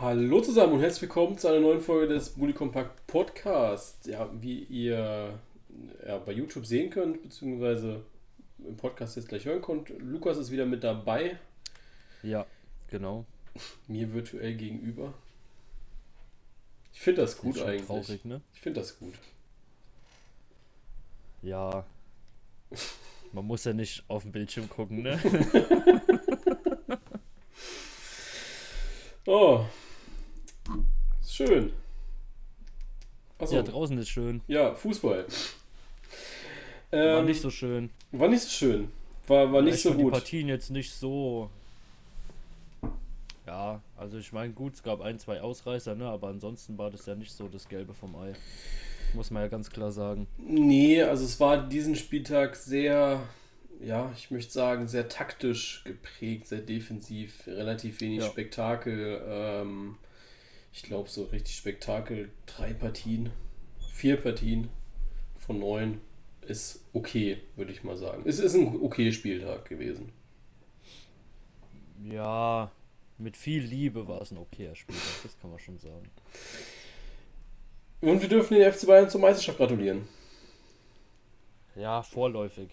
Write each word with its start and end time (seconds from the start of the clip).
Hallo 0.00 0.40
zusammen 0.40 0.72
und 0.72 0.80
herzlich 0.80 1.02
willkommen 1.02 1.38
zu 1.38 1.46
einer 1.46 1.60
neuen 1.60 1.80
Folge 1.80 2.12
des 2.12 2.30
Bully 2.30 2.52
Compact 2.52 3.06
Podcast. 3.06 4.04
Ja, 4.06 4.28
wie 4.40 4.64
ihr 4.64 5.38
ja, 6.04 6.18
bei 6.18 6.32
YouTube 6.32 6.66
sehen 6.66 6.90
könnt, 6.90 7.22
beziehungsweise 7.22 8.02
im 8.66 8.76
Podcast 8.76 9.14
jetzt 9.14 9.28
gleich 9.28 9.44
hören 9.44 9.62
könnt, 9.62 9.90
Lukas 10.00 10.36
ist 10.36 10.50
wieder 10.50 10.66
mit 10.66 10.82
dabei. 10.82 11.38
Ja, 12.24 12.44
genau. 12.88 13.24
Mir 13.86 14.12
virtuell 14.12 14.56
gegenüber. 14.56 15.14
Ich 16.92 17.00
finde 17.00 17.22
das 17.22 17.38
gut 17.38 17.62
eigentlich. 17.62 17.86
Traurig, 17.86 18.24
ne? 18.24 18.40
Ich 18.52 18.62
finde 18.62 18.80
das 18.80 18.98
gut. 18.98 19.14
Ja. 21.40 21.86
Man 23.32 23.44
muss 23.46 23.62
ja 23.62 23.72
nicht 23.72 24.02
auf 24.08 24.24
dem 24.24 24.32
Bildschirm 24.32 24.68
gucken, 24.68 25.02
ne? 25.02 25.20
oh, 29.26 29.64
schön. 31.34 31.72
Achso. 33.38 33.56
Ja, 33.56 33.62
draußen 33.62 33.98
ist 33.98 34.08
schön. 34.08 34.40
Ja, 34.46 34.74
Fußball. 34.74 35.26
Ähm, 36.92 37.14
war 37.16 37.22
nicht 37.22 37.40
so 37.40 37.50
schön. 37.50 37.90
War 38.12 38.28
nicht 38.28 38.42
so 38.42 38.50
schön. 38.50 38.88
War, 39.26 39.52
war 39.52 39.62
nicht 39.62 39.80
so 39.80 39.92
gut. 39.92 40.06
Die 40.06 40.10
Partien 40.10 40.48
jetzt 40.48 40.70
nicht 40.70 40.92
so. 40.92 41.50
Ja, 43.46 43.82
also 43.96 44.18
ich 44.18 44.32
meine, 44.32 44.52
gut, 44.52 44.74
es 44.74 44.82
gab 44.82 45.00
ein, 45.00 45.18
zwei 45.18 45.40
Ausreißer, 45.40 45.94
ne? 45.94 46.06
aber 46.06 46.28
ansonsten 46.28 46.78
war 46.78 46.90
das 46.90 47.06
ja 47.06 47.14
nicht 47.14 47.32
so 47.32 47.48
das 47.48 47.68
Gelbe 47.68 47.92
vom 47.92 48.16
Ei. 48.16 48.32
Muss 49.12 49.30
man 49.30 49.42
ja 49.42 49.48
ganz 49.48 49.70
klar 49.70 49.92
sagen. 49.92 50.26
Nee, 50.38 51.02
also 51.02 51.24
es 51.24 51.38
war 51.40 51.68
diesen 51.68 51.94
Spieltag 51.94 52.56
sehr, 52.56 53.20
ja, 53.82 54.12
ich 54.16 54.30
möchte 54.30 54.52
sagen, 54.52 54.88
sehr 54.88 55.08
taktisch 55.08 55.84
geprägt, 55.84 56.48
sehr 56.48 56.60
defensiv, 56.60 57.46
relativ 57.46 58.00
wenig 58.00 58.20
ja. 58.20 58.26
Spektakel. 58.26 59.22
Ähm, 59.26 59.96
ich 60.74 60.82
glaube, 60.82 61.08
so 61.08 61.24
richtig 61.24 61.56
Spektakel, 61.56 62.30
drei 62.46 62.74
Partien, 62.74 63.30
vier 63.92 64.16
Partien 64.16 64.68
von 65.38 65.60
neun 65.60 66.00
ist 66.42 66.84
okay, 66.92 67.38
würde 67.54 67.70
ich 67.70 67.84
mal 67.84 67.96
sagen. 67.96 68.24
Es 68.26 68.40
ist 68.40 68.54
ein 68.54 68.80
okay 68.82 69.12
Spieltag 69.12 69.66
gewesen. 69.66 70.12
Ja, 72.02 72.72
mit 73.18 73.36
viel 73.36 73.62
Liebe 73.62 74.08
war 74.08 74.20
es 74.20 74.32
ein 74.32 74.36
okayer 74.36 74.74
Spieltag, 74.74 75.22
das 75.22 75.38
kann 75.40 75.50
man 75.50 75.60
schon 75.60 75.78
sagen. 75.78 76.10
Und 78.00 78.20
wir 78.20 78.28
dürfen 78.28 78.58
den 78.58 78.70
FC 78.70 78.86
Bayern 78.86 79.08
zur 79.08 79.20
Meisterschaft 79.20 79.58
gratulieren. 79.58 80.08
Ja, 81.76 82.02
vorläufig. 82.02 82.68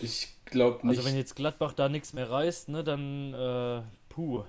Ich 0.00 0.28
glaube 0.44 0.86
nicht. 0.86 0.98
Also 0.98 1.08
wenn 1.08 1.16
jetzt 1.16 1.34
Gladbach 1.34 1.72
da 1.72 1.88
nichts 1.88 2.12
mehr 2.12 2.30
reißt, 2.30 2.68
ne, 2.68 2.84
dann 2.84 3.34
äh, 3.34 3.82
puh, 4.08 4.44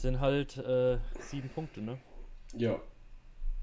sind 0.00 0.20
halt 0.20 0.56
äh, 0.58 0.98
sieben 1.20 1.48
Punkte, 1.48 1.80
ne? 1.80 1.98
Ja. 2.56 2.80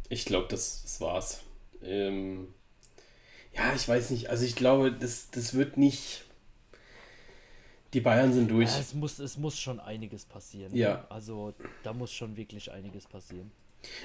Ich 0.09 0.25
glaube, 0.25 0.47
das, 0.49 0.83
das 0.83 1.01
war's. 1.01 1.43
Ähm, 1.81 2.53
ja, 3.53 3.73
ich 3.73 3.87
weiß 3.87 4.11
nicht. 4.11 4.29
Also 4.29 4.45
ich 4.45 4.55
glaube, 4.55 4.91
das, 4.91 5.31
das 5.31 5.53
wird 5.53 5.77
nicht. 5.77 6.25
Die 7.93 8.01
Bayern 8.01 8.33
sind 8.33 8.51
durch. 8.51 8.69
Ja, 8.71 8.79
es, 8.79 8.93
muss, 8.93 9.19
es 9.19 9.37
muss 9.37 9.57
schon 9.57 9.79
einiges 9.79 10.25
passieren. 10.25 10.73
Ne? 10.73 10.79
Ja. 10.79 11.07
Also 11.09 11.53
da 11.83 11.93
muss 11.93 12.11
schon 12.11 12.35
wirklich 12.35 12.71
einiges 12.71 13.07
passieren. 13.07 13.51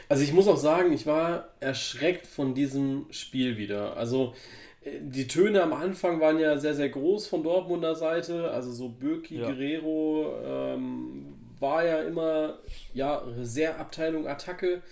Also 0.08 0.22
ich 0.22 0.32
muss 0.32 0.46
auch 0.46 0.56
sagen, 0.56 0.92
ich 0.92 1.06
war 1.06 1.48
erschreckt 1.58 2.26
von 2.26 2.54
diesem 2.54 3.06
Spiel 3.10 3.56
wieder. 3.56 3.96
Also 3.96 4.34
äh, 4.82 5.00
die 5.00 5.26
Töne 5.26 5.62
am 5.62 5.72
Anfang 5.72 6.20
waren 6.20 6.38
ja 6.38 6.58
sehr, 6.58 6.74
sehr 6.74 6.88
groß 6.88 7.26
von 7.26 7.42
Dortmunder 7.42 7.96
Seite. 7.96 8.50
Also 8.50 8.72
so 8.72 8.88
Birki, 8.88 9.38
ja. 9.38 9.46
Guerrero, 9.46 10.38
ähm, 10.44 11.39
war 11.61 11.84
ja 11.84 12.03
immer 12.03 12.58
ja, 12.94 13.22
sehr 13.42 13.78
Abteilung 13.78 14.27
Attacke, 14.27 14.83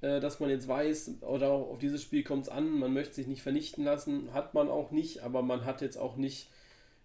äh, 0.00 0.20
dass 0.20 0.40
man 0.40 0.50
jetzt 0.50 0.68
weiß, 0.68 1.22
oder 1.22 1.50
auch 1.50 1.70
auf 1.70 1.78
dieses 1.78 2.02
Spiel 2.02 2.22
kommt 2.22 2.44
es 2.44 2.48
an, 2.48 2.70
man 2.78 2.92
möchte 2.92 3.14
sich 3.14 3.26
nicht 3.26 3.42
vernichten 3.42 3.84
lassen, 3.84 4.32
hat 4.32 4.54
man 4.54 4.68
auch 4.68 4.90
nicht, 4.90 5.22
aber 5.22 5.42
man 5.42 5.64
hat 5.64 5.80
jetzt 5.80 5.96
auch 5.96 6.16
nicht, 6.16 6.48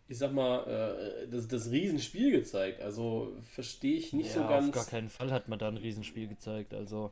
ich 0.08 0.18
sag 0.18 0.34
mal, 0.34 0.64
äh, 0.68 1.28
das, 1.28 1.48
das 1.48 1.72
Riesenspiel 1.72 2.31
gezeigt. 2.31 2.81
Also 2.81 3.34
verstehe 3.52 3.98
ich 3.98 4.14
nicht 4.14 4.36
ja, 4.36 4.42
so 4.42 4.48
ganz. 4.48 4.69
Auf 4.69 4.75
gar 4.75 4.86
keinen 4.86 5.09
Fall 5.09 5.31
hat 5.31 5.48
man 5.48 5.59
da 5.59 5.68
ein 5.68 5.78
Riesenspiel 5.78 6.28
gezeigt. 6.28 6.74
Also 6.74 7.09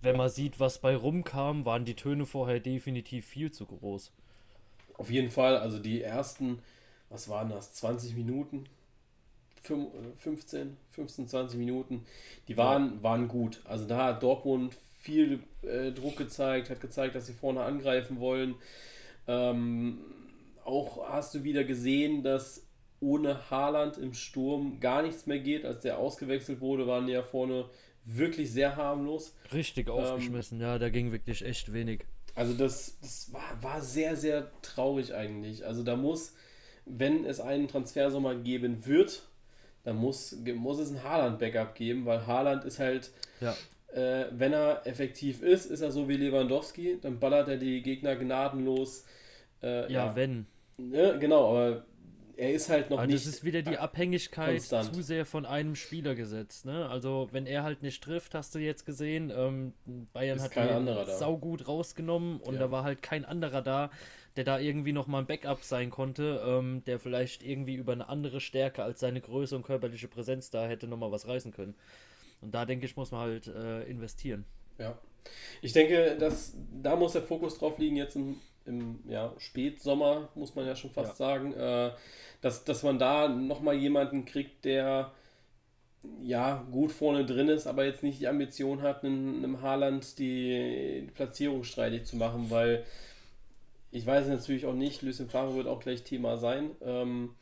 wenn 0.00 0.16
man 0.16 0.30
sieht, 0.30 0.60
was 0.60 0.78
bei 0.78 0.96
rumkam, 0.96 1.64
waren 1.64 1.84
die 1.84 1.94
Töne 1.94 2.26
vorher 2.26 2.60
definitiv 2.60 3.26
viel 3.26 3.50
zu 3.50 3.66
groß. 3.66 4.12
Auf 4.96 5.10
jeden 5.10 5.30
Fall, 5.30 5.56
also 5.56 5.78
die 5.78 6.02
ersten, 6.02 6.60
was 7.08 7.28
waren 7.28 7.50
das, 7.50 7.74
20 7.74 8.14
Minuten? 8.16 8.64
15, 9.62 10.76
15, 10.90 11.28
20 11.28 11.58
Minuten, 11.58 12.04
die 12.48 12.56
waren, 12.56 12.96
ja. 12.96 13.02
waren 13.02 13.28
gut. 13.28 13.60
Also 13.64 13.86
da 13.86 14.06
hat 14.06 14.22
Dortmund 14.22 14.76
viel 14.98 15.40
äh, 15.62 15.92
Druck 15.92 16.16
gezeigt, 16.16 16.70
hat 16.70 16.80
gezeigt, 16.80 17.14
dass 17.14 17.26
sie 17.26 17.32
vorne 17.32 17.62
angreifen 17.62 18.20
wollen. 18.20 18.54
Ähm, 19.26 19.98
auch 20.64 21.08
hast 21.08 21.34
du 21.34 21.44
wieder 21.44 21.64
gesehen, 21.64 22.22
dass 22.22 22.66
ohne 23.00 23.50
Haaland 23.50 23.96
im 23.96 24.12
Sturm 24.12 24.78
gar 24.80 25.02
nichts 25.02 25.26
mehr 25.26 25.38
geht. 25.38 25.64
Als 25.64 25.82
der 25.82 25.98
ausgewechselt 25.98 26.60
wurde, 26.60 26.86
waren 26.86 27.06
die 27.06 27.12
ja 27.12 27.22
vorne 27.22 27.66
wirklich 28.04 28.52
sehr 28.52 28.76
harmlos. 28.76 29.34
Richtig 29.52 29.88
ähm, 29.88 29.94
aufgeschmissen, 29.94 30.60
ja, 30.60 30.78
da 30.78 30.90
ging 30.90 31.12
wirklich 31.12 31.44
echt 31.44 31.72
wenig. 31.72 32.04
Also 32.34 32.54
das, 32.54 32.98
das 33.00 33.32
war, 33.32 33.62
war 33.62 33.82
sehr, 33.82 34.16
sehr 34.16 34.50
traurig 34.62 35.14
eigentlich. 35.14 35.66
Also 35.66 35.82
da 35.82 35.96
muss, 35.96 36.34
wenn 36.84 37.24
es 37.24 37.40
einen 37.40 37.68
Transfersommer 37.68 38.34
geben 38.34 38.86
wird, 38.86 39.22
dann 39.84 39.96
muss, 39.96 40.36
muss 40.54 40.78
es 40.78 40.90
ein 40.90 41.02
Haaland-Backup 41.02 41.74
geben, 41.74 42.06
weil 42.06 42.26
Haaland 42.26 42.64
ist 42.64 42.78
halt, 42.78 43.10
ja. 43.40 43.54
äh, 43.92 44.26
wenn 44.32 44.52
er 44.52 44.86
effektiv 44.86 45.42
ist, 45.42 45.66
ist 45.66 45.80
er 45.80 45.90
so 45.90 46.08
wie 46.08 46.16
Lewandowski, 46.16 46.98
dann 47.00 47.18
ballert 47.18 47.48
er 47.48 47.56
die 47.56 47.82
Gegner 47.82 48.16
gnadenlos. 48.16 49.04
Äh, 49.62 49.92
ja, 49.92 50.06
ja, 50.06 50.16
wenn. 50.16 50.46
Ja, 50.92 51.16
genau, 51.16 51.50
aber 51.50 51.84
er 52.40 52.52
ist 52.54 52.70
halt 52.70 52.88
noch 52.90 52.98
aber 52.98 53.06
nicht. 53.06 53.18
Das 53.18 53.26
ist 53.26 53.44
wieder 53.44 53.60
die 53.60 53.76
Abhängigkeit 53.76 54.56
konstant. 54.56 54.94
zu 54.94 55.02
sehr 55.02 55.26
von 55.26 55.44
einem 55.44 55.76
Spieler 55.76 56.14
gesetzt. 56.14 56.64
Ne? 56.64 56.88
Also, 56.88 57.28
wenn 57.32 57.46
er 57.46 57.62
halt 57.62 57.82
nicht 57.82 58.02
trifft, 58.02 58.34
hast 58.34 58.54
du 58.54 58.58
jetzt 58.58 58.86
gesehen, 58.86 59.30
ähm, 59.34 59.74
Bayern 60.12 60.38
ist 60.38 60.56
hat 60.56 60.80
ihn 60.80 60.88
saugut 61.18 61.68
rausgenommen 61.68 62.40
und 62.40 62.54
ja. 62.54 62.60
da 62.60 62.70
war 62.70 62.82
halt 62.82 63.02
kein 63.02 63.26
anderer 63.26 63.60
da, 63.60 63.90
der 64.36 64.44
da 64.44 64.58
irgendwie 64.58 64.92
nochmal 64.92 65.22
ein 65.22 65.26
Backup 65.26 65.62
sein 65.64 65.90
konnte, 65.90 66.42
ähm, 66.46 66.82
der 66.86 66.98
vielleicht 66.98 67.42
irgendwie 67.42 67.74
über 67.74 67.92
eine 67.92 68.08
andere 68.08 68.40
Stärke 68.40 68.82
als 68.82 69.00
seine 69.00 69.20
Größe 69.20 69.56
und 69.56 69.64
körperliche 69.64 70.08
Präsenz 70.08 70.50
da 70.50 70.66
hätte 70.66 70.86
nochmal 70.86 71.12
was 71.12 71.26
reißen 71.26 71.52
können. 71.52 71.74
Und 72.40 72.54
da 72.54 72.64
denke 72.64 72.86
ich, 72.86 72.96
muss 72.96 73.10
man 73.10 73.20
halt 73.20 73.48
äh, 73.48 73.82
investieren. 73.84 74.44
Ja. 74.78 74.96
Ich 75.60 75.72
denke, 75.72 76.16
dass 76.18 76.54
da 76.82 76.96
muss 76.96 77.12
der 77.12 77.22
Fokus 77.22 77.58
drauf 77.58 77.78
liegen, 77.78 77.96
jetzt 77.96 78.16
im, 78.16 78.36
im 78.64 79.00
ja, 79.06 79.34
Spätsommer, 79.38 80.28
muss 80.34 80.54
man 80.54 80.66
ja 80.66 80.74
schon 80.74 80.90
fast 80.90 81.10
ja. 81.10 81.16
sagen, 81.16 81.52
äh, 81.52 81.90
dass, 82.40 82.64
dass 82.64 82.82
man 82.82 82.98
da 82.98 83.28
nochmal 83.28 83.74
jemanden 83.74 84.24
kriegt, 84.24 84.64
der 84.64 85.12
ja 86.22 86.66
gut 86.70 86.92
vorne 86.92 87.26
drin 87.26 87.48
ist, 87.48 87.66
aber 87.66 87.84
jetzt 87.84 88.02
nicht 88.02 88.20
die 88.20 88.28
Ambition 88.28 88.80
hat, 88.80 89.04
einem, 89.04 89.36
einem 89.36 89.60
Haaland 89.60 90.18
die 90.18 91.08
Platzierung 91.14 91.64
streitig 91.64 92.06
zu 92.06 92.16
machen, 92.16 92.46
weil 92.48 92.86
ich 93.90 94.06
weiß 94.06 94.28
natürlich 94.28 94.66
auch 94.66 94.74
nicht, 94.74 95.02
Lucien 95.02 95.28
Favre 95.28 95.54
wird 95.54 95.66
auch 95.66 95.80
gleich 95.80 96.02
Thema 96.04 96.38
sein. 96.38 96.70
Ähm, 96.82 97.34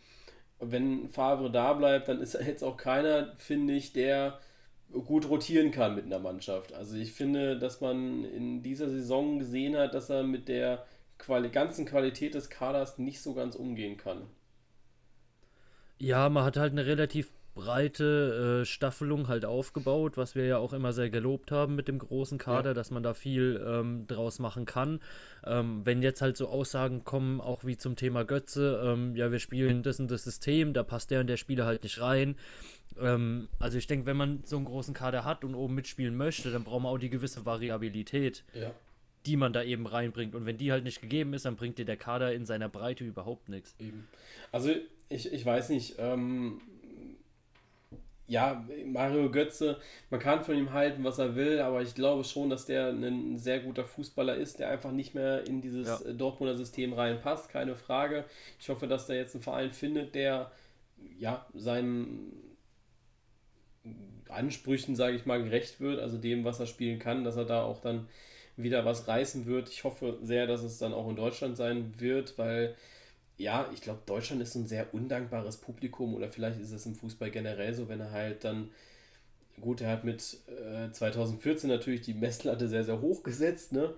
wenn 0.61 1.09
Favre 1.09 1.51
da 1.51 1.73
bleibt, 1.75 2.09
dann 2.09 2.21
ist 2.21 2.35
er 2.35 2.47
jetzt 2.47 2.65
auch 2.65 2.77
keiner, 2.77 3.35
finde 3.39 3.75
ich, 3.75 3.93
der 3.93 4.41
gut 4.91 5.29
rotieren 5.29 5.71
kann 5.71 5.95
mit 5.95 6.07
einer 6.07 6.19
Mannschaft. 6.19 6.73
Also 6.73 6.97
ich 6.97 7.13
finde, 7.13 7.59
dass 7.59 7.81
man 7.81 8.25
in 8.25 8.63
dieser 8.63 8.89
Saison 8.89 9.39
gesehen 9.39 9.77
hat, 9.77 9.95
dass 9.95 10.09
er 10.09 10.23
mit 10.23 10.49
der 10.49 10.87
Quali 11.19 11.51
ganzen 11.51 11.85
Qualität 11.85 12.35
des 12.35 12.49
Kaders 12.49 12.99
nicht 12.99 13.21
so 13.21 13.35
ganz 13.35 13.55
umgehen 13.55 13.97
kann. 13.97 14.23
Ja, 15.99 16.29
man 16.29 16.45
hat 16.45 16.57
halt 16.57 16.73
eine 16.73 16.87
relativ 16.87 17.33
breite 17.59 18.61
äh, 18.61 18.65
Staffelung 18.65 19.27
halt 19.27 19.45
aufgebaut, 19.45 20.17
was 20.17 20.37
wir 20.37 20.47
ja 20.47 20.59
auch 20.59 20.73
immer 20.73 20.93
sehr 20.93 21.11
gelobt 21.11 21.51
haben 21.51 21.75
mit 21.75 21.89
dem 21.89 21.99
großen 21.99 22.39
Kader, 22.39 22.71
ja. 22.71 22.75
dass 22.75 22.93
man 22.93 23.03
da 23.03 23.15
viel 23.15 23.61
ähm, 23.67 24.07
draus 24.07 24.39
machen 24.39 24.65
kann. 24.65 25.01
Ähm, 25.45 25.81
wenn 25.85 26.01
jetzt 26.01 26.23
halt 26.23 26.37
so 26.37 26.49
Aussagen 26.49 27.03
kommen, 27.03 27.41
auch 27.41 27.65
wie 27.65 27.77
zum 27.77 27.97
Thema 27.97 28.25
Götze, 28.25 28.81
ähm, 28.85 29.17
ja, 29.17 29.33
wir 29.33 29.41
spielen 29.41 29.83
das 29.83 29.99
und 29.99 30.09
das 30.09 30.23
System, 30.23 30.73
da 30.73 30.85
passt 30.85 31.11
der 31.11 31.21
und 31.21 31.27
der 31.27 31.37
Spieler 31.37 31.67
halt 31.67 31.83
nicht 31.83 32.01
rein. 32.01 32.37
Ähm, 33.01 33.49
also 33.59 33.77
ich 33.77 33.89
denke, 33.89 34.07
wenn 34.07 34.17
man 34.17 34.45
so 34.45 34.55
einen 34.55 34.65
großen 34.65 34.95
Kader 34.95 35.25
hat 35.25 35.43
und 35.45 35.57
oben 35.57 35.75
mitspielen 35.75 36.17
möchte, 36.17 36.53
dann 36.53 36.63
braucht 36.63 36.83
man 36.83 36.93
auch 36.93 36.99
die 36.99 37.11
gewisse 37.11 37.45
Variabilität. 37.45 38.45
Ja 38.55 38.71
die 39.27 39.37
man 39.37 39.53
da 39.53 39.63
eben 39.63 39.87
reinbringt. 39.87 40.35
Und 40.35 40.47
wenn 40.47 40.57
die 40.57 40.73
halt 40.73 40.85
nicht 40.85 41.03
gegeben 41.03 41.35
ist, 41.35 41.45
dann 41.45 41.57
bringt 41.57 41.77
dir 41.77 41.85
der 41.85 41.99
Kader 41.99 42.33
in 42.33 42.47
seiner 42.47 42.69
Breite 42.69 43.05
überhaupt 43.05 43.51
nichts. 43.51 43.75
Eben. 43.79 44.09
Also 44.53 44.71
ich, 45.11 45.31
ich 45.33 45.45
weiß 45.45 45.69
nicht, 45.71 45.97
ähm, 45.99 46.63
ja, 48.29 48.63
Mario 48.85 49.31
Götze, 49.31 49.79
man 50.11 50.21
kann 50.21 50.45
von 50.45 50.57
ihm 50.57 50.73
halten, 50.73 51.03
was 51.03 51.19
er 51.19 51.35
will, 51.35 51.61
aber 51.61 51.81
ich 51.81 51.95
glaube 51.95 52.25
schon, 52.25 52.51
dass 52.51 52.67
der 52.67 52.91
ein 52.91 53.39
sehr 53.39 53.61
guter 53.61 53.85
Fußballer 53.85 54.37
ist, 54.37 54.59
der 54.59 54.69
einfach 54.69 54.93
nicht 54.93 55.15
mehr 55.15 55.47
in 55.47 55.63
dieses 55.63 56.05
ja. 56.05 56.13
Dortmunder 56.13 56.55
System 56.55 56.93
reinpasst, 56.93 57.49
keine 57.49 57.75
Frage. 57.75 58.25
Ich 58.61 58.69
hoffe, 58.69 58.87
dass 58.87 59.07
der 59.07 59.17
jetzt 59.17 59.35
einen 59.35 59.43
Verein 59.43 59.73
findet, 59.73 60.15
der 60.15 60.53
ja 61.19 61.47
seinen 61.55 62.33
Ansprüchen, 64.29 64.95
sage 64.95 65.17
ich 65.17 65.25
mal, 65.25 65.43
gerecht 65.43 65.81
wird, 65.81 65.99
also 65.99 66.19
dem, 66.19 66.45
was 66.45 66.61
er 66.61 66.67
spielen 66.67 66.99
kann, 66.99 67.25
dass 67.25 67.37
er 67.37 67.47
da 67.47 67.63
auch 67.63 67.81
dann 67.81 68.09
wieder 68.57 68.85
was 68.85 69.09
reißen 69.09 69.47
wird. 69.47 69.71
Ich 69.71 69.85
hoffe 69.85 70.19
sehr, 70.21 70.47
dass 70.47 70.63
es 70.63 70.77
dann 70.77 70.93
auch 70.93 71.09
in 71.09 71.17
Deutschland 71.17 71.57
sein 71.57 71.95
wird, 71.99 72.37
weil 72.37 72.75
ja, 73.39 73.71
ich 73.73 73.81
glaube, 73.81 74.01
Deutschland 74.05 74.43
ist 74.43 74.55
ein 74.57 74.67
sehr 74.67 74.93
undankbares 74.93 75.57
Publikum 75.59 76.15
oder 76.15 76.29
vielleicht 76.29 76.61
ist 76.61 76.73
es 76.73 76.85
im 76.87 76.95
Fußball 76.95 77.31
generell 77.31 77.73
so, 77.73 77.89
wenn 77.89 78.01
er 78.01 78.11
halt 78.11 78.45
dann 78.45 78.71
gut, 79.61 79.81
er 79.81 79.91
hat 79.91 80.05
mit 80.05 80.39
äh, 80.47 80.91
2014 80.91 81.69
natürlich 81.69 82.03
die 82.03 82.15
Messlatte 82.15 82.69
sehr, 82.69 82.85
sehr 82.85 83.01
hoch 83.01 83.23
gesetzt, 83.23 83.73
ne? 83.73 83.93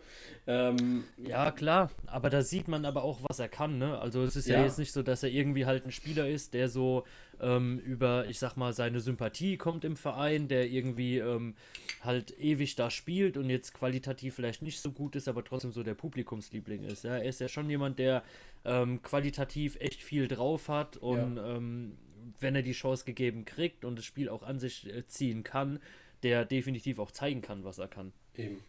Ähm, 0.46 1.04
ja, 1.19 1.50
klar, 1.50 1.90
aber 2.06 2.31
da 2.31 2.42
sieht 2.42 2.69
man 2.69 2.84
aber 2.84 3.02
auch, 3.02 3.20
was 3.28 3.38
er 3.38 3.48
kann, 3.48 3.78
ne? 3.78 3.98
Also 3.98 4.22
es 4.22 4.37
ist 4.37 4.48
ja. 4.48 4.58
ja 4.58 4.64
jetzt 4.64 4.78
nicht 4.78 4.92
so, 4.92 5.02
dass 5.02 5.22
er 5.22 5.31
irgendwie 5.31 5.66
halt 5.66 5.84
ein 5.84 5.92
Spieler 5.92 6.28
ist, 6.28 6.54
der 6.54 6.69
so 6.69 7.04
ähm, 7.40 7.78
über, 7.78 8.26
ich 8.28 8.38
sag 8.38 8.56
mal, 8.56 8.72
seine 8.72 9.00
Sympathie 9.00 9.56
kommt 9.56 9.84
im 9.84 9.96
Verein, 9.96 10.48
der 10.48 10.69
irgendwie 10.69 11.19
ähm, 11.19 11.54
halt 12.02 12.38
ewig 12.38 12.76
da 12.76 12.90
spielt 12.90 13.37
und 13.37 13.50
jetzt 13.50 13.75
qualitativ 13.75 14.34
vielleicht 14.34 14.62
nicht 14.62 14.81
so 14.81 14.92
gut 14.92 15.16
ist, 15.16 15.28
aber 15.28 15.44
trotzdem 15.44 15.72
so 15.72 15.82
der 15.82 15.94
Publikumsliebling 15.94 16.84
ist. 16.84 17.04
Ja? 17.04 17.16
Er 17.16 17.25
ist 17.25 17.40
ja 17.40 17.48
schon 17.48 17.69
jemand, 17.69 17.98
der 17.98 18.22
ähm, 18.64 19.02
qualitativ 19.02 19.76
echt 19.81 20.02
viel 20.02 20.28
drauf 20.28 20.69
hat 20.69 20.96
und 20.96 21.37
ja 21.37 21.56
ähm, 21.56 21.96
wenn 22.38 22.54
er 22.54 22.62
die 22.62 22.72
Chance 22.72 23.04
gegeben 23.04 23.44
kriegt 23.44 23.84
und 23.84 23.96
das 23.96 24.04
Spiel 24.04 24.28
auch 24.28 24.42
an 24.42 24.58
sich 24.58 24.87
äh, 24.87 25.06
ziehen 25.06 25.42
kann, 25.42 25.81
der 26.22 26.44
definitiv 26.44 26.98
auch 26.98 27.10
zeigen 27.10 27.42
kann, 27.42 27.64
was 27.64 27.78
er 27.78 27.88
kann. 27.88 28.12
Eben. 28.37 28.62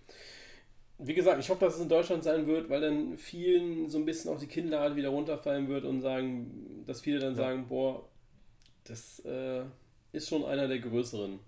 Wie 0.97 1.13
gesagt, 1.13 1.39
ich 1.39 1.50
hoffe, 1.50 1.65
dass 1.65 1.75
es 1.75 1.81
in 1.81 1.89
Deutschland 1.89 2.23
sein 2.23 2.45
wird, 2.45 2.69
weil 2.69 2.81
dann 2.81 3.18
vielen 3.18 3.89
so 3.89 3.97
ein 3.97 4.06
bisschen 4.06 4.31
auch 4.31 4.39
die 4.39 4.47
Kinnlade 4.47 4.95
wieder 4.95 5.09
runterfallen 5.09 5.68
wird 5.68 5.83
und 5.83 6.01
sagen, 6.01 6.83
dass 6.85 7.01
viele 7.01 7.19
dann 7.19 7.31
ja. 7.31 7.35
sagen, 7.35 7.68
boah, 7.68 8.07
das 8.92 9.20
äh, 9.20 9.64
ist 10.12 10.28
schon 10.28 10.44
einer 10.44 10.68
der 10.68 10.80
größeren. 10.80 11.40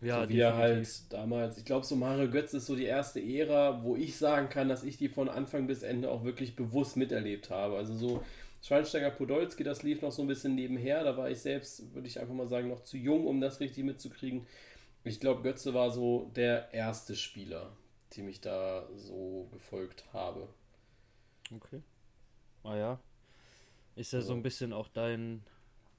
Ja, 0.00 0.22
so 0.22 0.28
wie 0.28 0.40
er 0.40 0.56
halt 0.56 1.12
damals, 1.12 1.56
ich 1.56 1.64
glaube, 1.64 1.86
so 1.86 1.96
Mario 1.96 2.28
Götz 2.28 2.52
ist 2.52 2.66
so 2.66 2.76
die 2.76 2.84
erste 2.84 3.22
Ära, 3.22 3.82
wo 3.82 3.96
ich 3.96 4.16
sagen 4.18 4.48
kann, 4.48 4.68
dass 4.68 4.82
ich 4.82 4.98
die 4.98 5.08
von 5.08 5.28
Anfang 5.28 5.66
bis 5.66 5.82
Ende 5.82 6.10
auch 6.10 6.24
wirklich 6.24 6.56
bewusst 6.56 6.96
miterlebt 6.96 7.50
habe. 7.50 7.76
Also 7.76 7.94
so 7.94 8.24
Schweinsteiger 8.60 9.10
Podolski, 9.10 9.62
das 9.62 9.82
lief 9.82 10.02
noch 10.02 10.10
so 10.10 10.22
ein 10.22 10.28
bisschen 10.28 10.56
nebenher. 10.56 11.04
Da 11.04 11.16
war 11.16 11.30
ich 11.30 11.38
selbst, 11.38 11.94
würde 11.94 12.08
ich 12.08 12.18
einfach 12.18 12.34
mal 12.34 12.48
sagen, 12.48 12.68
noch 12.68 12.82
zu 12.82 12.96
jung, 12.96 13.26
um 13.26 13.40
das 13.40 13.60
richtig 13.60 13.84
mitzukriegen. 13.84 14.46
Ich 15.04 15.20
glaube, 15.20 15.42
Götze 15.42 15.72
war 15.72 15.90
so 15.90 16.30
der 16.34 16.74
erste 16.74 17.14
Spieler, 17.14 17.70
dem 18.16 18.28
ich 18.28 18.40
da 18.40 18.88
so 18.96 19.48
gefolgt 19.52 20.04
habe. 20.12 20.48
Okay. 21.54 21.80
Ah 22.64 22.76
ja. 22.76 23.00
Ist 23.96 24.12
ja 24.12 24.20
so 24.22 24.32
ein 24.32 24.42
bisschen 24.42 24.72
auch 24.72 24.88
dein, 24.88 25.44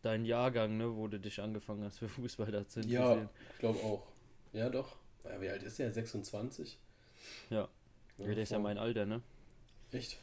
dein 0.05 0.23
Jahrgang, 0.25 0.77
ne, 0.77 0.95
wo 0.95 1.07
du 1.07 1.19
dich 1.19 1.41
angefangen 1.41 1.83
hast 1.83 1.97
für 1.97 2.07
Fußball 2.07 2.51
da 2.51 2.67
zu 2.67 2.79
interessieren. 2.79 3.19
Ja, 3.19 3.29
ich 3.53 3.59
glaube 3.59 3.79
auch. 3.79 4.07
Ja, 4.53 4.69
doch. 4.69 4.95
Ja, 5.23 5.41
wie 5.41 5.49
alt 5.49 5.63
ist 5.63 5.79
der? 5.79 5.91
26? 5.91 6.77
Ja. 7.49 7.67
ja 8.17 8.25
der 8.25 8.37
ist 8.37 8.51
ja 8.51 8.59
mein 8.59 8.77
Alter, 8.77 9.05
ne? 9.05 9.21
Echt? 9.91 10.19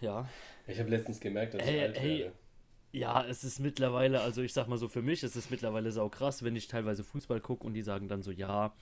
Ja. 0.00 0.28
Ich 0.66 0.78
habe 0.80 0.90
letztens 0.90 1.20
gemerkt, 1.20 1.54
dass 1.54 1.62
hey, 1.62 1.76
ich 1.76 1.82
alt 1.82 2.00
hey, 2.00 2.18
werde. 2.20 2.32
Ja, 2.90 3.24
es 3.24 3.44
ist 3.44 3.60
mittlerweile, 3.60 4.20
also 4.20 4.42
ich 4.42 4.52
sag 4.52 4.66
mal 4.66 4.76
so, 4.76 4.88
für 4.88 5.00
mich 5.00 5.22
ist 5.22 5.36
es 5.36 5.48
mittlerweile 5.48 5.92
sau 5.92 6.08
krass, 6.08 6.42
wenn 6.42 6.56
ich 6.56 6.66
teilweise 6.66 7.04
Fußball 7.04 7.40
gucke 7.40 7.64
und 7.64 7.74
die 7.74 7.82
sagen 7.82 8.08
dann 8.08 8.22
so, 8.22 8.32
ja, 8.32 8.74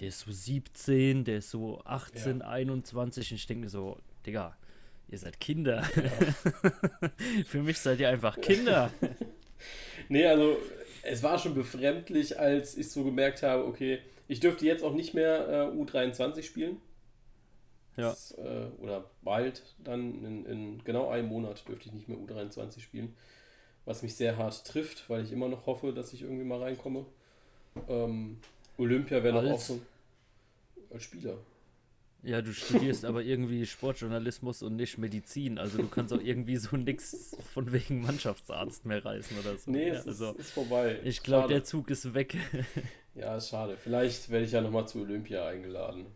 der 0.00 0.08
ist 0.08 0.20
so 0.20 0.32
17, 0.32 1.24
der 1.24 1.38
ist 1.38 1.50
so 1.50 1.80
18, 1.84 2.40
ja. 2.40 2.46
21 2.46 3.30
und 3.30 3.36
ich 3.36 3.46
denke 3.46 3.64
mir 3.64 3.70
so, 3.70 3.98
Digga, 4.26 4.56
ihr 5.08 5.18
seid 5.18 5.38
Kinder. 5.38 5.88
Ja. 5.94 7.10
für 7.46 7.62
mich 7.62 7.78
seid 7.78 8.00
ihr 8.00 8.08
einfach 8.08 8.40
Kinder. 8.40 8.90
nee, 10.12 10.26
also 10.26 10.58
es 11.02 11.22
war 11.22 11.38
schon 11.38 11.54
befremdlich, 11.54 12.38
als 12.38 12.76
ich 12.76 12.90
so 12.90 13.02
gemerkt 13.02 13.42
habe, 13.42 13.66
okay, 13.66 13.98
ich 14.28 14.40
dürfte 14.40 14.66
jetzt 14.66 14.84
auch 14.84 14.94
nicht 14.94 15.14
mehr 15.14 15.72
äh, 15.74 15.76
U23 15.76 16.42
spielen. 16.42 16.80
Ja. 17.96 18.10
Das, 18.10 18.32
äh, 18.32 18.66
oder 18.80 19.10
bald, 19.22 19.62
dann 19.82 20.24
in, 20.24 20.46
in, 20.46 20.84
genau 20.84 21.08
einem 21.08 21.28
Monat 21.28 21.66
dürfte 21.66 21.88
ich 21.88 21.94
nicht 21.94 22.08
mehr 22.08 22.18
U23 22.18 22.80
spielen. 22.80 23.16
Was 23.84 24.02
mich 24.02 24.14
sehr 24.14 24.36
hart 24.36 24.64
trifft, 24.64 25.10
weil 25.10 25.24
ich 25.24 25.32
immer 25.32 25.48
noch 25.48 25.66
hoffe, 25.66 25.92
dass 25.92 26.12
ich 26.12 26.22
irgendwie 26.22 26.44
mal 26.44 26.62
reinkomme. 26.62 27.04
Ähm, 27.88 28.38
Olympia 28.78 29.22
wäre 29.24 29.42
noch 29.42 29.52
auch 29.52 29.60
so 29.60 29.80
als 30.90 31.02
Spieler. 31.02 31.36
Ja, 32.24 32.40
du 32.40 32.52
studierst 32.52 33.04
aber 33.04 33.22
irgendwie 33.22 33.66
Sportjournalismus 33.66 34.62
und 34.62 34.76
nicht 34.76 34.96
Medizin. 34.96 35.58
Also 35.58 35.78
du 35.78 35.88
kannst 35.88 36.12
auch 36.12 36.20
irgendwie 36.20 36.56
so 36.56 36.76
nichts 36.76 37.36
von 37.52 37.72
wegen 37.72 38.02
Mannschaftsarzt 38.02 38.86
mehr 38.86 39.04
reißen 39.04 39.36
oder 39.38 39.56
so. 39.56 39.70
Nee, 39.70 39.88
ja, 39.88 39.94
es 39.94 40.06
also, 40.06 40.30
ist, 40.30 40.40
ist 40.40 40.50
vorbei. 40.52 41.00
Ich 41.02 41.22
glaube, 41.24 41.48
der 41.48 41.64
Zug 41.64 41.90
ist 41.90 42.14
weg. 42.14 42.36
ja, 43.16 43.36
ist 43.36 43.48
schade. 43.48 43.76
Vielleicht 43.76 44.30
werde 44.30 44.44
ich 44.44 44.52
ja 44.52 44.60
nochmal 44.60 44.86
zu 44.86 45.00
Olympia 45.00 45.46
eingeladen. 45.46 46.06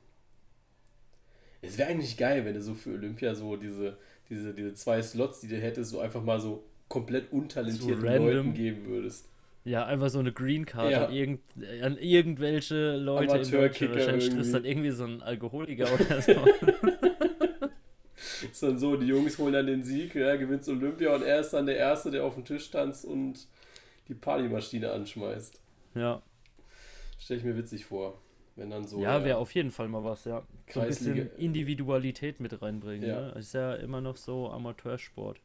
Es 1.60 1.76
wäre 1.76 1.88
eigentlich 1.88 2.16
geil, 2.16 2.44
wenn 2.44 2.54
du 2.54 2.62
so 2.62 2.74
für 2.74 2.90
Olympia 2.90 3.34
so 3.34 3.56
diese, 3.56 3.98
diese, 4.30 4.54
diese 4.54 4.74
zwei 4.74 5.02
Slots, 5.02 5.40
die 5.40 5.48
du 5.48 5.56
hättest, 5.56 5.90
so 5.90 5.98
einfach 5.98 6.22
mal 6.22 6.38
so 6.38 6.62
komplett 6.88 7.32
untalentierten 7.32 8.00
so 8.00 8.06
Leuten 8.06 8.54
geben 8.54 8.86
würdest. 8.86 9.28
Ja, 9.66 9.84
einfach 9.84 10.10
so 10.10 10.20
eine 10.20 10.32
Green 10.32 10.64
Card 10.64 10.92
ja. 10.92 11.06
an, 11.06 11.12
irgend, 11.12 11.40
an 11.82 11.98
irgendwelche 11.98 12.96
Leute 12.96 13.32
Amateurkicker 13.32 13.96
Wahrscheinlich 13.96 14.30
triffst 14.30 14.54
dann 14.54 14.64
irgendwie 14.64 14.92
so 14.92 15.04
ein 15.04 15.22
Alkoholiker 15.22 15.92
oder 15.92 16.22
so. 16.22 16.32
ist 18.44 18.62
dann 18.62 18.78
so, 18.78 18.96
die 18.96 19.08
Jungs 19.08 19.36
holen 19.38 19.54
dann 19.54 19.66
den 19.66 19.82
Sieg, 19.82 20.14
ja, 20.14 20.36
gewinnt 20.36 20.68
Olympia 20.68 21.16
und 21.16 21.22
er 21.22 21.40
ist 21.40 21.50
dann 21.50 21.66
der 21.66 21.76
Erste, 21.76 22.12
der 22.12 22.24
auf 22.24 22.34
dem 22.34 22.44
Tisch 22.44 22.70
tanzt 22.70 23.04
und 23.04 23.48
die 24.06 24.14
Partymaschine 24.14 24.92
anschmeißt. 24.92 25.60
Ja. 25.96 26.22
Stelle 27.18 27.40
ich 27.40 27.44
mir 27.44 27.56
witzig 27.56 27.86
vor. 27.86 28.20
Wenn 28.54 28.70
dann 28.70 28.86
so. 28.86 29.00
Ja, 29.00 29.24
wäre 29.24 29.38
auf 29.38 29.52
jeden 29.52 29.72
Fall 29.72 29.88
mal 29.88 30.04
was, 30.04 30.24
ja. 30.26 30.44
So 30.72 30.80
ein 30.80 30.86
bisschen 30.86 31.30
Individualität 31.38 32.38
mit 32.38 32.62
reinbringen. 32.62 33.08
Ja. 33.08 33.20
Ne? 33.20 33.32
Ist 33.32 33.52
ja 33.52 33.74
immer 33.74 34.00
noch 34.00 34.16
so 34.16 34.48
Amateursport. 34.48 35.40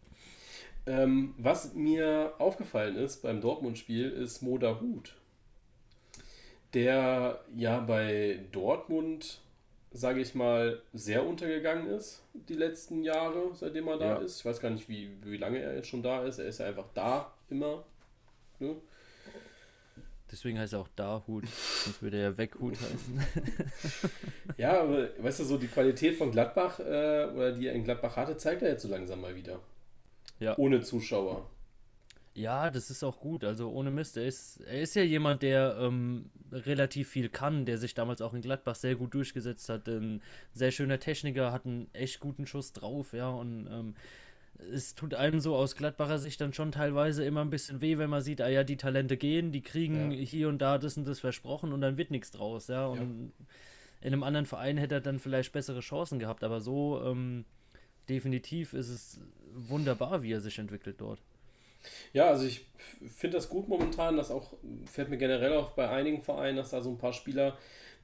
Ähm, 0.87 1.35
was 1.37 1.73
mir 1.73 2.33
aufgefallen 2.39 2.95
ist 2.95 3.21
beim 3.21 3.41
Dortmund-Spiel, 3.41 4.09
ist 4.09 4.41
Moda 4.41 4.79
Hut. 4.81 5.15
Der 6.73 7.41
ja 7.55 7.79
bei 7.79 8.39
Dortmund, 8.51 9.41
sage 9.91 10.21
ich 10.21 10.33
mal, 10.33 10.81
sehr 10.93 11.25
untergegangen 11.25 11.87
ist, 11.87 12.23
die 12.33 12.55
letzten 12.55 13.03
Jahre, 13.03 13.51
seitdem 13.53 13.87
er 13.89 13.97
da 13.97 14.05
ja. 14.05 14.15
ist. 14.17 14.39
Ich 14.39 14.45
weiß 14.45 14.59
gar 14.59 14.69
nicht, 14.69 14.89
wie, 14.89 15.11
wie 15.23 15.37
lange 15.37 15.59
er 15.59 15.75
jetzt 15.75 15.87
schon 15.87 16.01
da 16.01 16.23
ist. 16.23 16.39
Er 16.39 16.45
ist 16.45 16.59
ja 16.59 16.67
einfach 16.67 16.87
da 16.93 17.31
immer. 17.49 17.83
Ne? 18.59 18.75
Deswegen 20.31 20.57
heißt 20.57 20.73
er 20.73 20.79
auch 20.79 20.87
Dahut, 20.95 21.43
sonst 21.83 22.01
würde 22.01 22.17
er 22.17 22.23
ja 22.29 22.37
Weghut 22.37 22.75
heißen. 22.79 23.21
ja, 24.57 24.81
aber 24.81 25.09
weißt 25.21 25.41
du, 25.41 25.43
so 25.43 25.57
die 25.57 25.67
Qualität 25.67 26.15
von 26.15 26.31
Gladbach 26.31 26.79
äh, 26.79 27.27
oder 27.35 27.51
die 27.51 27.67
er 27.67 27.73
in 27.73 27.83
Gladbach 27.83 28.15
hatte, 28.15 28.37
zeigt 28.37 28.61
er 28.61 28.69
jetzt 28.69 28.83
so 28.83 28.87
langsam 28.87 29.19
mal 29.19 29.35
wieder. 29.35 29.59
Ja. 30.41 30.57
Ohne 30.57 30.81
Zuschauer. 30.81 31.49
Ja, 32.33 32.69
das 32.69 32.89
ist 32.89 33.03
auch 33.03 33.19
gut. 33.19 33.43
Also 33.43 33.69
ohne 33.69 33.91
Mist. 33.91 34.17
Er 34.17 34.25
ist, 34.25 34.61
er 34.61 34.81
ist 34.81 34.95
ja 34.95 35.03
jemand, 35.03 35.43
der 35.43 35.77
ähm, 35.79 36.31
relativ 36.51 37.09
viel 37.09 37.29
kann, 37.29 37.65
der 37.65 37.77
sich 37.77 37.93
damals 37.93 38.21
auch 38.21 38.33
in 38.33 38.41
Gladbach 38.41 38.75
sehr 38.75 38.95
gut 38.95 39.13
durchgesetzt 39.13 39.69
hat. 39.69 39.87
Ein 39.87 40.21
sehr 40.53 40.71
schöner 40.71 40.99
Techniker, 40.99 41.51
hat 41.51 41.65
einen 41.65 41.87
echt 41.93 42.19
guten 42.19 42.47
Schuss 42.47 42.73
drauf, 42.73 43.13
ja. 43.13 43.29
Und 43.29 43.67
ähm, 43.69 43.95
es 44.73 44.95
tut 44.95 45.13
einem 45.13 45.39
so 45.39 45.55
aus 45.55 45.75
Gladbacher 45.75 46.19
Sicht 46.19 46.39
dann 46.39 46.53
schon 46.53 46.71
teilweise 46.71 47.23
immer 47.25 47.41
ein 47.41 47.49
bisschen 47.49 47.81
weh, 47.81 47.97
wenn 47.97 48.09
man 48.09 48.21
sieht, 48.21 48.41
ah 48.41 48.49
ja, 48.49 48.63
die 48.63 48.77
Talente 48.77 49.17
gehen, 49.17 49.51
die 49.51 49.61
kriegen 49.61 50.11
ja. 50.11 50.17
hier 50.19 50.49
und 50.49 50.59
da 50.59 50.77
das 50.77 50.97
und 50.97 51.07
das 51.07 51.19
versprochen 51.19 51.73
und 51.73 51.81
dann 51.81 51.97
wird 51.97 52.11
nichts 52.11 52.31
draus, 52.31 52.67
ja. 52.67 52.87
Und 52.87 52.99
ja. 52.99 53.45
in 54.01 54.13
einem 54.13 54.23
anderen 54.23 54.45
Verein 54.45 54.77
hätte 54.77 54.95
er 54.95 55.01
dann 55.01 55.19
vielleicht 55.19 55.51
bessere 55.51 55.81
Chancen 55.81 56.19
gehabt, 56.19 56.43
aber 56.43 56.61
so 56.61 57.01
ähm, 57.03 57.45
definitiv 58.07 58.73
ist 58.73 58.89
es 58.89 59.19
wunderbar, 59.55 60.23
wie 60.23 60.31
er 60.31 60.41
sich 60.41 60.59
entwickelt 60.59 60.95
dort. 60.99 61.19
Ja, 62.13 62.27
also 62.27 62.45
ich 62.45 62.65
finde 63.07 63.37
das 63.37 63.49
gut 63.49 63.67
momentan, 63.67 64.17
dass 64.17 64.29
auch, 64.29 64.53
fällt 64.85 65.09
mir 65.09 65.17
generell 65.17 65.53
auf 65.53 65.75
bei 65.75 65.89
einigen 65.89 66.21
Vereinen, 66.21 66.57
dass 66.57 66.69
da 66.69 66.81
so 66.81 66.91
ein 66.91 66.97
paar 66.97 67.13
Spieler 67.13 67.57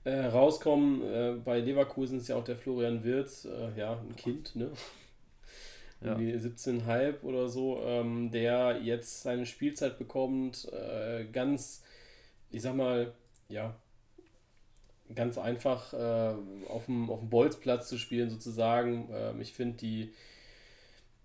äh, 0.04 0.25
rauskommen. 0.25 1.04
Äh, 1.04 1.36
bei 1.44 1.60
Leverkusen 1.60 2.18
ist 2.20 2.27
ja 2.27 2.36
auch 2.36 2.44
der 2.44 2.58
Florian 2.58 3.04
Wirz, 3.04 3.46
äh, 3.46 3.77
ja, 3.77 4.00
ein 4.00 4.16
Kind, 4.16 4.56
ne? 4.56 4.72
ja. 6.01 6.16
17,5 6.16 7.24
oder 7.24 7.50
so, 7.50 7.82
ähm, 7.84 8.32
der 8.32 8.80
jetzt 8.84 9.24
seine 9.24 9.46
Spielzeit 9.46 9.98
bekommt, 9.98 10.72
äh, 10.72 11.25
ganz, 11.25 11.84
ich 12.51 12.62
sag 12.62 12.75
mal, 12.75 13.13
ja, 13.50 13.75
ganz 15.16 15.38
einfach 15.38 15.94
äh, 15.94 16.34
auf, 16.68 16.86
dem, 16.86 17.10
auf 17.10 17.20
dem 17.20 17.30
Bolzplatz 17.30 17.88
zu 17.88 17.98
spielen, 17.98 18.30
sozusagen. 18.30 19.10
Ähm, 19.12 19.42
ich 19.42 19.54
finde 19.54 19.77
die, 19.77 20.13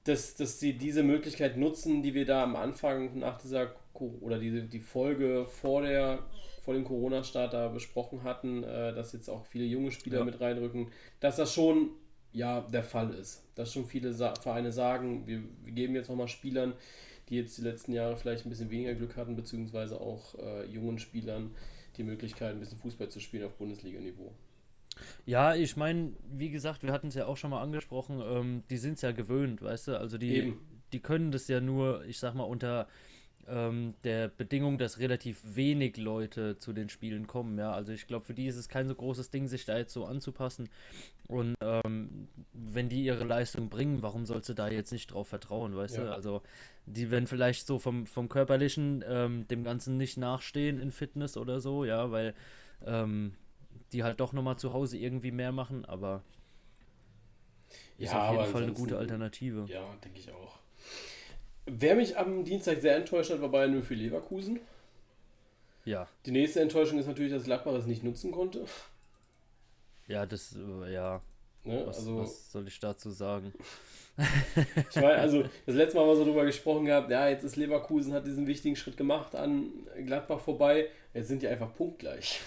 dass, 0.04 0.34
dass 0.34 0.58
sie 0.58 0.74
diese 0.74 1.02
Möglichkeit 1.02 1.56
nutzen, 1.56 2.02
die 2.02 2.14
wir 2.14 2.24
da 2.24 2.42
am 2.42 2.56
Anfang 2.56 3.18
nach 3.18 3.40
dieser 3.40 3.74
oder 3.94 4.38
die, 4.38 4.68
die 4.68 4.80
Folge 4.80 5.46
vor 5.46 5.82
der 5.82 6.20
vor 6.62 6.74
dem 6.74 6.84
Corona-Start 6.84 7.54
da 7.54 7.68
besprochen 7.68 8.22
hatten, 8.22 8.62
äh, 8.62 8.94
dass 8.94 9.12
jetzt 9.12 9.28
auch 9.28 9.44
viele 9.46 9.64
junge 9.64 9.90
Spieler 9.90 10.20
ja. 10.20 10.24
mit 10.24 10.40
reinrücken, 10.40 10.92
dass 11.18 11.36
das 11.36 11.52
schon 11.52 11.90
ja 12.32 12.60
der 12.60 12.84
Fall 12.84 13.12
ist. 13.14 13.44
Dass 13.56 13.72
schon 13.72 13.84
viele 13.84 14.12
Sa 14.12 14.34
Vereine 14.34 14.70
sagen, 14.70 15.26
wir, 15.26 15.42
wir 15.64 15.72
geben 15.72 15.94
jetzt 15.94 16.08
nochmal 16.08 16.28
Spielern 16.28 16.74
die 17.28 17.36
jetzt 17.36 17.56
die 17.56 17.62
letzten 17.62 17.92
Jahre 17.92 18.16
vielleicht 18.16 18.44
ein 18.44 18.50
bisschen 18.50 18.70
weniger 18.70 18.94
Glück 18.94 19.16
hatten, 19.16 19.36
beziehungsweise 19.36 19.98
auch 19.98 20.38
äh, 20.38 20.66
jungen 20.66 20.98
Spielern 20.98 21.54
die 21.96 22.02
Möglichkeit, 22.02 22.52
ein 22.52 22.60
bisschen 22.60 22.78
Fußball 22.78 23.08
zu 23.08 23.20
spielen 23.20 23.44
auf 23.44 23.54
Bundesliga-Niveau. 23.54 24.32
Ja, 25.26 25.54
ich 25.54 25.76
meine, 25.76 26.12
wie 26.30 26.50
gesagt, 26.50 26.82
wir 26.82 26.92
hatten 26.92 27.08
es 27.08 27.14
ja 27.14 27.26
auch 27.26 27.36
schon 27.36 27.50
mal 27.50 27.62
angesprochen, 27.62 28.22
ähm, 28.24 28.62
die 28.70 28.76
sind 28.76 28.94
es 28.94 29.02
ja 29.02 29.12
gewöhnt, 29.12 29.62
weißt 29.62 29.88
du? 29.88 29.98
Also 29.98 30.18
die, 30.18 30.36
Eben. 30.36 30.60
die 30.92 31.00
können 31.00 31.32
das 31.32 31.48
ja 31.48 31.60
nur, 31.60 32.04
ich 32.04 32.18
sag 32.18 32.34
mal, 32.34 32.44
unter 32.44 32.88
ähm, 33.48 33.94
der 34.04 34.28
Bedingung, 34.28 34.78
dass 34.78 34.98
relativ 34.98 35.40
wenig 35.56 35.96
Leute 35.96 36.58
zu 36.58 36.72
den 36.72 36.88
Spielen 36.88 37.26
kommen. 37.26 37.58
Ja, 37.58 37.72
also 37.72 37.92
ich 37.92 38.06
glaube, 38.06 38.24
für 38.24 38.34
die 38.34 38.46
ist 38.46 38.56
es 38.56 38.68
kein 38.68 38.88
so 38.88 38.94
großes 38.94 39.30
Ding, 39.30 39.48
sich 39.48 39.64
da 39.64 39.76
jetzt 39.76 39.92
so 39.92 40.04
anzupassen. 40.04 40.68
Und 41.28 41.54
ähm, 41.60 42.28
wenn 42.52 42.88
die 42.88 43.04
ihre 43.04 43.24
Leistung 43.24 43.68
bringen, 43.68 44.02
warum 44.02 44.26
sollst 44.26 44.48
du 44.48 44.54
da 44.54 44.68
jetzt 44.68 44.92
nicht 44.92 45.12
drauf 45.12 45.28
vertrauen, 45.28 45.74
weißt 45.74 45.96
ja. 45.96 46.04
du? 46.04 46.12
Also 46.14 46.42
die 46.86 47.10
werden 47.10 47.26
vielleicht 47.26 47.66
so 47.66 47.78
vom, 47.78 48.06
vom 48.06 48.28
körperlichen 48.28 49.04
ähm, 49.06 49.48
dem 49.48 49.64
Ganzen 49.64 49.96
nicht 49.96 50.18
nachstehen 50.18 50.80
in 50.80 50.90
Fitness 50.90 51.36
oder 51.36 51.60
so, 51.60 51.84
ja, 51.84 52.10
weil 52.10 52.34
ähm, 52.84 53.34
die 53.92 54.02
halt 54.02 54.20
doch 54.20 54.32
nochmal 54.32 54.56
zu 54.56 54.72
Hause 54.72 54.98
irgendwie 54.98 55.30
mehr 55.30 55.52
machen, 55.52 55.84
aber 55.84 56.22
ist 57.98 58.12
ja, 58.12 58.28
auf 58.28 58.36
jeden 58.36 58.52
Fall 58.52 58.62
eine 58.64 58.72
gute 58.72 58.98
Alternative. 58.98 59.64
Ja, 59.68 59.84
denke 60.04 60.18
ich 60.18 60.30
auch. 60.32 60.58
Wer 61.66 61.94
mich 61.94 62.16
am 62.18 62.44
Dienstag 62.44 62.80
sehr 62.80 62.96
enttäuscht 62.96 63.30
hat, 63.30 63.40
war 63.40 63.48
Bayern 63.48 63.72
0 63.72 63.82
für 63.82 63.94
Leverkusen. 63.94 64.60
Ja. 65.84 66.08
Die 66.26 66.32
nächste 66.32 66.60
Enttäuschung 66.60 66.98
ist 66.98 67.06
natürlich, 67.06 67.32
dass 67.32 67.44
Gladbach 67.44 67.74
es 67.74 67.86
nicht 67.86 68.02
nutzen 68.02 68.32
konnte. 68.32 68.64
Ja, 70.08 70.26
das, 70.26 70.56
äh, 70.56 70.92
ja. 70.92 71.20
Ne? 71.64 71.82
Was, 71.86 71.98
also, 71.98 72.18
was 72.18 72.52
soll 72.52 72.66
ich 72.66 72.78
dazu 72.80 73.10
sagen? 73.10 73.52
ich 74.16 74.96
meine, 74.96 75.14
also 75.14 75.44
das 75.64 75.74
letzte 75.74 75.96
Mal 75.96 76.02
haben 76.02 76.10
wir 76.10 76.16
so 76.16 76.24
drüber 76.24 76.44
gesprochen 76.44 76.84
gehabt, 76.84 77.10
ja, 77.10 77.28
jetzt 77.28 77.44
ist 77.44 77.56
Leverkusen, 77.56 78.12
hat 78.12 78.26
diesen 78.26 78.46
wichtigen 78.46 78.76
Schritt 78.76 78.96
gemacht 78.96 79.34
an 79.34 79.70
Gladbach 80.04 80.40
vorbei. 80.40 80.88
Jetzt 81.14 81.28
sind 81.28 81.42
die 81.42 81.48
einfach 81.48 81.74
punktgleich. 81.74 82.40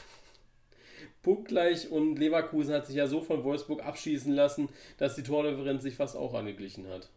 Punktgleich 1.25 1.89
und 1.89 2.19
Leverkusen 2.19 2.75
hat 2.75 2.85
sich 2.85 2.95
ja 2.95 3.07
so 3.07 3.19
von 3.19 3.43
Wolfsburg 3.43 3.83
abschießen 3.83 4.31
lassen, 4.31 4.69
dass 4.97 5.15
die 5.15 5.23
Tordifferenz 5.23 5.81
sich 5.81 5.95
fast 5.95 6.15
auch 6.15 6.35
angeglichen 6.35 6.87
hat. 6.87 7.09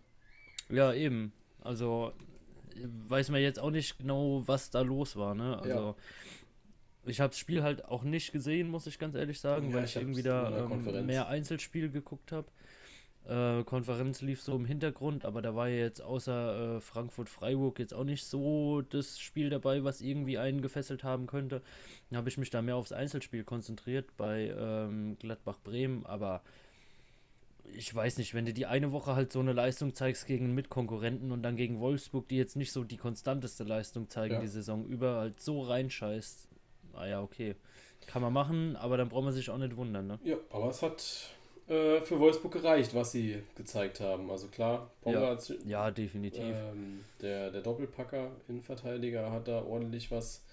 Ja, 0.70 0.94
eben. 0.94 1.32
Also 1.60 2.12
weiß 3.10 3.30
man 3.30 3.42
jetzt 3.42 3.58
auch 3.58 3.70
nicht 3.70 3.98
genau, 3.98 4.42
was 4.46 4.70
da 4.70 4.80
los 4.80 5.16
war. 5.16 5.34
Ne? 5.34 5.58
Also 5.58 5.68
ja. 5.68 5.94
ich 7.04 7.20
habe 7.20 7.30
das 7.30 7.38
Spiel 7.38 7.62
halt 7.62 7.84
auch 7.84 8.02
nicht 8.02 8.32
gesehen, 8.32 8.70
muss 8.70 8.86
ich 8.86 8.98
ganz 8.98 9.14
ehrlich 9.14 9.40
sagen, 9.40 9.68
ja, 9.68 9.76
weil 9.76 9.84
ich, 9.84 9.94
ich 9.94 10.02
irgendwie 10.02 10.22
da 10.22 10.70
ähm, 10.70 11.04
mehr 11.06 11.28
Einzelspiel 11.28 11.90
geguckt 11.90 12.32
habe. 12.32 12.46
Äh, 13.26 13.62
Konferenz 13.64 14.22
lief 14.22 14.40
so 14.40 14.56
im 14.56 14.64
Hintergrund, 14.64 15.24
aber 15.24 15.42
da 15.42 15.54
war 15.54 15.68
ja 15.68 15.76
jetzt 15.76 16.00
außer 16.00 16.76
äh, 16.76 16.80
Frankfurt-Freiburg 16.80 17.78
jetzt 17.78 17.92
auch 17.92 18.04
nicht 18.04 18.24
so 18.24 18.82
das 18.82 19.20
Spiel 19.20 19.50
dabei, 19.50 19.84
was 19.84 20.00
irgendwie 20.00 20.38
einen 20.38 20.62
gefesselt 20.62 21.04
haben 21.04 21.26
könnte. 21.26 21.62
Dann 22.08 22.18
habe 22.18 22.28
ich 22.30 22.38
mich 22.38 22.50
da 22.50 22.62
mehr 22.62 22.76
aufs 22.76 22.92
Einzelspiel 22.92 23.44
konzentriert 23.44 24.16
bei 24.16 24.54
ähm, 24.58 25.16
Gladbach-Bremen, 25.18 26.06
aber 26.06 26.42
ich 27.74 27.94
weiß 27.94 28.18
nicht, 28.18 28.34
wenn 28.34 28.46
du 28.46 28.54
die 28.54 28.66
eine 28.66 28.92
Woche 28.92 29.14
halt 29.14 29.32
so 29.32 29.40
eine 29.40 29.52
Leistung 29.52 29.94
zeigst 29.94 30.26
gegen 30.26 30.54
Mitkonkurrenten 30.54 31.32
und 31.32 31.42
dann 31.42 31.56
gegen 31.56 31.80
Wolfsburg, 31.80 32.28
die 32.28 32.36
jetzt 32.36 32.56
nicht 32.56 32.72
so 32.72 32.84
die 32.84 32.96
konstanteste 32.96 33.64
Leistung 33.64 34.08
zeigen 34.08 34.34
ja. 34.34 34.40
die 34.40 34.48
Saison 34.48 34.86
über, 34.86 35.16
halt 35.16 35.40
so 35.40 35.60
reinscheißt, 35.62 36.48
naja, 36.94 37.20
okay. 37.22 37.56
Kann 38.06 38.22
man 38.22 38.32
machen, 38.32 38.76
aber 38.76 38.96
dann 38.96 39.10
braucht 39.10 39.24
man 39.24 39.34
sich 39.34 39.50
auch 39.50 39.58
nicht 39.58 39.76
wundern, 39.76 40.06
ne? 40.06 40.18
Ja, 40.24 40.36
aber 40.50 40.70
es 40.70 40.80
hat 40.82 41.34
äh, 41.68 42.00
für 42.00 42.18
Wolfsburg 42.18 42.52
gereicht, 42.52 42.94
was 42.94 43.12
sie 43.12 43.42
gezeigt 43.54 44.00
haben. 44.00 44.30
Also 44.30 44.48
klar, 44.48 44.90
Ponga 45.02 45.34
ja, 45.34 45.54
ja, 45.66 45.90
definitiv. 45.90 46.42
Ähm, 46.42 47.04
der, 47.20 47.50
der 47.50 47.60
Doppelpacker, 47.60 48.30
Innenverteidiger, 48.48 49.30
hat 49.30 49.48
da 49.48 49.62
ordentlich 49.62 50.10
was 50.10 50.44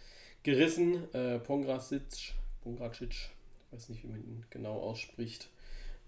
gerissen. 0.43 1.13
Äh, 1.13 1.39
Pongracic, 1.39 2.33
Pongracic, 2.61 3.11
ich 3.11 3.29
weiß 3.71 3.89
nicht, 3.89 4.03
wie 4.03 4.07
man 4.07 4.19
ihn 4.19 4.45
genau 4.49 4.77
ausspricht. 4.77 5.49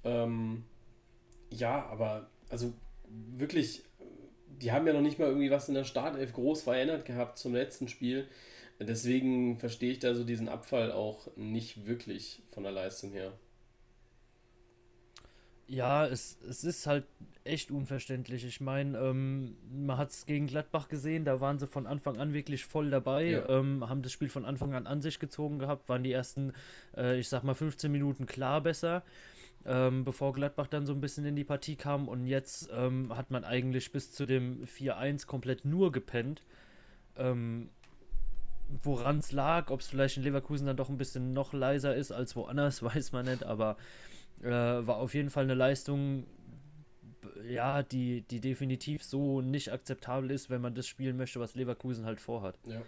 Ähm, 0.03 0.65
ja, 1.49 1.85
aber 1.85 2.29
also 2.49 2.73
wirklich, 3.07 3.83
die 4.61 4.71
haben 4.71 4.87
ja 4.87 4.93
noch 4.93 5.01
nicht 5.01 5.19
mal 5.19 5.27
irgendwie 5.27 5.51
was 5.51 5.69
in 5.69 5.75
der 5.75 5.85
Startelf 5.85 6.33
groß 6.33 6.63
verändert 6.63 7.05
gehabt 7.05 7.37
zum 7.37 7.53
letzten 7.53 7.87
Spiel. 7.87 8.27
Deswegen 8.79 9.57
verstehe 9.57 9.91
ich 9.91 9.99
da 9.99 10.13
so 10.13 10.23
diesen 10.23 10.49
Abfall 10.49 10.91
auch 10.91 11.27
nicht 11.35 11.87
wirklich 11.87 12.43
von 12.51 12.63
der 12.63 12.71
Leistung 12.71 13.11
her. 13.11 13.31
Ja, 15.67 16.05
es, 16.05 16.37
es 16.47 16.63
ist 16.63 16.87
halt 16.87 17.05
echt 17.43 17.71
unverständlich. 17.71 18.45
Ich 18.45 18.61
meine, 18.61 18.97
ähm, 18.97 19.57
man 19.69 19.97
hat 19.97 20.11
es 20.11 20.25
gegen 20.25 20.47
Gladbach 20.47 20.87
gesehen, 20.87 21.25
da 21.25 21.41
waren 21.41 21.59
sie 21.59 21.67
von 21.67 21.87
Anfang 21.87 22.17
an 22.17 22.33
wirklich 22.33 22.65
voll 22.65 22.89
dabei, 22.89 23.25
ja. 23.25 23.49
ähm, 23.49 23.87
haben 23.87 24.01
das 24.01 24.11
Spiel 24.11 24.29
von 24.29 24.45
Anfang 24.45 24.73
an 24.73 24.87
an 24.87 25.01
sich 25.01 25.19
gezogen 25.19 25.59
gehabt, 25.59 25.89
waren 25.89 26.03
die 26.03 26.11
ersten, 26.11 26.53
äh, 26.95 27.19
ich 27.19 27.27
sag 27.27 27.43
mal, 27.43 27.53
15 27.53 27.91
Minuten 27.91 28.25
klar 28.25 28.61
besser 28.61 29.03
ähm, 29.67 30.05
bevor 30.05 30.33
Gladbach 30.33 30.67
dann 30.67 30.85
so 30.85 30.93
ein 30.93 31.01
bisschen 31.01 31.25
in 31.25 31.35
die 31.35 31.43
Partie 31.43 31.75
kam. 31.75 32.07
Und 32.07 32.25
jetzt 32.25 32.69
ähm, 32.73 33.15
hat 33.15 33.29
man 33.29 33.43
eigentlich 33.43 33.91
bis 33.91 34.11
zu 34.11 34.25
dem 34.25 34.65
4-1 34.65 35.27
komplett 35.27 35.65
nur 35.65 35.91
gepennt. 35.91 36.41
Ähm, 37.17 37.69
Woran 38.83 39.19
es 39.19 39.31
lag, 39.31 39.71
ob 39.71 39.79
es 39.79 39.87
vielleicht 39.87 40.17
in 40.17 40.23
Leverkusen 40.23 40.67
dann 40.67 40.75
doch 40.75 40.89
ein 40.89 40.97
bisschen 40.97 41.31
noch 41.31 41.53
leiser 41.53 41.95
ist 41.95 42.11
als 42.11 42.35
woanders, 42.35 42.83
weiß 42.83 43.13
man 43.13 43.25
nicht, 43.25 43.45
aber 43.45 43.77
äh, 44.41 44.49
war 44.49 44.97
auf 44.97 45.13
jeden 45.13 45.29
Fall 45.29 45.43
eine 45.43 45.55
Leistung, 45.55 46.25
ja, 47.47 47.83
die, 47.83 48.21
die 48.21 48.39
definitiv 48.39 49.03
so 49.03 49.41
nicht 49.41 49.71
akzeptabel 49.71 50.31
ist, 50.31 50.49
wenn 50.49 50.61
man 50.61 50.75
das 50.75 50.87
spielen 50.87 51.17
möchte, 51.17 51.39
was 51.39 51.55
Leverkusen 51.55 52.05
halt 52.05 52.19
vorhat. 52.19 52.57
Ja. 52.65 52.81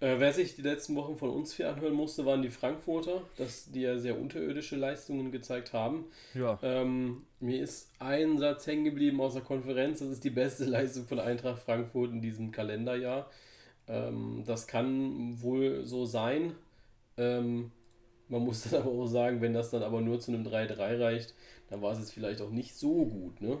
Äh, 0.00 0.18
wer 0.18 0.32
sich 0.32 0.56
die 0.56 0.62
letzten 0.62 0.96
Wochen 0.96 1.16
von 1.16 1.30
uns 1.30 1.54
viel 1.54 1.66
anhören 1.66 1.94
musste, 1.94 2.26
waren 2.26 2.42
die 2.42 2.50
Frankfurter, 2.50 3.22
dass 3.36 3.70
die 3.70 3.82
ja 3.82 3.98
sehr 3.98 4.18
unterirdische 4.18 4.74
Leistungen 4.74 5.30
gezeigt 5.30 5.72
haben. 5.72 6.06
Ja. 6.34 6.58
Ähm, 6.62 7.24
mir 7.38 7.62
ist 7.62 7.88
ein 8.00 8.36
Satz 8.38 8.66
hängen 8.66 8.84
geblieben 8.84 9.20
aus 9.20 9.34
der 9.34 9.42
Konferenz. 9.42 10.00
Das 10.00 10.08
ist 10.08 10.24
die 10.24 10.30
beste 10.30 10.64
Leistung 10.64 11.06
von 11.06 11.20
Eintracht 11.20 11.62
Frankfurt 11.62 12.10
in 12.10 12.20
diesem 12.20 12.50
Kalenderjahr. 12.50 13.30
Ähm, 13.86 14.42
das 14.44 14.66
kann 14.66 15.40
wohl 15.40 15.84
so 15.84 16.04
sein. 16.04 16.56
Ähm, 17.16 17.70
man 18.28 18.42
muss 18.42 18.62
dann 18.70 18.82
aber 18.82 18.92
auch 18.92 19.06
sagen, 19.06 19.40
wenn 19.40 19.54
das 19.54 19.70
dann 19.70 19.82
aber 19.82 20.00
nur 20.00 20.20
zu 20.20 20.32
einem 20.32 20.46
3-3 20.46 21.00
reicht, 21.00 21.34
dann 21.70 21.82
war 21.82 21.92
es 21.92 21.98
jetzt 21.98 22.12
vielleicht 22.12 22.40
auch 22.40 22.50
nicht 22.50 22.74
so 22.74 23.04
gut, 23.04 23.40
ne? 23.40 23.58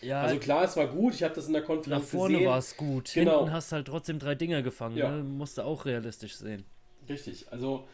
Ja, 0.00 0.22
also 0.22 0.38
klar, 0.38 0.64
es 0.64 0.76
war 0.76 0.86
gut, 0.86 1.14
ich 1.14 1.22
habe 1.24 1.34
das 1.34 1.48
in 1.48 1.52
der 1.52 1.62
Konferenz 1.62 2.04
Nach 2.04 2.08
vorne 2.08 2.44
war 2.44 2.58
es 2.58 2.76
gut. 2.76 3.12
Genau. 3.14 3.38
Hinten 3.38 3.52
hast 3.52 3.72
halt 3.72 3.88
trotzdem 3.88 4.20
drei 4.20 4.36
Dinger 4.36 4.62
gefangen. 4.62 4.96
Ja. 4.96 5.10
Ne? 5.10 5.24
Musst 5.24 5.58
du 5.58 5.62
auch 5.62 5.86
realistisch 5.86 6.36
sehen. 6.36 6.64
Richtig. 7.08 7.46
Also 7.50 7.88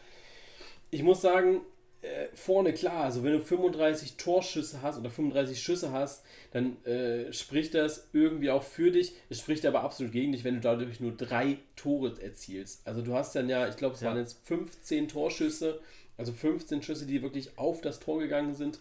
ich 0.91 1.01
muss 1.01 1.21
sagen, 1.21 1.61
äh, 2.05 2.29
vorne 2.33 2.73
klar, 2.73 3.03
also 3.03 3.23
wenn 3.23 3.33
du 3.33 3.41
35 3.41 4.17
Torschüsse 4.17 4.81
hast 4.81 4.97
oder 4.97 5.09
35 5.09 5.61
Schüsse 5.61 5.91
hast, 5.91 6.23
dann 6.51 6.83
äh, 6.85 7.33
spricht 7.33 7.73
das 7.73 8.07
irgendwie 8.13 8.51
auch 8.51 8.63
für 8.63 8.91
dich. 8.91 9.13
Es 9.29 9.39
spricht 9.39 9.65
aber 9.65 9.81
absolut 9.81 10.13
gegen 10.13 10.31
dich, 10.31 10.43
wenn 10.43 10.55
du 10.55 10.61
dadurch 10.61 10.99
nur 10.99 11.11
drei 11.11 11.57
Tore 11.75 12.15
erzielst. 12.21 12.87
Also 12.87 13.01
du 13.01 13.13
hast 13.13 13.35
dann 13.35 13.49
ja, 13.49 13.67
ich 13.67 13.75
glaube, 13.75 13.95
es 13.95 14.01
ja. 14.01 14.09
waren 14.09 14.17
jetzt 14.17 14.39
15 14.45 15.07
Torschüsse, 15.07 15.81
also 16.17 16.31
15 16.31 16.81
Schüsse, 16.81 17.05
die 17.05 17.21
wirklich 17.21 17.57
auf 17.57 17.81
das 17.81 17.99
Tor 17.99 18.19
gegangen 18.19 18.53
sind. 18.53 18.79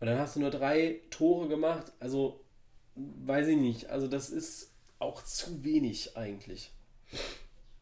Und 0.00 0.06
dann 0.06 0.18
hast 0.18 0.36
du 0.36 0.40
nur 0.40 0.50
drei 0.50 1.00
Tore 1.10 1.48
gemacht. 1.48 1.92
Also 1.98 2.40
weiß 2.94 3.48
ich 3.48 3.56
nicht. 3.56 3.90
Also 3.90 4.06
das 4.06 4.30
ist 4.30 4.70
auch 4.98 5.24
zu 5.24 5.64
wenig 5.64 6.16
eigentlich. 6.16 6.70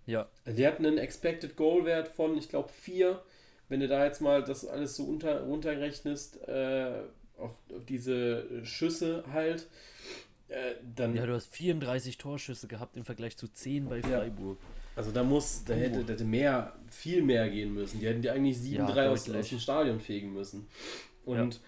Ja. 0.07 0.29
Die 0.47 0.67
hatten 0.67 0.87
einen 0.87 0.99
Expected 0.99 1.57
Goal 1.57 1.85
Wert 1.85 2.09
von, 2.09 2.37
ich 2.37 2.49
glaube, 2.49 2.69
4. 2.69 3.23
Wenn 3.71 3.81
du 3.81 3.89
da 3.89 4.05
jetzt 4.05 4.21
mal 4.21 4.45
das 4.45 4.67
alles 4.67 4.97
so 4.97 5.05
unter, 5.05 5.41
runterrechnest, 5.41 6.47
äh, 6.47 6.91
auf, 7.39 7.53
auf, 7.75 7.85
diese 7.89 8.67
Schüsse 8.67 9.25
halt, 9.33 9.67
äh, 10.49 10.75
dann. 10.95 11.17
Ja, 11.17 11.25
du 11.25 11.33
hast 11.33 11.55
34 11.55 12.19
Torschüsse 12.19 12.69
gehabt 12.69 12.99
im 12.99 13.07
Vergleich 13.07 13.39
zu 13.39 13.49
10 13.49 13.89
bei 13.89 14.03
Freiburg. 14.03 14.59
Ja. 14.61 14.69
Also 14.97 15.13
da 15.13 15.23
muss, 15.23 15.65
da 15.65 15.73
hätte, 15.73 16.05
da 16.05 16.13
hätte 16.13 16.25
mehr, 16.25 16.75
viel 16.91 17.23
mehr 17.23 17.49
gehen 17.49 17.73
müssen. 17.73 18.01
Die 18.01 18.07
hätten 18.07 18.21
die 18.21 18.29
eigentlich 18.29 18.59
7-3 18.59 18.77
ja, 18.77 19.11
aus, 19.11 19.31
aus, 19.31 19.49
dem 19.49 19.59
Stadion 19.59 20.01
fegen 20.01 20.35
müssen. 20.35 20.67
Und 21.25 21.55
ja 21.55 21.61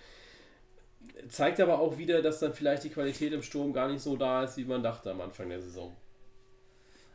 zeigt 1.28 1.60
aber 1.60 1.78
auch 1.78 1.98
wieder, 1.98 2.22
dass 2.22 2.40
dann 2.40 2.54
vielleicht 2.54 2.84
die 2.84 2.90
Qualität 2.90 3.32
im 3.32 3.42
Sturm 3.42 3.72
gar 3.72 3.88
nicht 3.88 4.02
so 4.02 4.16
da 4.16 4.44
ist, 4.44 4.56
wie 4.56 4.64
man 4.64 4.82
dachte 4.82 5.10
am 5.10 5.20
Anfang 5.20 5.48
der 5.48 5.60
Saison. 5.60 5.94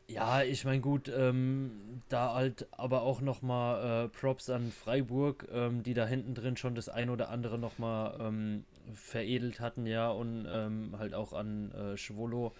Ja, 0.09 0.41
ich 0.41 0.63
meine, 0.63 0.79
gut, 0.79 1.11
ähm, 1.13 2.01
da 2.07 2.33
halt 2.33 2.67
aber 2.71 3.01
auch 3.01 3.19
nochmal 3.19 4.05
äh, 4.05 4.07
Props 4.07 4.49
an 4.49 4.71
Freiburg, 4.71 5.45
ähm, 5.51 5.83
die 5.83 5.93
da 5.93 6.05
hinten 6.05 6.33
drin 6.33 6.55
schon 6.55 6.75
das 6.75 6.87
ein 6.87 7.09
oder 7.09 7.29
andere 7.29 7.59
nochmal 7.59 8.17
ähm, 8.21 8.63
veredelt 8.93 9.59
hatten, 9.59 9.85
ja, 9.85 10.09
und 10.09 10.47
ähm, 10.49 10.95
halt 10.97 11.13
auch 11.13 11.33
an 11.33 11.71
äh, 11.73 11.97
Schwolo, 11.97 12.53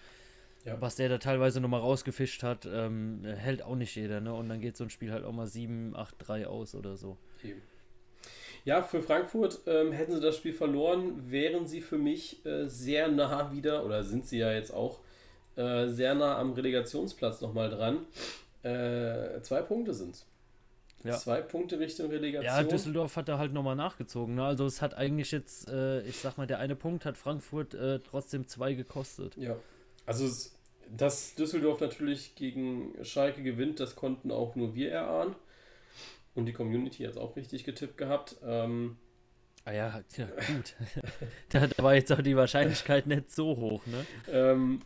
ja. 0.66 0.78
was 0.80 0.96
der 0.96 1.08
da 1.08 1.16
teilweise 1.16 1.62
nochmal 1.62 1.80
rausgefischt 1.80 2.42
hat, 2.42 2.68
ähm, 2.70 3.24
hält 3.24 3.62
auch 3.62 3.76
nicht 3.76 3.94
jeder, 3.96 4.20
ne, 4.20 4.34
und 4.34 4.50
dann 4.50 4.60
geht 4.60 4.76
so 4.76 4.84
ein 4.84 4.90
Spiel 4.90 5.10
halt 5.10 5.24
auch 5.24 5.32
mal 5.32 5.46
7, 5.46 5.96
8, 5.96 6.16
3 6.18 6.46
aus 6.48 6.74
oder 6.74 6.98
so. 6.98 7.16
Eben. 7.42 7.62
Ja, 8.66 8.82
für 8.82 9.00
Frankfurt 9.00 9.60
ähm, 9.66 9.92
hätten 9.92 10.12
sie 10.12 10.20
das 10.20 10.36
Spiel 10.36 10.52
verloren, 10.52 11.30
wären 11.30 11.66
sie 11.66 11.80
für 11.80 11.96
mich 11.96 12.44
äh, 12.44 12.66
sehr 12.66 13.08
nah 13.08 13.50
wieder, 13.52 13.86
oder 13.86 14.04
sind 14.04 14.26
sie 14.26 14.36
ja 14.36 14.52
jetzt 14.52 14.74
auch, 14.74 15.00
äh, 15.58 15.88
sehr 15.88 16.14
nah 16.14 16.38
am 16.38 16.52
Relegationsplatz 16.52 17.40
nochmal 17.40 17.68
dran. 17.68 18.06
Äh, 18.62 19.40
zwei 19.42 19.62
Punkte 19.62 19.92
sind 19.92 20.14
es. 20.14 20.26
Ja. 21.04 21.16
Zwei 21.16 21.42
Punkte 21.42 21.78
Richtung 21.78 22.10
Relegation. 22.10 22.44
Ja, 22.44 22.62
Düsseldorf 22.62 23.16
hat 23.16 23.28
da 23.28 23.38
halt 23.38 23.52
nochmal 23.52 23.76
nachgezogen. 23.76 24.34
Ne? 24.34 24.44
Also 24.44 24.66
es 24.66 24.82
hat 24.82 24.94
eigentlich 24.94 25.30
jetzt, 25.30 25.68
äh, 25.68 26.02
ich 26.02 26.18
sag 26.18 26.38
mal, 26.38 26.46
der 26.46 26.58
eine 26.58 26.76
Punkt 26.76 27.04
hat 27.04 27.16
Frankfurt 27.16 27.74
äh, 27.74 28.00
trotzdem 28.00 28.46
zwei 28.46 28.74
gekostet. 28.74 29.36
Ja. 29.36 29.56
Also 30.06 30.26
es, 30.26 30.54
dass 30.96 31.34
Düsseldorf 31.34 31.80
natürlich 31.80 32.34
gegen 32.34 32.92
Schalke 33.02 33.42
gewinnt, 33.42 33.80
das 33.80 33.96
konnten 33.96 34.30
auch 34.30 34.56
nur 34.56 34.74
wir 34.74 34.90
erahnen. 34.90 35.34
Und 36.34 36.46
die 36.46 36.52
Community 36.52 37.02
hat 37.02 37.12
es 37.12 37.16
auch 37.16 37.34
richtig 37.36 37.64
getippt 37.64 37.96
gehabt. 37.96 38.36
Ähm, 38.44 38.96
ah 39.64 39.72
ja, 39.72 40.00
ja 40.16 40.26
gut. 40.26 40.74
da, 41.48 41.68
war 41.82 41.94
jetzt 41.94 42.12
auch 42.12 42.22
die 42.22 42.36
Wahrscheinlichkeit 42.36 43.06
nicht 43.06 43.30
so 43.30 43.56
hoch, 43.56 43.82
ne? 43.86 44.06
Ähm, 44.30 44.80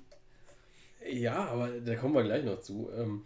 ja, 1.11 1.47
aber 1.47 1.69
da 1.81 1.95
kommen 1.97 2.15
wir 2.15 2.23
gleich 2.23 2.45
noch 2.45 2.61
zu. 2.61 2.91
Ähm, 2.97 3.25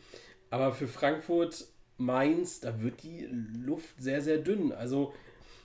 aber 0.51 0.73
für 0.73 0.89
Frankfurt 0.89 1.67
Mainz, 1.99 2.61
da 2.61 2.83
wird 2.83 3.03
die 3.03 3.29
Luft 3.65 3.95
sehr, 3.99 4.21
sehr 4.21 4.39
dünn. 4.39 4.73
Also 4.73 5.13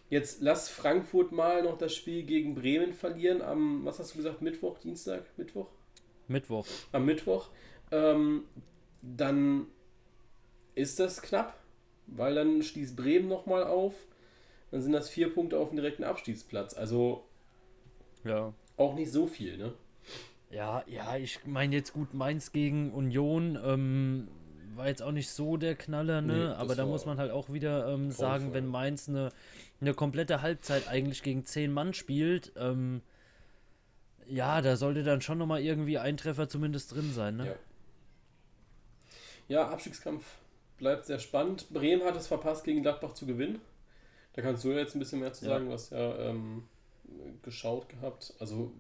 jetzt 0.10 0.42
lass 0.42 0.70
Frankfurt 0.70 1.32
mal 1.32 1.64
noch 1.64 1.78
das 1.78 1.94
Spiel 1.94 2.24
gegen 2.24 2.56
Bremen 2.56 2.94
verlieren 2.94 3.42
am, 3.42 3.86
was 3.86 4.00
hast 4.00 4.14
du 4.14 4.18
gesagt, 4.18 4.42
Mittwoch, 4.42 4.80
Dienstag, 4.80 5.26
Mittwoch? 5.38 5.68
Mittwoch. 6.28 6.66
Am 6.92 7.06
Mittwoch. 7.06 7.50
Ähm, 7.92 8.44
dann 9.02 9.68
ist 10.76 11.00
das 11.00 11.22
knapp, 11.22 11.60
weil 12.08 12.36
dann 12.36 12.64
schließt 12.64 12.96
Bremen 12.96 13.28
nochmal 13.28 13.64
auf. 13.64 13.94
Dann 14.72 14.82
sind 14.82 14.94
das 14.94 15.10
vier 15.10 15.34
Punkte 15.34 15.60
auf 15.60 15.70
dem 15.70 15.78
direkten 15.78 16.06
Abstiegsplatz. 16.06 16.74
Also 16.74 17.26
ja. 18.24 18.54
auch 18.78 18.96
nicht 18.96 19.12
so 19.12 19.28
viel, 19.28 19.58
ne? 19.58 19.74
Ja, 20.52 20.84
ja, 20.88 21.16
ich 21.16 21.40
meine 21.46 21.76
jetzt 21.76 21.94
gut 21.94 22.14
Mainz 22.14 22.52
gegen 22.52 22.92
Union. 22.92 23.58
Ähm, 23.64 24.28
war 24.76 24.88
jetzt 24.88 25.02
auch 25.02 25.12
nicht 25.12 25.30
so 25.30 25.58
der 25.58 25.76
Knaller, 25.76 26.22
ne? 26.22 26.34
Nee, 26.34 26.54
Aber 26.56 26.76
da 26.76 26.86
muss 26.86 27.06
man 27.06 27.18
halt 27.18 27.32
auch 27.32 27.52
wieder 27.52 27.88
ähm, 27.88 28.12
sagen, 28.12 28.54
wenn 28.54 28.68
Mainz 28.68 29.10
eine, 29.10 29.30
eine 29.80 29.94
komplette 29.94 30.42
Halbzeit 30.42 30.88
eigentlich 30.88 31.24
gegen 31.24 31.46
zehn 31.46 31.72
Mann 31.72 31.94
spielt, 31.94 32.54
ähm, 32.56 33.02
ja, 34.28 34.62
da 34.62 34.78
sollte 34.78 35.04
dann 35.04 35.22
schon 35.22 35.38
nochmal 35.38 35.62
irgendwie 35.62 35.98
ein 35.98 36.18
Treffer 36.18 36.48
zumindest 36.48 36.94
drin 36.94 37.12
sein, 37.14 37.38
ne? 37.38 37.48
Ja. 37.48 37.56
ja, 39.48 39.70
Abstiegskampf 39.70 40.24
bleibt 40.78 41.06
sehr 41.06 41.20
spannend. 41.20 41.68
Bremen 41.70 42.04
hat 42.04 42.16
es 42.16 42.28
verpasst, 42.28 42.64
gegen 42.64 42.82
Gladbach 42.82 43.14
zu 43.14 43.26
gewinnen. 43.26 43.60
Da 44.34 44.42
kannst 44.42 44.64
du 44.64 44.72
jetzt 44.72 44.96
ein 44.96 45.00
bisschen 45.00 45.20
mehr 45.20 45.34
zu 45.34 45.46
sagen, 45.46 45.66
ja. 45.66 45.74
was 45.74 45.90
ja 45.90 46.30
ähm, 46.30 46.64
geschaut 47.44 47.90
gehabt. 47.90 48.34
Also. 48.40 48.72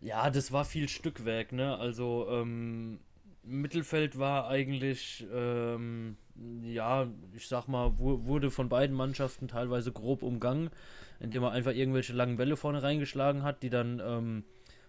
Ja, 0.00 0.30
das 0.30 0.52
war 0.52 0.64
viel 0.64 0.88
Stückwerk, 0.88 1.52
ne? 1.52 1.76
Also, 1.76 2.28
ähm, 2.30 3.00
Mittelfeld 3.42 4.18
war 4.18 4.48
eigentlich, 4.48 5.26
ähm, 5.32 6.16
ja, 6.62 7.08
ich 7.34 7.48
sag 7.48 7.66
mal, 7.66 7.98
wurde 7.98 8.50
von 8.50 8.68
beiden 8.68 8.94
Mannschaften 8.94 9.48
teilweise 9.48 9.90
grob 9.90 10.22
umgangen, 10.22 10.70
indem 11.18 11.42
er 11.44 11.52
einfach 11.52 11.72
irgendwelche 11.72 12.12
langen 12.12 12.36
Bälle 12.36 12.56
vorne 12.56 12.82
reingeschlagen 12.82 13.42
hat, 13.42 13.62
die 13.62 13.70
dann 13.70 14.00
ähm, 14.04 14.44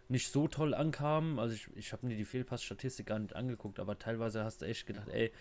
nicht 0.09 0.29
so 0.31 0.47
toll 0.47 0.73
ankamen. 0.73 1.39
Also 1.39 1.55
ich, 1.55 1.67
ich 1.75 1.93
habe 1.93 2.05
mir 2.07 2.15
die 2.15 2.25
Fehlpassstatistik 2.25 3.07
gar 3.07 3.19
nicht 3.19 3.35
angeguckt, 3.35 3.79
aber 3.79 3.97
teilweise 3.97 4.43
hast 4.43 4.61
du 4.61 4.65
echt 4.65 4.85
gedacht, 4.85 5.07
ey, 5.09 5.31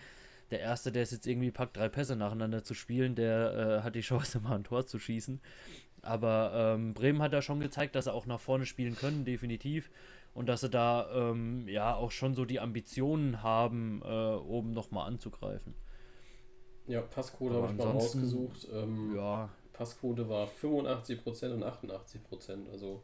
der 0.51 0.61
Erste, 0.61 0.91
der 0.91 1.03
es 1.03 1.11
jetzt 1.11 1.27
irgendwie 1.27 1.51
packt, 1.51 1.77
drei 1.77 1.89
Pässe 1.89 2.15
nacheinander 2.15 2.63
zu 2.63 2.73
spielen, 2.73 3.15
der 3.15 3.79
äh, 3.81 3.83
hat 3.83 3.95
die 3.95 4.01
Chance, 4.01 4.39
mal 4.39 4.55
ein 4.55 4.63
Tor 4.63 4.85
zu 4.87 4.97
schießen. 4.97 5.41
Aber 6.01 6.51
ähm, 6.53 6.93
Bremen 6.93 7.21
hat 7.21 7.33
da 7.33 7.41
schon 7.41 7.59
gezeigt, 7.59 7.95
dass 7.95 8.07
er 8.07 8.13
auch 8.13 8.25
nach 8.25 8.39
vorne 8.39 8.65
spielen 8.65 8.95
können, 8.95 9.25
definitiv 9.25 9.89
und 10.33 10.47
dass 10.47 10.61
sie 10.61 10.69
da 10.69 11.09
ähm, 11.13 11.67
ja 11.67 11.95
auch 11.95 12.11
schon 12.11 12.35
so 12.35 12.45
die 12.45 12.59
Ambitionen 12.59 13.43
haben, 13.43 14.01
äh, 14.03 14.07
oben 14.07 14.71
nochmal 14.71 15.07
anzugreifen. 15.07 15.73
Ja, 16.87 17.01
Passquote 17.01 17.55
habe 17.55 17.67
ich 17.71 17.77
mal 17.77 17.87
rausgesucht. 17.87 18.67
Ähm, 18.73 19.15
ja. 19.15 19.49
Passquote 19.73 20.27
war 20.27 20.47
85% 20.47 21.53
und 21.53 21.63
88%. 21.63 22.71
Also 22.71 23.03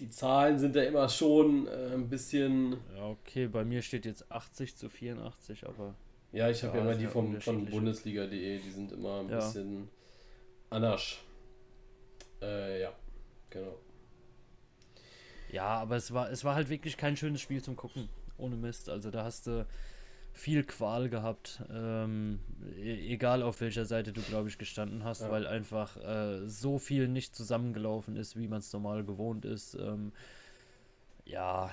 die 0.00 0.10
Zahlen 0.10 0.58
sind 0.58 0.74
ja 0.74 0.82
immer 0.82 1.08
schon 1.08 1.66
äh, 1.66 1.94
ein 1.94 2.08
bisschen. 2.08 2.76
Ja, 2.96 3.08
okay, 3.08 3.46
bei 3.46 3.64
mir 3.64 3.82
steht 3.82 4.06
jetzt 4.06 4.30
80 4.30 4.76
zu 4.76 4.88
84, 4.88 5.66
aber. 5.68 5.94
Ja, 6.32 6.50
ich 6.50 6.64
habe 6.64 6.78
ja, 6.78 6.84
ja 6.84 6.90
immer 6.90 6.98
die 6.98 7.06
vom, 7.06 7.40
von 7.40 7.66
Bundesliga.de, 7.66 8.58
die 8.58 8.70
sind 8.70 8.90
immer 8.90 9.20
ein 9.20 9.28
ja. 9.28 9.36
bisschen 9.36 9.88
anders. 10.70 11.18
Äh, 12.44 12.82
ja, 12.82 12.92
genau. 13.50 13.78
Ja, 15.50 15.66
aber 15.66 15.96
es 15.96 16.12
war, 16.12 16.30
es 16.30 16.44
war 16.44 16.54
halt 16.54 16.68
wirklich 16.68 16.96
kein 16.96 17.16
schönes 17.16 17.40
Spiel 17.40 17.62
zum 17.62 17.76
Gucken. 17.76 18.08
Ohne 18.36 18.56
Mist. 18.56 18.88
Also 18.88 19.10
da 19.10 19.24
hast 19.24 19.46
du 19.46 19.66
viel 20.32 20.64
Qual 20.64 21.08
gehabt. 21.08 21.62
Ähm, 21.72 22.40
e 22.76 23.12
egal 23.12 23.42
auf 23.42 23.60
welcher 23.60 23.84
Seite 23.84 24.12
du, 24.12 24.20
glaube 24.20 24.48
ich, 24.48 24.58
gestanden 24.58 25.04
hast, 25.04 25.22
ja. 25.22 25.30
weil 25.30 25.46
einfach 25.46 25.96
äh, 25.96 26.48
so 26.48 26.78
viel 26.78 27.08
nicht 27.08 27.36
zusammengelaufen 27.36 28.16
ist, 28.16 28.36
wie 28.36 28.48
man 28.48 28.58
es 28.58 28.72
normal 28.72 29.04
gewohnt 29.04 29.44
ist. 29.44 29.74
Ähm, 29.74 30.12
ja, 31.24 31.70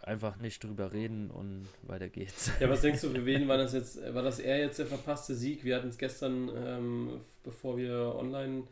einfach 0.00 0.36
nicht 0.38 0.64
drüber 0.64 0.92
reden 0.92 1.30
und 1.30 1.68
weiter 1.82 2.08
geht's. 2.08 2.50
Ja, 2.58 2.68
was 2.68 2.80
denkst 2.80 3.00
du, 3.02 3.10
für 3.10 3.24
wen 3.26 3.46
war 3.46 3.58
das 3.58 3.72
jetzt? 3.72 4.00
War 4.12 4.22
das 4.22 4.40
eher 4.40 4.58
jetzt 4.58 4.80
der 4.80 4.86
verpasste 4.86 5.36
Sieg? 5.36 5.64
Wir 5.64 5.76
hatten 5.76 5.88
es 5.88 5.98
gestern, 5.98 6.50
ähm, 6.56 7.20
bevor 7.44 7.76
wir 7.76 8.16
online 8.16 8.64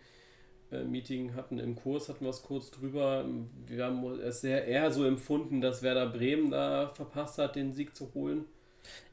Meeting 0.70 1.34
hatten 1.34 1.58
im 1.58 1.74
Kurs, 1.74 2.08
hatten 2.08 2.24
wir 2.24 2.30
es 2.30 2.42
kurz 2.42 2.70
drüber. 2.70 3.24
Wir 3.66 3.84
haben 3.84 4.04
es 4.20 4.40
sehr 4.40 4.66
eher 4.66 4.90
so 4.90 5.04
empfunden, 5.04 5.60
dass 5.60 5.82
Werder 5.82 6.06
Bremen 6.06 6.50
da 6.50 6.88
verpasst 6.94 7.38
hat, 7.38 7.56
den 7.56 7.72
Sieg 7.72 7.96
zu 7.96 8.12
holen. 8.14 8.44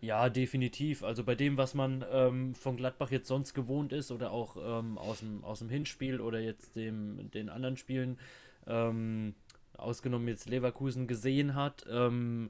Ja, 0.01 0.29
definitiv. 0.29 1.03
Also 1.03 1.23
bei 1.23 1.35
dem, 1.35 1.57
was 1.57 1.73
man 1.73 2.05
ähm, 2.11 2.55
von 2.55 2.77
Gladbach 2.77 3.11
jetzt 3.11 3.27
sonst 3.27 3.53
gewohnt 3.53 3.91
ist 3.93 4.11
oder 4.11 4.31
auch 4.31 4.57
ähm, 4.57 4.97
aus, 4.97 5.19
dem, 5.19 5.43
aus 5.43 5.59
dem 5.59 5.69
Hinspiel 5.69 6.21
oder 6.21 6.39
jetzt 6.39 6.75
dem, 6.75 7.29
den 7.31 7.49
anderen 7.49 7.77
Spielen, 7.77 8.17
ähm, 8.65 9.33
ausgenommen 9.77 10.27
jetzt 10.27 10.49
Leverkusen 10.49 11.07
gesehen 11.07 11.55
hat, 11.55 11.85
ähm, 11.89 12.49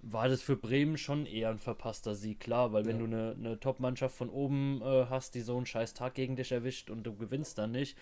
war 0.00 0.28
das 0.28 0.42
für 0.42 0.56
Bremen 0.56 0.96
schon 0.96 1.26
eher 1.26 1.50
ein 1.50 1.58
verpasster 1.58 2.14
Sieg, 2.14 2.38
klar, 2.38 2.72
weil 2.72 2.86
wenn 2.86 3.00
ja. 3.00 3.06
du 3.06 3.06
eine, 3.06 3.36
eine 3.36 3.60
Top-Mannschaft 3.60 4.16
von 4.16 4.30
oben 4.30 4.80
äh, 4.80 5.06
hast, 5.10 5.34
die 5.34 5.40
so 5.40 5.56
einen 5.56 5.66
scheiß 5.66 5.94
Tag 5.94 6.14
gegen 6.14 6.36
dich 6.36 6.52
erwischt 6.52 6.88
und 6.90 7.04
du 7.04 7.16
gewinnst 7.16 7.58
dann 7.58 7.72
nicht, 7.72 7.96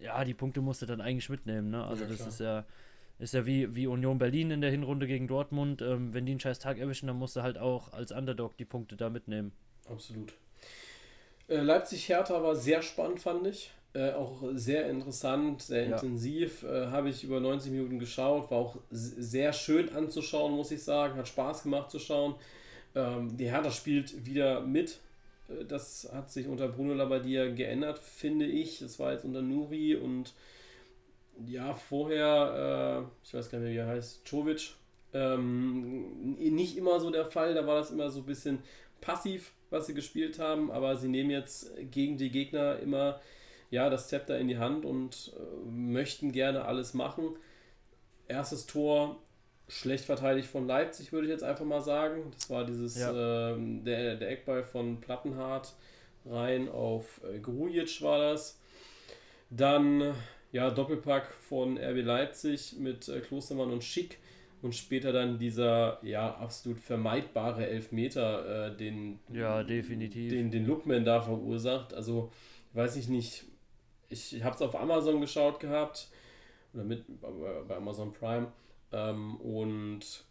ja, 0.00 0.24
die 0.24 0.34
Punkte 0.34 0.60
musst 0.60 0.82
du 0.82 0.86
dann 0.86 1.00
eigentlich 1.00 1.28
mitnehmen. 1.28 1.70
Ne? 1.70 1.84
Also 1.84 2.04
ja, 2.04 2.10
das 2.10 2.26
ist 2.26 2.40
ja, 2.40 2.64
ist 3.18 3.34
ja 3.34 3.46
wie, 3.46 3.74
wie 3.74 3.86
Union 3.86 4.18
Berlin 4.18 4.50
in 4.50 4.60
der 4.60 4.70
Hinrunde 4.70 5.06
gegen 5.06 5.26
Dortmund. 5.26 5.82
Ähm, 5.82 6.14
wenn 6.14 6.26
die 6.26 6.32
einen 6.32 6.40
scheiß 6.40 6.58
Tag 6.58 6.78
erwischen, 6.78 7.06
dann 7.06 7.16
musst 7.16 7.36
du 7.36 7.42
halt 7.42 7.58
auch 7.58 7.92
als 7.92 8.12
Underdog 8.12 8.56
die 8.56 8.64
Punkte 8.64 8.96
da 8.96 9.10
mitnehmen. 9.10 9.52
Absolut. 9.88 10.32
Äh, 11.48 11.60
Leipzig-Hertha 11.60 12.42
war 12.42 12.54
sehr 12.54 12.82
spannend, 12.82 13.20
fand 13.20 13.46
ich. 13.46 13.72
Äh, 13.94 14.12
auch 14.12 14.42
sehr 14.52 14.88
interessant, 14.90 15.62
sehr 15.62 15.88
ja. 15.88 15.96
intensiv. 15.96 16.62
Äh, 16.62 16.88
Habe 16.88 17.08
ich 17.08 17.24
über 17.24 17.40
90 17.40 17.72
Minuten 17.72 17.98
geschaut. 17.98 18.50
War 18.50 18.58
auch 18.58 18.76
sehr 18.90 19.52
schön 19.52 19.88
anzuschauen, 19.94 20.54
muss 20.54 20.70
ich 20.70 20.82
sagen. 20.84 21.16
Hat 21.16 21.26
Spaß 21.26 21.62
gemacht 21.62 21.90
zu 21.90 21.98
schauen. 21.98 22.34
Ähm, 22.94 23.36
die 23.36 23.50
Hertha 23.50 23.70
spielt 23.70 24.26
wieder 24.26 24.60
mit 24.60 25.00
das 25.68 26.08
hat 26.12 26.30
sich 26.30 26.46
unter 26.46 26.68
Bruno 26.68 26.94
Labbadia 26.94 27.48
geändert, 27.50 27.98
finde 27.98 28.46
ich. 28.46 28.80
Das 28.80 28.98
war 28.98 29.12
jetzt 29.12 29.24
unter 29.24 29.42
Nuri 29.42 29.96
und 29.96 30.34
ja, 31.46 31.74
vorher, 31.74 33.06
äh, 33.06 33.26
ich 33.26 33.34
weiß 33.34 33.50
gar 33.50 33.58
nicht 33.58 33.66
mehr, 33.66 33.74
wie 33.74 33.88
er 33.88 33.94
heißt, 33.94 34.26
Czovic. 34.26 34.74
Ähm, 35.14 36.34
nicht 36.34 36.76
immer 36.76 37.00
so 37.00 37.10
der 37.10 37.26
Fall, 37.26 37.54
da 37.54 37.66
war 37.66 37.76
das 37.76 37.90
immer 37.90 38.10
so 38.10 38.20
ein 38.20 38.26
bisschen 38.26 38.58
passiv, 39.00 39.52
was 39.70 39.86
sie 39.86 39.94
gespielt 39.94 40.38
haben, 40.38 40.70
aber 40.70 40.96
sie 40.96 41.08
nehmen 41.08 41.30
jetzt 41.30 41.70
gegen 41.90 42.18
die 42.18 42.30
Gegner 42.30 42.78
immer 42.80 43.20
ja, 43.70 43.90
das 43.90 44.08
Zepter 44.08 44.38
in 44.38 44.48
die 44.48 44.58
Hand 44.58 44.84
und 44.84 45.32
äh, 45.36 45.70
möchten 45.70 46.32
gerne 46.32 46.64
alles 46.64 46.94
machen. 46.94 47.36
Erstes 48.26 48.66
Tor 48.66 49.22
schlecht 49.68 50.04
verteidigt 50.04 50.48
von 50.48 50.66
Leipzig, 50.66 51.12
würde 51.12 51.26
ich 51.26 51.32
jetzt 51.32 51.44
einfach 51.44 51.64
mal 51.64 51.82
sagen. 51.82 52.30
Das 52.32 52.48
war 52.50 52.64
dieses, 52.64 52.98
ja. 52.98 53.52
ähm, 53.52 53.84
der, 53.84 54.16
der 54.16 54.30
Eckball 54.30 54.64
von 54.64 55.00
Plattenhardt 55.00 55.74
rein 56.24 56.68
auf 56.68 57.20
äh, 57.24 57.38
Grujic 57.38 58.02
war 58.02 58.18
das. 58.18 58.58
Dann, 59.50 60.14
ja, 60.52 60.70
Doppelpack 60.70 61.32
von 61.34 61.78
RB 61.78 62.04
Leipzig 62.04 62.76
mit 62.78 63.08
äh, 63.08 63.20
Klostermann 63.20 63.70
und 63.70 63.84
Schick 63.84 64.18
und 64.62 64.74
später 64.74 65.12
dann 65.12 65.38
dieser, 65.38 65.98
ja, 66.02 66.34
absolut 66.34 66.80
vermeidbare 66.80 67.66
Elfmeter, 67.66 68.68
äh, 68.68 68.76
den, 68.76 69.20
ja, 69.32 69.62
definitiv. 69.62 70.32
den, 70.32 70.50
den 70.50 70.66
Lookman 70.66 71.04
da 71.04 71.20
verursacht. 71.20 71.94
Also, 71.94 72.32
weiß 72.72 72.96
ich 72.96 73.08
nicht, 73.08 73.44
ich 74.08 74.42
habe 74.42 74.54
es 74.54 74.62
auf 74.62 74.74
Amazon 74.74 75.20
geschaut 75.20 75.60
gehabt 75.60 76.08
oder 76.72 76.84
mit 76.84 77.04
bei 77.20 77.76
Amazon 77.76 78.12
Prime 78.12 78.50
ähm, 78.92 79.36
und 79.36 80.24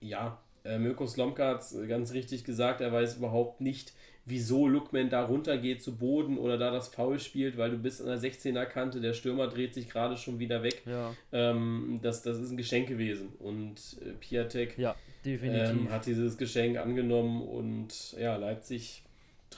ja, 0.00 0.38
äh, 0.64 0.78
Mirko 0.78 1.06
Slomka 1.06 1.48
hat 1.48 1.60
es 1.62 1.76
ganz 1.88 2.12
richtig 2.12 2.44
gesagt, 2.44 2.80
er 2.80 2.92
weiß 2.92 3.16
überhaupt 3.16 3.60
nicht, 3.60 3.92
wieso 4.26 4.68
Lookman 4.68 5.10
da 5.10 5.24
runtergeht 5.24 5.82
zu 5.82 5.96
Boden 5.96 6.38
oder 6.38 6.58
da 6.58 6.70
das 6.70 6.88
Foul 6.88 7.18
spielt, 7.18 7.56
weil 7.56 7.70
du 7.70 7.78
bist 7.78 8.00
an 8.00 8.06
der 8.06 8.18
16er 8.18 8.66
Kante, 8.66 9.00
der 9.00 9.14
Stürmer 9.14 9.48
dreht 9.48 9.74
sich 9.74 9.88
gerade 9.88 10.16
schon 10.16 10.38
wieder 10.38 10.62
weg. 10.62 10.82
Ja. 10.86 11.14
Ähm, 11.32 12.00
das, 12.02 12.22
das 12.22 12.38
ist 12.38 12.50
ein 12.50 12.56
Geschenk 12.56 12.88
gewesen. 12.88 13.30
Und 13.38 13.80
äh, 14.02 14.12
Piatek 14.12 14.78
ja, 14.78 14.94
ähm, 15.24 15.90
hat 15.90 16.06
dieses 16.06 16.36
Geschenk 16.36 16.78
angenommen 16.78 17.42
und 17.42 18.12
ja, 18.18 18.36
Leipzig 18.36 19.02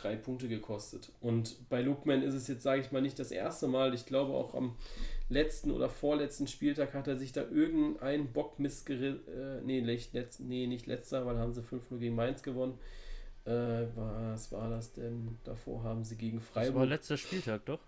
drei 0.03 0.17
Punkte 0.17 0.49
gekostet. 0.49 1.11
Und 1.21 1.69
bei 1.69 1.81
Lookman 1.81 2.23
ist 2.23 2.35
es 2.35 2.49
jetzt, 2.49 2.63
sage 2.63 2.81
ich 2.81 2.93
mal, 2.93 3.03
nicht 3.03 3.19
das 3.19 3.31
erste 3.31 3.69
Mal. 3.69 3.95
Ich 3.95 4.07
glaube 4.07 4.33
auch 4.33 4.55
am 4.55 4.77
letzten 5.29 5.71
oder 5.71 5.89
vorletzten 5.89 6.47
Spieltag 6.47 6.95
hat 6.95 7.09
er 7.09 7.17
sich 7.17 7.33
da 7.33 7.43
irgendein 7.43 8.33
Bock 8.33 8.59
missgerissen. 8.59 9.21
Äh, 9.29 9.61
nee, 9.63 9.81
letzt, 9.81 10.41
nee, 10.41 10.67
nicht 10.67 10.87
letzter, 10.87 11.27
weil 11.27 11.39
haben 11.39 11.53
sie 11.53 11.63
5-0 11.63 11.99
gegen 11.99 12.15
Mainz 12.15 12.43
gewonnen. 12.43 12.79
Äh, 13.45 13.87
was 13.97 14.53
war 14.53 14.71
das 14.71 14.93
denn? 14.93 15.39
Davor 15.45 15.83
haben 15.83 16.05
sie 16.05 16.17
gegen 16.17 16.41
Freiburg. 16.41 16.75
Das 16.75 16.81
war 16.81 16.87
letzter 16.87 17.17
Spieltag, 17.17 17.65
doch? 17.65 17.81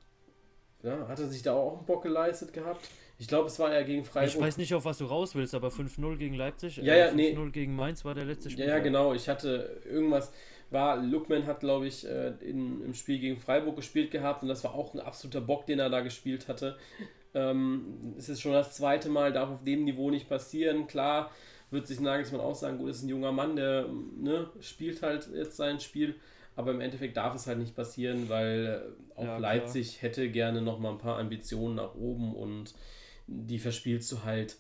Ja, 0.82 1.08
hat 1.08 1.18
er 1.18 1.28
sich 1.28 1.42
da 1.42 1.54
auch 1.54 1.78
einen 1.78 1.86
Bock 1.86 2.02
geleistet 2.02 2.52
gehabt? 2.52 2.88
Ich 3.18 3.28
glaube, 3.28 3.46
es 3.46 3.58
war 3.58 3.72
ja 3.72 3.82
gegen 3.82 4.04
Freiburg. 4.04 4.34
Ich 4.34 4.40
weiß 4.40 4.56
nicht, 4.56 4.74
auf 4.74 4.84
was 4.84 4.98
du 4.98 5.04
raus 5.04 5.34
willst, 5.34 5.54
aber 5.54 5.68
5-0 5.68 6.16
gegen 6.16 6.34
Leipzig, 6.34 6.76
ja, 6.78 6.94
ja, 6.94 7.06
äh, 7.06 7.10
5-0 7.10 7.14
nee. 7.14 7.50
gegen 7.52 7.76
Mainz 7.76 8.04
war 8.04 8.14
der 8.14 8.24
letzte 8.24 8.50
Spieltag. 8.50 8.68
Ja, 8.68 8.76
ja, 8.78 8.82
genau. 8.82 9.14
Ich 9.14 9.28
hatte 9.28 9.80
irgendwas 9.84 10.32
war, 10.70 10.96
Lookman 10.96 11.46
hat, 11.46 11.60
glaube 11.60 11.86
ich, 11.86 12.06
äh, 12.06 12.32
in, 12.40 12.82
im 12.82 12.94
Spiel 12.94 13.18
gegen 13.18 13.38
Freiburg 13.38 13.76
gespielt 13.76 14.10
gehabt 14.10 14.42
und 14.42 14.48
das 14.48 14.64
war 14.64 14.74
auch 14.74 14.94
ein 14.94 15.00
absoluter 15.00 15.40
Bock, 15.40 15.66
den 15.66 15.78
er 15.78 15.90
da 15.90 16.00
gespielt 16.00 16.48
hatte. 16.48 16.76
Ähm, 17.34 18.14
es 18.16 18.28
ist 18.28 18.40
schon 18.40 18.52
das 18.52 18.74
zweite 18.74 19.08
Mal, 19.08 19.32
darf 19.32 19.50
auf 19.50 19.64
dem 19.64 19.84
Niveau 19.84 20.10
nicht 20.10 20.28
passieren. 20.28 20.86
Klar 20.86 21.30
wird 21.70 21.86
sich 21.86 22.00
Nagelsmann 22.00 22.40
auch 22.40 22.54
sagen, 22.54 22.78
gut, 22.78 22.90
ist 22.90 23.02
ein 23.02 23.08
junger 23.08 23.32
Mann, 23.32 23.56
der 23.56 23.88
ne, 24.16 24.48
spielt 24.60 25.02
halt 25.02 25.28
jetzt 25.34 25.56
sein 25.56 25.80
Spiel, 25.80 26.14
aber 26.56 26.70
im 26.70 26.80
Endeffekt 26.80 27.16
darf 27.16 27.34
es 27.34 27.46
halt 27.46 27.58
nicht 27.58 27.74
passieren, 27.74 28.28
weil 28.28 28.94
äh, 29.16 29.20
auch 29.20 29.24
ja, 29.24 29.38
Leipzig 29.38 30.02
hätte 30.02 30.30
gerne 30.30 30.62
noch 30.62 30.78
mal 30.78 30.92
ein 30.92 30.98
paar 30.98 31.18
Ambitionen 31.18 31.74
nach 31.74 31.94
oben 31.94 32.34
und 32.34 32.74
die 33.26 33.58
verspielst 33.58 34.10
du 34.12 34.22
halt, 34.22 34.56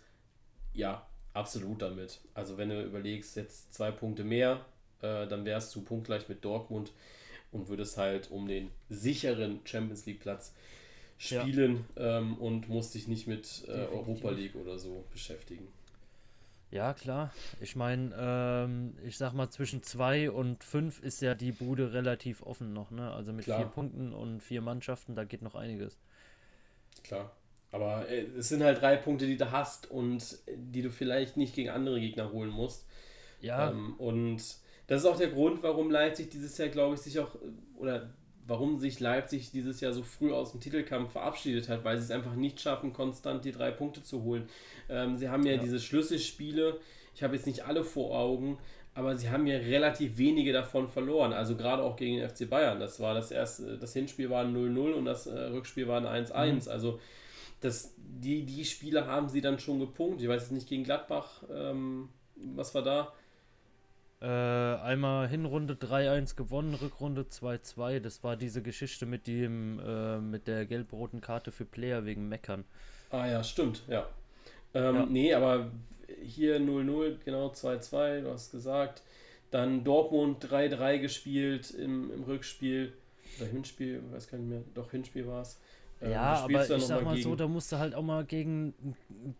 ja, 0.72 1.06
absolut 1.32 1.82
damit. 1.82 2.20
Also 2.34 2.58
wenn 2.58 2.70
du 2.70 2.82
überlegst, 2.82 3.36
jetzt 3.36 3.74
zwei 3.74 3.90
Punkte 3.90 4.24
mehr, 4.24 4.64
äh, 5.02 5.26
dann 5.26 5.44
wärst 5.44 5.74
du 5.74 5.82
punktgleich 5.82 6.28
mit 6.28 6.44
Dortmund 6.44 6.92
und 7.52 7.68
würdest 7.68 7.96
halt 7.96 8.30
um 8.30 8.46
den 8.48 8.70
sicheren 8.88 9.60
Champions 9.64 10.06
League 10.06 10.20
Platz 10.20 10.54
spielen 11.16 11.84
ja. 11.96 12.18
ähm, 12.18 12.36
und 12.38 12.68
musst 12.68 12.94
dich 12.94 13.08
nicht 13.08 13.26
mit 13.26 13.64
äh, 13.68 13.86
Europa 13.86 14.30
League 14.30 14.56
oder 14.56 14.78
so 14.78 15.04
beschäftigen. 15.12 15.68
Ja, 16.70 16.92
klar. 16.92 17.32
Ich 17.60 17.76
meine, 17.76 18.12
ähm, 18.18 18.96
ich 19.06 19.16
sag 19.16 19.32
mal, 19.32 19.48
zwischen 19.48 19.84
zwei 19.84 20.28
und 20.28 20.64
fünf 20.64 21.00
ist 21.00 21.22
ja 21.22 21.36
die 21.36 21.52
Bude 21.52 21.92
relativ 21.92 22.42
offen 22.42 22.72
noch, 22.72 22.90
ne? 22.90 23.12
Also 23.12 23.32
mit 23.32 23.44
klar. 23.44 23.60
vier 23.60 23.68
Punkten 23.68 24.12
und 24.12 24.40
vier 24.40 24.60
Mannschaften, 24.60 25.14
da 25.14 25.22
geht 25.22 25.40
noch 25.42 25.54
einiges. 25.54 25.96
Klar. 27.04 27.30
Aber 27.70 28.08
äh, 28.08 28.22
es 28.36 28.48
sind 28.48 28.64
halt 28.64 28.82
drei 28.82 28.96
Punkte, 28.96 29.26
die 29.26 29.36
du 29.36 29.52
hast 29.52 29.88
und 29.88 30.38
die 30.56 30.82
du 30.82 30.90
vielleicht 30.90 31.36
nicht 31.36 31.54
gegen 31.54 31.70
andere 31.70 32.00
Gegner 32.00 32.32
holen 32.32 32.50
musst. 32.50 32.86
Ja. 33.40 33.70
Ähm, 33.70 33.94
und 33.98 34.42
das 34.86 35.02
ist 35.02 35.06
auch 35.06 35.16
der 35.16 35.28
Grund, 35.28 35.62
warum 35.62 35.90
Leipzig 35.90 36.30
dieses 36.30 36.56
Jahr, 36.58 36.68
glaube 36.68 36.94
ich, 36.94 37.00
sich 37.00 37.18
auch, 37.18 37.34
oder 37.76 38.10
warum 38.46 38.78
sich 38.78 39.00
Leipzig 39.00 39.50
dieses 39.50 39.80
Jahr 39.80 39.92
so 39.92 40.02
früh 40.02 40.32
aus 40.32 40.52
dem 40.52 40.60
Titelkampf 40.60 41.12
verabschiedet 41.12 41.68
hat, 41.68 41.84
weil 41.84 41.96
sie 41.98 42.04
es 42.04 42.10
einfach 42.10 42.34
nicht 42.34 42.60
schaffen, 42.60 42.92
konstant 42.92 43.44
die 43.44 43.52
drei 43.52 43.70
Punkte 43.70 44.02
zu 44.02 44.22
holen. 44.22 44.48
Ähm, 44.88 45.16
sie 45.16 45.28
haben 45.28 45.46
ja, 45.46 45.52
ja. 45.52 45.58
diese 45.58 45.80
Schlüsselspiele, 45.80 46.78
ich 47.14 47.22
habe 47.22 47.36
jetzt 47.36 47.46
nicht 47.46 47.64
alle 47.64 47.84
vor 47.84 48.18
Augen, 48.18 48.58
aber 48.94 49.16
sie 49.16 49.30
haben 49.30 49.46
ja 49.46 49.56
relativ 49.56 50.18
wenige 50.18 50.52
davon 50.52 50.88
verloren. 50.88 51.32
Also 51.32 51.56
gerade 51.56 51.82
auch 51.82 51.96
gegen 51.96 52.18
den 52.18 52.28
FC 52.28 52.48
Bayern. 52.48 52.78
Das 52.78 53.00
war 53.00 53.14
das 53.14 53.30
erste, 53.30 53.76
das 53.78 53.92
Hinspiel 53.92 54.30
war 54.30 54.44
ein 54.44 54.54
0-0 54.54 54.92
und 54.92 55.04
das 55.04 55.26
äh, 55.26 55.36
Rückspiel 55.36 55.88
war 55.88 56.04
ein 56.04 56.26
1-1. 56.26 56.52
Mhm. 56.52 56.70
Also 56.70 57.00
das, 57.60 57.94
die, 57.96 58.44
die 58.44 58.64
Spiele 58.64 59.06
haben 59.06 59.28
sie 59.28 59.40
dann 59.40 59.58
schon 59.58 59.80
gepunktet. 59.80 60.22
Ich 60.22 60.28
weiß 60.28 60.42
jetzt 60.42 60.52
nicht 60.52 60.68
gegen 60.68 60.84
Gladbach, 60.84 61.42
ähm, 61.52 62.08
was 62.36 62.74
war 62.74 62.82
da? 62.82 63.12
Äh, 64.20 64.26
einmal 64.26 65.28
Hinrunde 65.28 65.74
3-1 65.74 66.36
gewonnen, 66.36 66.74
Rückrunde 66.74 67.22
2-2. 67.22 68.00
Das 68.00 68.24
war 68.24 68.36
diese 68.36 68.62
Geschichte 68.62 69.06
mit 69.06 69.26
dem 69.26 69.80
äh, 69.80 70.18
mit 70.18 70.46
der 70.46 70.64
gelb-roten 70.66 71.20
Karte 71.20 71.52
für 71.52 71.64
Player 71.64 72.04
wegen 72.04 72.28
Meckern. 72.28 72.64
Ah 73.10 73.26
ja, 73.26 73.44
stimmt, 73.44 73.82
ja. 73.88 74.08
Ähm, 74.72 74.94
ja. 74.94 75.06
Nee, 75.06 75.34
aber 75.34 75.70
hier 76.22 76.58
0-0, 76.58 77.16
genau 77.24 77.48
2-2, 77.48 78.22
du 78.22 78.30
hast 78.30 78.50
gesagt. 78.50 79.02
Dann 79.50 79.84
Dortmund 79.84 80.44
3-3 80.44 80.98
gespielt 80.98 81.70
im, 81.70 82.10
im 82.12 82.24
Rückspiel. 82.24 82.92
Oder 83.38 83.48
Hinspiel, 83.48 84.02
weiß 84.12 84.28
gar 84.28 84.38
nicht 84.38 84.48
mehr. 84.48 84.62
Doch, 84.74 84.90
Hinspiel 84.90 85.26
war 85.26 85.42
es. 85.42 85.60
Ähm, 86.04 86.12
ja, 86.12 86.34
aber 86.44 86.62
ich 86.62 86.84
sag 86.84 87.02
mal 87.02 87.14
gegen... 87.14 87.22
so, 87.22 87.34
da 87.34 87.48
musst 87.48 87.72
du 87.72 87.78
halt 87.78 87.94
auch 87.94 88.02
mal 88.02 88.24
gegen 88.24 88.74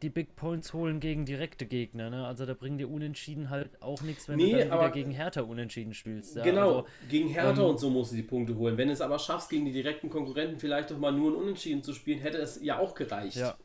die 0.03 0.09
Big 0.09 0.35
Points 0.35 0.72
holen 0.72 0.98
gegen 0.98 1.27
direkte 1.27 1.66
Gegner. 1.66 2.09
Ne? 2.09 2.27
Also 2.27 2.46
da 2.46 2.55
bringen 2.55 2.79
dir 2.79 2.90
Unentschieden 2.90 3.50
halt 3.50 3.83
auch 3.83 4.00
nichts, 4.00 4.29
wenn 4.29 4.37
nee, 4.37 4.53
du 4.53 4.59
dann 4.59 4.79
wieder 4.79 4.90
gegen 4.90 5.11
Hertha 5.11 5.42
unentschieden 5.42 5.92
spielst. 5.92 6.37
Ja? 6.37 6.42
Genau, 6.42 6.68
also, 6.68 6.87
gegen 7.11 7.29
Hertha 7.29 7.62
ähm, 7.62 7.70
und 7.70 7.79
so 7.79 7.90
musst 7.90 8.12
du 8.12 8.16
die 8.16 8.22
Punkte 8.22 8.57
holen. 8.57 8.79
Wenn 8.79 8.88
du 8.88 8.94
es 8.94 9.03
aber 9.03 9.18
schaffst, 9.18 9.50
gegen 9.50 9.66
die 9.66 9.72
direkten 9.72 10.09
Konkurrenten 10.09 10.59
vielleicht 10.59 10.90
doch 10.90 10.98
mal 10.98 11.12
nur 11.12 11.33
ein 11.33 11.37
Unentschieden 11.37 11.83
zu 11.83 11.92
spielen, 11.92 12.20
hätte 12.20 12.38
es 12.38 12.62
ja 12.62 12.79
auch 12.79 12.94
gereicht. 12.94 13.37
Ja. 13.37 13.57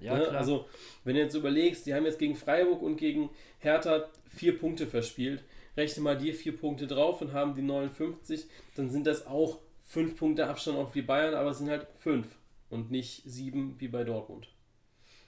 Ja, 0.00 0.16
ne? 0.16 0.28
Also, 0.28 0.66
wenn 1.04 1.14
du 1.14 1.22
jetzt 1.22 1.34
überlegst, 1.34 1.86
die 1.86 1.94
haben 1.94 2.04
jetzt 2.04 2.18
gegen 2.18 2.34
Freiburg 2.34 2.82
und 2.82 2.96
gegen 2.96 3.30
Hertha 3.58 4.08
vier 4.28 4.58
Punkte 4.58 4.86
verspielt, 4.86 5.42
rechne 5.76 6.02
mal 6.02 6.18
dir 6.18 6.34
vier 6.34 6.56
Punkte 6.56 6.86
drauf 6.86 7.20
und 7.20 7.32
haben 7.32 7.54
die 7.54 7.62
59, 7.62 8.46
dann 8.74 8.90
sind 8.90 9.06
das 9.06 9.26
auch 9.26 9.58
fünf 9.84 10.16
Punkte 10.16 10.46
Abstand 10.46 10.78
auf 10.78 10.92
die 10.92 11.02
Bayern, 11.02 11.34
aber 11.34 11.50
es 11.50 11.58
sind 11.58 11.70
halt 11.70 11.86
fünf 11.98 12.26
und 12.70 12.90
nicht 12.90 13.22
sieben 13.24 13.80
wie 13.80 13.88
bei 13.88 14.04
Dortmund. 14.04 14.48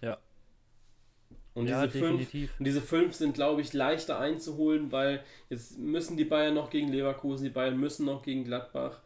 Ja. 0.01 0.19
Und 1.55 1.69
ja, 1.69 1.87
diese, 1.87 1.99
fünf, 1.99 2.35
und 2.35 2.65
diese 2.65 2.83
fünf 2.83 3.15
sind, 3.15 3.35
glaube 3.35 3.63
ich, 3.63 3.73
leichter 3.73 4.19
einzuholen, 4.19 4.93
weil 4.93 5.25
jetzt 5.49 5.79
müssen 5.79 6.17
die 6.17 6.25
Bayern 6.25 6.55
noch 6.55 6.69
gegen 6.69 6.89
Leverkusen, 6.89 7.45
die 7.45 7.51
Bayern 7.51 7.79
müssen 7.79 8.05
noch 8.05 8.23
gegen 8.23 8.45
Gladbach. 8.45 9.01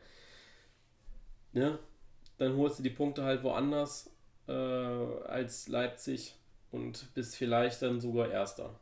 Ja, 1.52 1.78
dann 2.38 2.56
holst 2.56 2.78
du 2.78 2.82
die 2.82 2.90
Punkte 2.90 3.22
halt 3.24 3.42
woanders 3.42 4.10
äh, 4.48 4.52
als 4.52 5.68
Leipzig 5.68 6.34
und 6.72 7.12
bist 7.14 7.36
vielleicht 7.36 7.82
dann 7.82 8.00
sogar 8.00 8.30
Erster. 8.30 8.78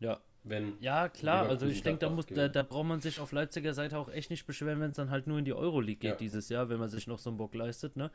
Ja, 0.00 0.20
wenn 0.44 0.74
ja, 0.80 1.08
klar, 1.08 1.48
also 1.48 1.66
ich 1.66 1.82
denke, 1.82 2.00
da, 2.00 2.10
muss, 2.10 2.26
da, 2.26 2.48
da, 2.48 2.62
braucht 2.62 2.86
man 2.86 3.00
sich 3.00 3.18
auf 3.18 3.32
Leipziger 3.32 3.72
Seite 3.72 3.98
auch 3.98 4.10
echt 4.10 4.28
nicht 4.30 4.46
beschweren, 4.46 4.78
wenn 4.80 4.90
es 4.90 4.96
dann 4.96 5.10
halt 5.10 5.26
nur 5.26 5.38
in 5.38 5.46
die 5.46 5.54
Euroleague 5.54 5.96
geht 5.96 6.10
ja. 6.10 6.16
dieses 6.16 6.50
Jahr, 6.50 6.68
wenn 6.68 6.78
man 6.78 6.90
sich 6.90 7.06
noch 7.06 7.18
so 7.18 7.30
einen 7.30 7.38
Bock 7.38 7.54
leistet, 7.54 7.96
ne? 7.96 8.10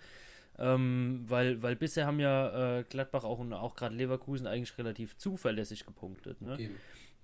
Ähm, 0.59 1.23
weil, 1.27 1.61
weil 1.63 1.75
bisher 1.75 2.05
haben 2.05 2.19
ja 2.19 2.79
äh, 2.79 2.83
Gladbach 2.83 3.23
auch 3.23 3.39
und 3.39 3.53
auch 3.53 3.75
gerade 3.75 3.95
Leverkusen 3.95 4.45
eigentlich 4.45 4.77
relativ 4.77 5.17
zuverlässig 5.17 5.85
gepunktet, 5.85 6.41
ne? 6.41 6.59
Eben. 6.59 6.75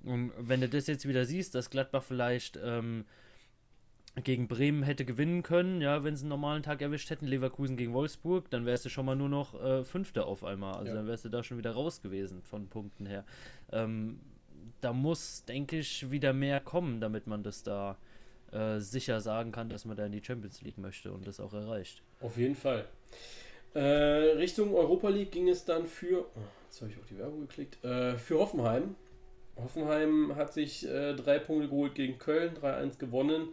Und 0.03 0.31
wenn 0.37 0.61
du 0.61 0.69
das 0.69 0.87
jetzt 0.87 1.07
wieder 1.07 1.25
siehst, 1.25 1.53
dass 1.55 1.69
Gladbach 1.69 2.03
vielleicht 2.03 2.59
ähm, 2.63 3.05
gegen 4.23 4.47
Bremen 4.47 4.83
hätte 4.83 5.05
gewinnen 5.05 5.43
können, 5.43 5.81
ja, 5.81 6.03
wenn 6.03 6.15
sie 6.15 6.23
einen 6.23 6.29
normalen 6.29 6.63
Tag 6.63 6.81
erwischt 6.81 7.09
hätten, 7.09 7.27
Leverkusen 7.27 7.75
gegen 7.75 7.93
Wolfsburg, 7.93 8.49
dann 8.49 8.65
wärst 8.65 8.85
du 8.85 8.89
schon 8.89 9.05
mal 9.05 9.15
nur 9.15 9.29
noch 9.29 9.61
äh, 9.61 9.83
Fünfter 9.83 10.25
auf 10.25 10.43
einmal. 10.43 10.75
Also 10.75 10.89
ja. 10.89 10.95
dann 10.95 11.07
wärst 11.07 11.25
du 11.25 11.29
da 11.29 11.43
schon 11.43 11.57
wieder 11.57 11.71
raus 11.71 12.01
gewesen 12.01 12.41
von 12.41 12.69
Punkten 12.69 13.05
her. 13.05 13.25
Ähm, 13.71 14.19
da 14.81 14.93
muss, 14.93 15.45
denke 15.45 15.79
ich, 15.79 16.11
wieder 16.11 16.33
mehr 16.33 16.59
kommen, 16.59 17.01
damit 17.01 17.27
man 17.27 17.43
das 17.43 17.63
da 17.63 17.97
äh, 18.51 18.79
sicher 18.79 19.21
sagen 19.21 19.51
kann, 19.51 19.69
dass 19.69 19.85
man 19.85 19.97
da 19.97 20.05
in 20.05 20.11
die 20.11 20.23
Champions 20.23 20.61
League 20.61 20.77
möchte 20.77 21.11
und 21.11 21.27
das 21.27 21.39
auch 21.39 21.53
erreicht. 21.53 22.01
Auf 22.21 22.37
jeden 22.37 22.55
Fall. 22.55 22.85
Äh, 23.73 23.79
Richtung 24.37 24.73
Europa 24.73 25.09
League 25.09 25.31
ging 25.31 25.49
es 25.49 25.65
dann 25.65 25.85
für, 25.85 26.25
oh, 26.35 26.39
jetzt 26.65 26.81
habe 26.81 26.91
ich 26.91 26.97
auf 26.97 27.05
die 27.05 27.17
Werbung 27.17 27.41
geklickt, 27.41 27.83
äh, 27.83 28.17
für 28.17 28.39
Hoffenheim. 28.39 28.95
Hoffenheim 29.57 30.35
hat 30.35 30.53
sich 30.53 30.87
äh, 30.87 31.13
drei 31.13 31.39
Punkte 31.39 31.67
geholt 31.67 31.95
gegen 31.95 32.17
Köln, 32.17 32.55
3-1 32.55 32.97
gewonnen. 32.97 33.49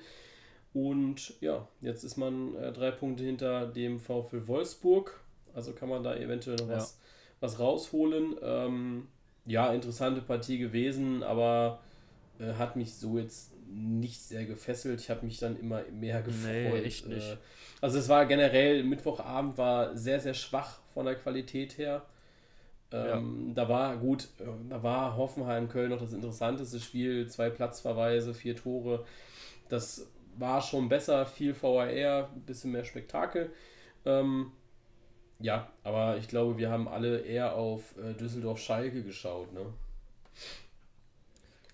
Und 0.72 1.40
ja, 1.40 1.68
jetzt 1.80 2.02
ist 2.02 2.16
man 2.16 2.54
äh, 2.56 2.72
drei 2.72 2.90
Punkte 2.90 3.24
hinter 3.24 3.66
dem 3.66 4.00
VfL 4.00 4.46
Wolfsburg. 4.46 5.20
Also 5.54 5.72
kann 5.72 5.88
man 5.88 6.02
da 6.02 6.16
eventuell 6.16 6.56
noch 6.56 6.68
ja. 6.68 6.76
was, 6.76 6.98
was 7.40 7.58
rausholen. 7.58 8.37
Ähm, 8.42 9.08
ja, 9.46 9.72
interessante 9.72 10.20
Partie 10.20 10.59
gewesen, 10.59 11.22
aber 11.22 11.81
äh, 12.38 12.55
hat 12.55 12.76
mich 12.76 12.94
so 12.94 13.18
jetzt 13.18 13.52
nicht 13.74 14.20
sehr 14.20 14.44
gefesselt. 14.44 15.00
Ich 15.00 15.11
habe 15.11 15.24
mich 15.24 15.38
dann 15.38 15.59
immer 15.59 15.83
mehr 15.90 16.22
gefreut. 16.22 16.72
Nee, 16.72 16.83
echt 16.83 17.07
nicht. 17.07 17.33
Äh, 17.33 17.37
also 17.81 17.98
es 17.98 18.09
war 18.09 18.26
generell, 18.26 18.85
Mittwochabend 18.85 19.59
war 19.59 19.96
sehr, 19.96 20.20
sehr 20.20 20.35
schwach 20.35 20.81
von 20.94 21.07
der 21.07 21.16
Qualität 21.16 21.78
her. 21.78 22.02
Ähm, 22.92 23.48
ja. 23.48 23.55
Da 23.55 23.68
war 23.68 23.96
gut, 23.96 24.28
äh, 24.38 24.44
da 24.68 24.83
war 24.83 25.16
Hoffenheim 25.16 25.68
Köln 25.68 25.90
noch 25.90 26.00
das 26.00 26.12
interessanteste 26.12 26.78
Spiel, 26.78 27.26
zwei 27.28 27.50
Platzverweise, 27.50 28.35
vier 28.35 28.55
Tore. 28.55 29.05
Das 29.68 30.07
war 30.37 30.61
schon 30.61 30.88
besser, 30.88 31.26
viel 31.26 31.55
VAR, 31.55 32.31
ein 32.35 32.42
bisschen 32.42 32.72
mehr 32.72 32.85
Spektakel. 32.85 33.50
Ähm, 34.05 34.52
ja, 35.42 35.70
aber 35.83 36.16
ich 36.16 36.28
glaube, 36.28 36.57
wir 36.57 36.70
haben 36.70 36.88
alle 36.88 37.20
eher 37.20 37.55
auf 37.55 37.96
äh, 37.98 38.14
Düsseldorf-Schalke 38.14 39.02
geschaut, 39.02 39.52
ne? 39.52 39.66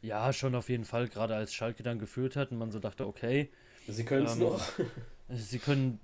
Ja, 0.01 0.33
schon 0.33 0.55
auf 0.55 0.69
jeden 0.69 0.85
Fall, 0.85 1.09
gerade 1.09 1.35
als 1.35 1.53
Schalke 1.53 1.83
dann 1.83 1.99
geführt 1.99 2.37
hat 2.37 2.51
und 2.51 2.59
man 2.59 2.71
so 2.71 2.79
dachte, 2.79 3.07
okay. 3.07 3.51
Sie 3.87 4.05
können 4.05 4.27
es 4.27 4.35
ähm, 4.35 4.41
noch. 4.41 4.61
sie 5.29 5.59
können 5.59 6.01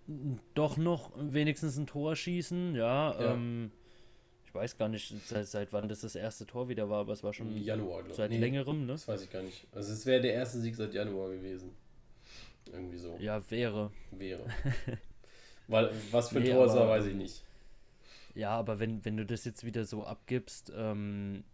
doch 0.55 0.77
noch 0.77 1.13
wenigstens 1.17 1.77
ein 1.77 1.87
Tor 1.87 2.15
schießen, 2.17 2.75
ja. 2.75 3.13
ja. 3.19 3.33
Ähm, 3.33 3.71
ich 4.45 4.55
weiß 4.55 4.77
gar 4.77 4.89
nicht, 4.89 5.15
seit, 5.27 5.47
seit, 5.47 5.73
wann 5.73 5.89
das 5.89 6.03
das 6.03 6.15
erste 6.15 6.47
Tor 6.47 6.69
wieder 6.69 6.91
war, 6.91 7.01
aber 7.01 7.13
es 7.13 7.25
war 7.25 7.33
schon 7.33 7.57
Januar, 7.57 7.99
glaube 7.99 8.11
ich. 8.11 8.17
Seit 8.17 8.31
nee, 8.31 8.39
längerem, 8.39 8.87
ne? 8.87 8.93
Das 8.93 9.09
weiß 9.09 9.23
ich 9.23 9.31
gar 9.31 9.43
nicht. 9.43 9.67
Also 9.73 9.93
es 9.93 10.05
wäre 10.07 10.21
der 10.21 10.35
erste 10.35 10.59
Sieg 10.59 10.77
seit 10.77 10.93
Januar 10.93 11.31
gewesen. 11.31 11.71
Irgendwie 12.71 12.99
so. 12.99 13.17
Ja, 13.19 13.43
wäre. 13.51 13.91
Wäre. 14.11 14.45
Weil 15.69 15.91
was 16.11 16.29
für 16.29 16.37
ein 16.37 16.43
nee, 16.43 16.53
Tor 16.53 16.67
es 16.67 16.75
war, 16.75 16.89
weiß 16.89 17.07
ich 17.07 17.15
nicht. 17.15 17.43
Ja, 18.35 18.51
aber 18.51 18.81
wenn, 18.81 19.05
wenn 19.05 19.17
du 19.17 19.25
das 19.25 19.45
jetzt 19.45 19.65
wieder 19.65 19.85
so 19.85 20.05
abgibst, 20.05 20.73
ähm, 20.77 21.45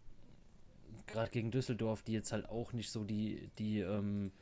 gerade 1.07 1.31
gegen 1.31 1.51
Düsseldorf, 1.51 2.03
die 2.03 2.13
jetzt 2.13 2.33
halt 2.33 2.49
auch 2.49 2.73
nicht 2.73 2.91
so 2.91 3.05
die, 3.05 3.51
die, 3.59 3.81
ähm, 3.81 4.33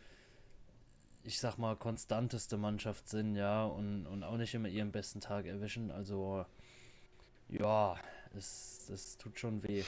ich 1.24 1.40
sag 1.40 1.58
mal, 1.58 1.76
konstanteste 1.76 2.56
Mannschaft 2.56 3.08
sind, 3.08 3.34
ja, 3.34 3.64
und, 3.64 4.06
und 4.06 4.22
auch 4.22 4.36
nicht 4.36 4.54
immer 4.54 4.68
ihren 4.68 4.92
besten 4.92 5.20
Tag 5.20 5.46
erwischen. 5.46 5.90
Also, 5.90 6.44
ja, 7.48 7.96
es, 8.36 8.88
es 8.92 9.16
tut 9.18 9.38
schon 9.38 9.62
weh. 9.62 9.82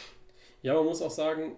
Ja, 0.63 0.75
man 0.75 0.87
muss 0.87 1.03
auch 1.03 1.11
sagen, 1.11 1.57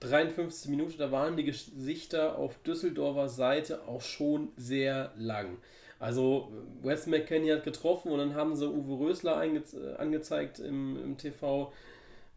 53 0.00 0.70
Minuten, 0.70 0.98
da 0.98 1.10
waren 1.10 1.36
die 1.36 1.44
Gesichter 1.44 2.38
auf 2.38 2.58
Düsseldorfer 2.62 3.28
Seite 3.28 3.86
auch 3.86 4.02
schon 4.02 4.52
sehr 4.56 5.12
lang. 5.16 5.58
Also 5.98 6.52
Wes 6.82 7.06
McKenney 7.06 7.48
hat 7.48 7.64
getroffen 7.64 8.12
und 8.12 8.18
dann 8.18 8.34
haben 8.34 8.54
sie 8.54 8.68
Uwe 8.68 9.06
Rösler 9.06 9.36
ange 9.36 9.62
angezeigt 9.98 10.60
im, 10.60 10.96
im 11.02 11.16
TV 11.16 11.72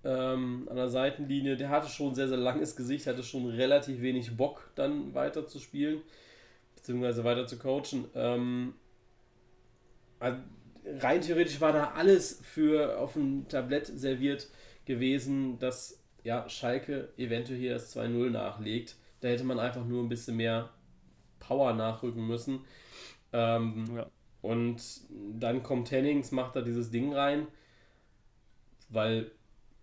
ähm, 0.03 0.67
an 0.69 0.75
der 0.75 0.89
Seitenlinie. 0.89 1.57
Der 1.57 1.69
hatte 1.69 1.87
schon 1.87 2.15
sehr, 2.15 2.27
sehr 2.27 2.37
langes 2.37 2.75
Gesicht, 2.75 3.05
hatte 3.05 3.23
schon 3.23 3.45
relativ 3.47 4.01
wenig 4.01 4.35
Bock, 4.35 4.71
dann 4.75 5.13
weiter 5.13 5.47
zu 5.47 5.59
spielen, 5.59 6.01
beziehungsweise 6.75 7.23
weiter 7.23 7.45
zu 7.45 7.59
coachen. 7.59 8.05
Ähm, 8.15 8.73
also 10.19 10.39
rein 10.99 11.21
theoretisch 11.21 11.61
war 11.61 11.73
da 11.73 11.91
alles 11.95 12.41
für 12.43 12.97
auf 12.97 13.13
dem 13.13 13.47
Tablett 13.47 13.85
serviert 13.85 14.49
gewesen, 14.85 15.59
dass 15.59 15.99
ja, 16.23 16.47
Schalke 16.49 17.09
eventuell 17.17 17.59
hier 17.59 17.73
das 17.73 17.95
2-0 17.95 18.29
nachlegt. 18.29 18.95
Da 19.21 19.27
hätte 19.27 19.43
man 19.43 19.59
einfach 19.59 19.85
nur 19.85 20.03
ein 20.03 20.09
bisschen 20.09 20.37
mehr 20.37 20.69
Power 21.39 21.73
nachrücken 21.73 22.25
müssen. 22.25 22.61
Ähm, 23.33 23.85
ja. 23.95 24.07
Und 24.41 24.81
dann 25.09 25.63
kommt 25.63 25.91
Hennings, 25.91 26.31
macht 26.31 26.55
da 26.55 26.61
dieses 26.61 26.89
Ding 26.89 27.13
rein, 27.13 27.47
weil 28.89 29.31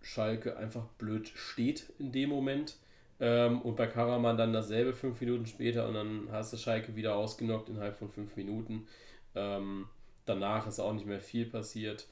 Schalke 0.01 0.57
einfach 0.57 0.85
blöd 0.97 1.29
steht 1.29 1.91
in 1.97 2.11
dem 2.11 2.29
Moment. 2.29 2.77
Ähm, 3.21 3.61
und 3.61 3.75
bei 3.75 3.87
Karaman 3.87 4.37
dann 4.37 4.53
dasselbe 4.53 4.93
fünf 4.93 5.19
Minuten 5.19 5.45
später 5.45 5.87
und 5.87 5.93
dann 5.93 6.27
hast 6.31 6.53
du 6.53 6.57
Schalke 6.57 6.95
wieder 6.95 7.15
ausgenockt 7.15 7.69
innerhalb 7.69 7.97
von 7.97 8.09
fünf 8.09 8.35
Minuten. 8.35 8.87
Ähm, 9.35 9.87
danach 10.25 10.67
ist 10.67 10.79
auch 10.79 10.93
nicht 10.93 11.05
mehr 11.05 11.19
viel 11.19 11.45
passiert. 11.45 12.07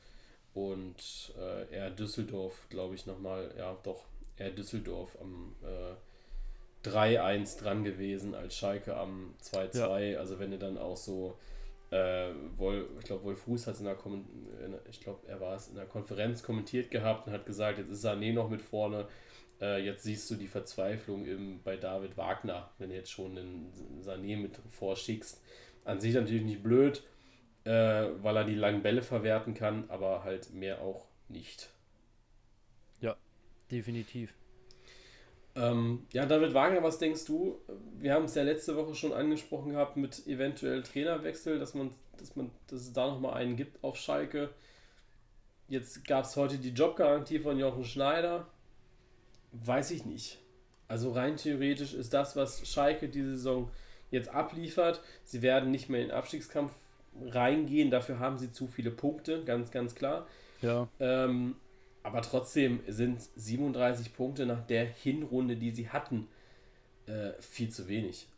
Und 0.53 1.33
äh, 1.37 1.73
eher 1.73 1.91
Düsseldorf, 1.91 2.67
glaube 2.69 2.95
ich, 2.95 3.05
nochmal, 3.05 3.53
ja 3.57 3.77
doch, 3.83 4.05
eher 4.37 4.51
Düsseldorf 4.51 5.17
am 5.21 5.55
äh, 5.61 5.93
3-1 6.85 7.59
dran 7.61 7.83
gewesen 7.83 8.35
als 8.35 8.55
Schalke 8.55 8.95
am 8.95 9.33
2-2. 9.43 9.99
Ja. 9.99 10.19
Also 10.19 10.39
wenn 10.39 10.51
du 10.51 10.57
dann 10.57 10.77
auch 10.77 10.97
so 10.97 11.37
äh, 11.91 12.31
Wolf, 12.57 12.87
ich 12.99 13.05
glaube, 13.05 13.23
Wolf 13.23 13.41
Fuß 13.43 13.67
hat 13.67 13.75
es 13.75 13.79
in 13.79 13.85
der, 13.85 13.95
Kom 13.95 14.25
ich 14.89 14.99
glaube, 15.01 15.27
er 15.27 15.39
war 15.39 15.55
es 15.55 15.69
in 15.69 15.75
der 15.75 15.85
Konferenz 15.85 16.43
kommentiert 16.43 16.91
gehabt 16.91 17.27
und 17.27 17.33
hat 17.33 17.45
gesagt, 17.45 17.77
jetzt 17.77 17.89
ist 17.89 18.05
Sané 18.05 18.33
noch 18.33 18.49
mit 18.49 18.61
vorne. 18.61 19.07
Äh, 19.61 19.83
jetzt 19.83 20.03
siehst 20.03 20.29
du 20.29 20.35
die 20.35 20.47
Verzweiflung 20.47 21.25
im, 21.25 21.61
bei 21.63 21.77
David 21.77 22.17
Wagner, 22.17 22.69
wenn 22.77 22.89
du 22.89 22.95
jetzt 22.95 23.11
schon 23.11 23.35
den 23.35 23.71
Sané 24.01 24.37
mit 24.37 24.59
vorschickst. 24.69 25.41
An 25.85 25.99
sich 25.99 26.13
natürlich 26.13 26.43
nicht 26.43 26.61
blöd, 26.61 27.03
äh, 27.63 27.71
weil 27.71 28.37
er 28.37 28.43
die 28.43 28.55
langen 28.55 28.83
Bälle 28.83 29.01
verwerten 29.01 29.53
kann, 29.53 29.89
aber 29.89 30.23
halt 30.23 30.53
mehr 30.53 30.81
auch 30.81 31.07
nicht. 31.29 31.69
Ja, 32.99 33.15
definitiv. 33.71 34.36
Ähm, 35.57 36.05
ja, 36.13 36.25
David 36.25 36.53
Wagner, 36.53 36.83
was 36.83 36.99
denkst 36.99 37.25
du? 37.25 37.59
Wir 37.99 38.13
haben 38.13 38.25
es 38.25 38.35
ja 38.35 38.43
letzte 38.43 38.75
Woche 38.75 38.93
schon 38.93 39.11
angesprochen 39.11 39.71
gehabt 39.71 39.97
mit 39.97 40.27
eventuell 40.27 40.83
Trainerwechsel, 40.83 41.57
dass 41.57 41.73
man, 41.73 41.91
dass 42.17 42.35
man, 42.35 42.51
dass 42.67 42.81
es 42.81 42.93
da 42.93 43.07
nochmal 43.07 43.33
einen 43.33 43.55
gibt 43.55 43.83
auf 43.83 43.97
Schalke. 43.97 44.49
Jetzt 45.67 46.05
gab 46.05 46.25
es 46.25 46.35
heute 46.35 46.57
die 46.57 46.69
Jobgarantie 46.69 47.39
von 47.39 47.57
Jochen 47.57 47.83
Schneider. 47.83 48.47
Weiß 49.51 49.91
ich 49.91 50.05
nicht. 50.05 50.39
Also 50.87 51.11
rein 51.11 51.37
theoretisch 51.37 51.93
ist 51.93 52.13
das, 52.13 52.35
was 52.35 52.67
Schalke 52.67 53.09
diese 53.09 53.35
Saison 53.35 53.69
jetzt 54.11 54.29
abliefert. 54.29 55.01
Sie 55.23 55.41
werden 55.41 55.71
nicht 55.71 55.89
mehr 55.89 56.01
in 56.01 56.07
den 56.07 56.15
Abstiegskampf 56.15 56.71
reingehen, 57.25 57.89
dafür 57.89 58.19
haben 58.19 58.37
sie 58.37 58.51
zu 58.51 58.67
viele 58.67 58.91
Punkte, 58.91 59.43
ganz, 59.43 59.71
ganz 59.71 59.95
klar. 59.95 60.27
Ja. 60.61 60.87
Ähm, 60.99 61.55
aber 62.07 62.21
trotzdem 62.21 62.79
sind 62.87 63.21
37 63.35 64.13
Punkte 64.13 64.45
nach 64.45 64.65
der 64.65 64.85
Hinrunde, 64.85 65.57
die 65.57 65.71
sie 65.71 65.89
hatten, 65.89 66.29
äh, 67.05 67.33
viel 67.41 67.69
zu 67.69 67.89
wenig. 67.89 68.29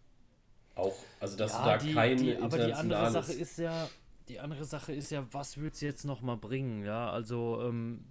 Auch, 0.73 0.95
also 1.19 1.37
dass 1.37 1.53
ja, 1.53 1.59
du 1.59 1.65
da 1.65 1.77
die, 1.77 1.93
kein 1.93 2.17
die, 2.17 2.35
Aber 2.37 2.57
die 2.57 2.73
andere 2.73 3.11
Sache 3.11 3.33
ist 3.33 3.59
ja, 3.59 3.87
die 4.27 4.39
andere 4.39 4.65
Sache 4.65 4.91
ist 4.91 5.11
ja, 5.11 5.27
was 5.31 5.59
wird 5.59 5.75
es 5.75 5.81
jetzt 5.81 6.03
noch 6.03 6.21
mal 6.21 6.35
bringen? 6.35 6.83
Ja, 6.83 7.11
also 7.11 7.61
ähm, 7.61 8.05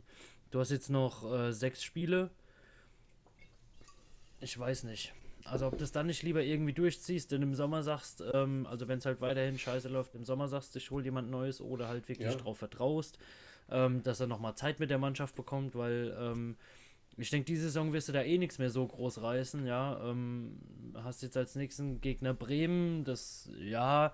du 0.53 0.61
hast 0.61 0.71
jetzt 0.71 0.91
noch 0.91 1.29
äh, 1.33 1.53
sechs 1.53 1.83
Spiele. 1.83 2.31
Ich 4.41 4.57
weiß 4.57 4.85
nicht. 4.85 5.13
Also 5.45 5.67
ob 5.67 5.73
du 5.73 5.79
das 5.79 5.91
dann 5.91 6.07
nicht 6.07 6.23
lieber 6.23 6.43
irgendwie 6.43 6.75
durchziehst, 6.75 7.33
denn 7.33 7.43
im 7.43 7.57
Sommer 7.57 7.83
sagst, 7.83 8.23
ähm, 8.33 8.65
also 8.71 8.87
wenn 8.87 8.99
es 8.99 9.07
halt 9.07 9.21
weiterhin 9.21 9.59
scheiße 9.59 9.89
läuft, 9.89 10.15
im 10.15 10.25
Sommer 10.25 10.47
sagst, 10.47 10.77
ich 10.77 10.93
hol 10.93 11.03
jemand 11.03 11.31
Neues 11.31 11.61
oder 11.61 11.89
halt 11.89 12.09
wirklich 12.09 12.29
ja. 12.29 12.37
drauf 12.37 12.59
vertraust 12.59 13.19
ähm, 13.71 14.03
dass 14.03 14.21
er 14.21 14.27
nochmal 14.27 14.55
Zeit 14.55 14.81
mit 14.81 14.91
der 14.91 14.99
Mannschaft 14.99 15.35
bekommt, 15.35 15.75
weil 15.75 16.17
ähm, 16.19 16.57
ich 17.17 17.31
denke, 17.31 17.47
diese 17.47 17.63
Saison 17.63 17.93
wirst 17.93 18.09
du 18.09 18.13
da 18.13 18.23
eh 18.23 18.39
nichts 18.39 18.59
mehr 18.59 18.71
so 18.71 18.87
groß 18.87 19.23
reißen, 19.23 19.67
ja. 19.67 20.01
Ähm, 20.09 20.59
hast 20.95 21.23
jetzt 21.23 21.37
als 21.37 21.57
nächsten 21.57 22.01
Gegner 22.01 22.33
Bremen, 22.33 23.05
das, 23.05 23.51
ja, 23.61 24.13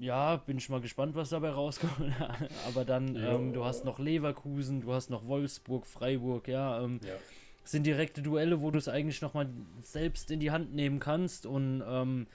ja, 0.00 0.36
bin 0.36 0.58
ich 0.58 0.68
mal 0.68 0.80
gespannt, 0.80 1.14
was 1.14 1.30
dabei 1.30 1.50
rauskommt. 1.50 2.12
Aber 2.66 2.84
dann, 2.84 3.16
ähm, 3.16 3.52
du 3.52 3.64
hast 3.64 3.84
noch 3.84 3.98
Leverkusen, 3.98 4.80
du 4.80 4.92
hast 4.92 5.10
noch 5.10 5.26
Wolfsburg, 5.26 5.86
Freiburg, 5.86 6.48
ja. 6.48 6.82
Ähm, 6.82 7.00
ja. 7.02 7.14
Sind 7.64 7.84
direkte 7.84 8.22
Duelle, 8.22 8.62
wo 8.62 8.70
du 8.70 8.78
es 8.78 8.88
eigentlich 8.88 9.20
nochmal 9.20 9.48
selbst 9.82 10.30
in 10.30 10.40
die 10.40 10.50
Hand 10.50 10.74
nehmen 10.74 11.00
kannst. 11.00 11.44
Und 11.44 11.82
ähm, 11.86 12.26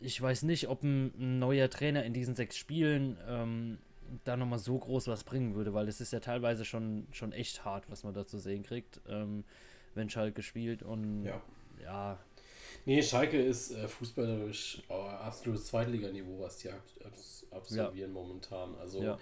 ich 0.00 0.20
weiß 0.20 0.42
nicht, 0.42 0.68
ob 0.68 0.82
ein, 0.82 1.12
ein, 1.18 1.38
neuer 1.38 1.68
Trainer 1.68 2.04
in 2.04 2.12
diesen 2.12 2.36
sechs 2.36 2.56
Spielen 2.56 3.16
ähm, 3.28 3.78
da 4.24 4.36
nochmal 4.36 4.58
so 4.58 4.78
groß 4.78 5.08
was 5.08 5.24
bringen 5.24 5.54
würde, 5.54 5.74
weil 5.74 5.88
es 5.88 6.00
ist 6.00 6.12
ja 6.12 6.20
teilweise 6.20 6.64
schon, 6.64 7.06
schon 7.12 7.32
echt 7.32 7.64
hart, 7.64 7.90
was 7.90 8.04
man 8.04 8.14
da 8.14 8.26
zu 8.26 8.38
sehen 8.38 8.62
kriegt, 8.62 9.00
ähm, 9.08 9.44
wenn 9.94 10.10
Schalke 10.10 10.42
spielt 10.42 10.82
und 10.82 11.24
ja. 11.24 11.40
ja. 11.82 12.18
Nee, 12.84 13.02
Schalke 13.02 13.40
ist 13.40 13.72
äh, 13.72 13.88
fußballerisch 13.88 14.82
äh, 14.88 14.92
absolutes 14.92 15.66
Zweitliganiveau, 15.66 16.40
was 16.40 16.58
die 16.58 16.70
abs 16.70 17.46
absolvieren 17.50 18.14
ja. 18.14 18.20
momentan. 18.20 18.74
Also 18.76 19.02
ja. 19.02 19.18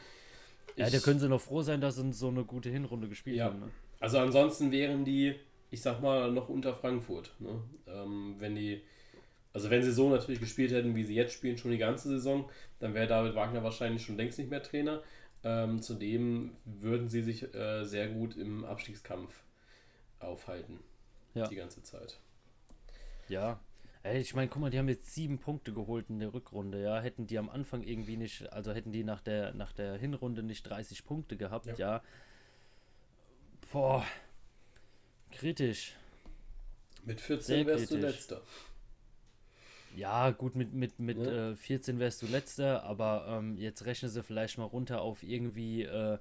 ja, 0.76 0.90
da 0.90 0.98
können 0.98 1.20
sie 1.20 1.28
noch 1.28 1.40
froh 1.40 1.62
sein, 1.62 1.80
dass 1.80 1.96
sie 1.96 2.12
so 2.12 2.28
eine 2.28 2.44
gute 2.44 2.70
Hinrunde 2.70 3.08
gespielt 3.08 3.40
haben. 3.40 3.60
Ne? 3.60 3.70
Also 4.00 4.18
ansonsten 4.18 4.72
wären 4.72 5.04
die, 5.04 5.34
ich 5.70 5.80
sag 5.80 6.00
mal, 6.02 6.30
noch 6.30 6.48
unter 6.48 6.74
Frankfurt. 6.74 7.32
Ne? 7.38 7.60
Ähm, 7.86 8.36
wenn 8.38 8.54
die 8.54 8.82
also 9.56 9.70
wenn 9.70 9.82
sie 9.82 9.90
so 9.90 10.10
natürlich 10.10 10.40
gespielt 10.40 10.70
hätten, 10.70 10.94
wie 10.94 11.02
sie 11.02 11.14
jetzt 11.14 11.32
spielen, 11.32 11.56
schon 11.56 11.70
die 11.70 11.78
ganze 11.78 12.10
Saison, 12.10 12.50
dann 12.78 12.92
wäre 12.92 13.06
David 13.06 13.34
Wagner 13.34 13.62
wahrscheinlich 13.62 14.04
schon 14.04 14.18
längst 14.18 14.38
nicht 14.38 14.50
mehr 14.50 14.62
Trainer. 14.62 15.02
Ähm, 15.44 15.80
zudem 15.80 16.54
würden 16.66 17.08
sie 17.08 17.22
sich 17.22 17.54
äh, 17.54 17.82
sehr 17.84 18.08
gut 18.08 18.36
im 18.36 18.66
Abstiegskampf 18.66 19.32
aufhalten. 20.18 20.80
Ja. 21.32 21.48
Die 21.48 21.56
ganze 21.56 21.82
Zeit. 21.82 22.20
Ja. 23.30 23.58
Ich 24.04 24.34
meine, 24.34 24.48
guck 24.48 24.60
mal, 24.60 24.68
die 24.68 24.78
haben 24.78 24.90
jetzt 24.90 25.14
sieben 25.14 25.38
Punkte 25.38 25.72
geholt 25.72 26.10
in 26.10 26.18
der 26.18 26.34
Rückrunde, 26.34 26.82
ja. 26.82 27.00
Hätten 27.00 27.26
die 27.26 27.38
am 27.38 27.48
Anfang 27.48 27.82
irgendwie 27.82 28.18
nicht, 28.18 28.52
also 28.52 28.74
hätten 28.74 28.92
die 28.92 29.04
nach 29.04 29.22
der, 29.22 29.54
nach 29.54 29.72
der 29.72 29.96
Hinrunde 29.96 30.42
nicht 30.42 30.64
30 30.64 31.06
Punkte 31.06 31.38
gehabt, 31.38 31.64
ja. 31.64 31.74
ja. 31.78 32.02
Boah. 33.72 34.04
Kritisch. 35.30 35.96
Mit 37.06 37.22
14 37.22 37.42
Sehr 37.42 37.66
wärst 37.66 37.88
kritisch. 37.88 38.00
du 38.02 38.06
letzter. 38.06 38.42
Ja, 39.96 40.30
gut, 40.30 40.54
mit, 40.54 40.74
mit, 40.74 40.98
mit 40.98 41.16
ja. 41.16 41.52
äh, 41.52 41.56
14 41.56 41.98
wärst 41.98 42.20
du 42.20 42.26
letzter, 42.26 42.84
aber 42.84 43.26
ähm, 43.28 43.56
jetzt 43.56 43.86
rechne 43.86 44.10
sie 44.10 44.22
vielleicht 44.22 44.58
mal 44.58 44.64
runter 44.64 45.00
auf 45.00 45.22
irgendwie 45.22 45.84
äh, 45.84 46.18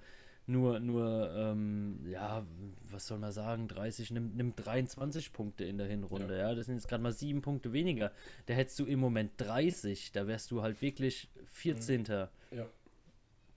nur, 0.47 0.79
nur 0.79 1.29
ähm, 1.35 1.99
ja, 2.07 2.45
was 2.89 3.07
soll 3.07 3.17
man 3.17 3.33
sagen, 3.33 3.67
30, 3.67 4.11
nimm, 4.11 4.31
nimm 4.35 4.55
23 4.55 5.33
Punkte 5.33 5.65
in 5.65 5.77
der 5.77 5.87
Hinrunde, 5.87 6.37
ja, 6.37 6.49
ja? 6.49 6.55
das 6.55 6.67
sind 6.67 6.75
jetzt 6.75 6.87
gerade 6.87 7.03
mal 7.03 7.11
sieben 7.11 7.41
Punkte 7.41 7.73
weniger. 7.73 8.13
Da 8.45 8.53
hättest 8.53 8.79
du 8.79 8.85
im 8.85 8.99
Moment 8.99 9.31
30, 9.37 10.13
da 10.13 10.25
wärst 10.25 10.51
du 10.51 10.61
halt 10.61 10.81
wirklich 10.81 11.29
14. 11.47 12.05
Ja. 12.51 12.67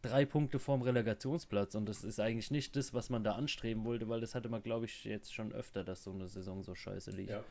drei 0.03 0.25
Punkte 0.25 0.59
vorm 0.59 0.83
Relegationsplatz 0.83 1.77
und 1.77 1.89
das 1.89 2.03
ist 2.03 2.19
eigentlich 2.19 2.51
nicht 2.51 2.75
das, 2.75 2.93
was 2.93 3.09
man 3.09 3.23
da 3.23 3.33
anstreben 3.33 3.85
wollte, 3.85 4.09
weil 4.09 4.21
das 4.21 4.35
hatte 4.35 4.49
man, 4.49 4.65
glaube 4.65 4.87
ich, 4.87 5.05
jetzt 5.05 5.33
schon 5.33 5.53
öfter, 5.53 5.85
dass 5.85 6.03
so 6.03 6.11
eine 6.11 6.27
Saison 6.27 6.65
so 6.65 6.75
scheiße 6.75 7.13
lief. 7.13 7.31
Ja. 7.31 7.45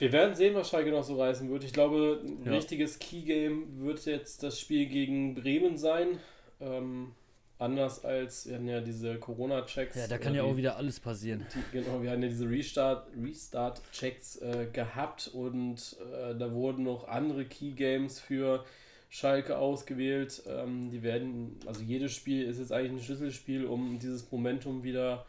Wir 0.00 0.12
werden 0.12 0.34
sehen, 0.34 0.54
was 0.54 0.70
Schalke 0.70 0.90
noch 0.90 1.04
so 1.04 1.20
reißen 1.20 1.50
wird. 1.50 1.62
Ich 1.62 1.74
glaube, 1.74 2.22
ein 2.24 2.46
ja. 2.46 2.52
richtiges 2.52 2.98
Key-Game 2.98 3.84
wird 3.84 4.04
jetzt 4.06 4.42
das 4.42 4.58
Spiel 4.58 4.86
gegen 4.86 5.34
Bremen 5.34 5.76
sein. 5.76 6.18
Ähm, 6.58 7.12
anders 7.58 8.02
als 8.02 8.48
wir 8.48 8.54
hatten 8.54 8.68
ja 8.68 8.80
diese 8.80 9.18
Corona-Checks. 9.18 9.96
Ja, 9.96 10.08
da 10.08 10.16
kann 10.16 10.34
ja 10.34 10.42
die, 10.42 10.48
auch 10.48 10.56
wieder 10.56 10.78
alles 10.78 11.00
passieren. 11.00 11.46
Die, 11.54 11.78
genau, 11.78 12.02
wir 12.02 12.10
hatten 12.10 12.22
ja 12.22 12.28
diese 12.28 12.48
Restart-Checks 12.48 14.36
äh, 14.36 14.68
gehabt 14.72 15.28
und 15.34 15.98
äh, 16.14 16.34
da 16.34 16.50
wurden 16.50 16.84
noch 16.84 17.06
andere 17.06 17.44
Key-Games 17.44 18.20
für 18.20 18.64
Schalke 19.10 19.58
ausgewählt. 19.58 20.42
Ähm, 20.46 20.90
die 20.90 21.02
werden, 21.02 21.60
also 21.66 21.82
jedes 21.82 22.14
Spiel 22.14 22.44
ist 22.44 22.58
jetzt 22.58 22.72
eigentlich 22.72 22.92
ein 22.92 23.04
Schlüsselspiel, 23.04 23.66
um 23.66 23.98
dieses 23.98 24.32
Momentum 24.32 24.82
wieder 24.82 25.26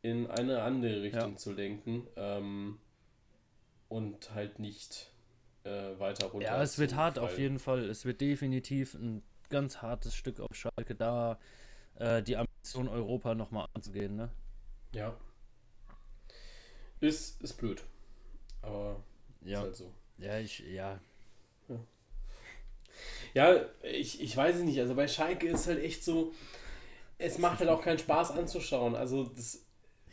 in 0.00 0.28
eine 0.28 0.62
andere 0.62 1.02
Richtung 1.02 1.32
ja. 1.32 1.36
zu 1.36 1.52
lenken. 1.52 2.06
Ähm, 2.14 2.78
und 3.92 4.34
halt 4.34 4.58
nicht 4.58 5.10
äh, 5.64 5.98
weiter 5.98 6.26
runter. 6.28 6.46
Ja, 6.46 6.62
es 6.62 6.78
wird 6.78 6.94
hart 6.94 7.18
auf 7.18 7.38
jeden 7.38 7.58
Fall. 7.58 7.84
Es 7.84 8.04
wird 8.04 8.20
definitiv 8.20 8.94
ein 8.94 9.22
ganz 9.48 9.82
hartes 9.82 10.14
Stück 10.14 10.40
auf 10.40 10.54
Schalke, 10.54 10.94
da 10.94 11.38
äh, 11.96 12.22
die 12.22 12.36
Ambition 12.36 12.88
Europa 12.88 13.34
nochmal 13.34 13.68
anzugehen, 13.74 14.16
ne? 14.16 14.30
Ja. 14.94 15.16
Ist, 17.00 17.40
ist 17.42 17.54
blöd. 17.54 17.82
Aber 18.62 19.02
ja. 19.42 19.58
ist 19.58 19.64
halt 19.64 19.76
so. 19.76 19.92
Ja, 20.18 20.38
ich, 20.38 20.60
ja, 20.60 21.00
ja, 23.34 23.64
ich, 23.82 24.20
ich 24.20 24.36
weiß 24.36 24.56
es 24.56 24.62
nicht. 24.62 24.78
Also 24.80 24.94
bei 24.94 25.08
Schalke 25.08 25.48
ist 25.48 25.66
halt 25.66 25.82
echt 25.82 26.04
so, 26.04 26.32
es 27.18 27.38
macht 27.38 27.60
halt 27.60 27.70
auch 27.70 27.82
keinen 27.82 27.98
Spaß 27.98 28.32
anzuschauen. 28.32 28.94
Also 28.94 29.24
das. 29.24 29.64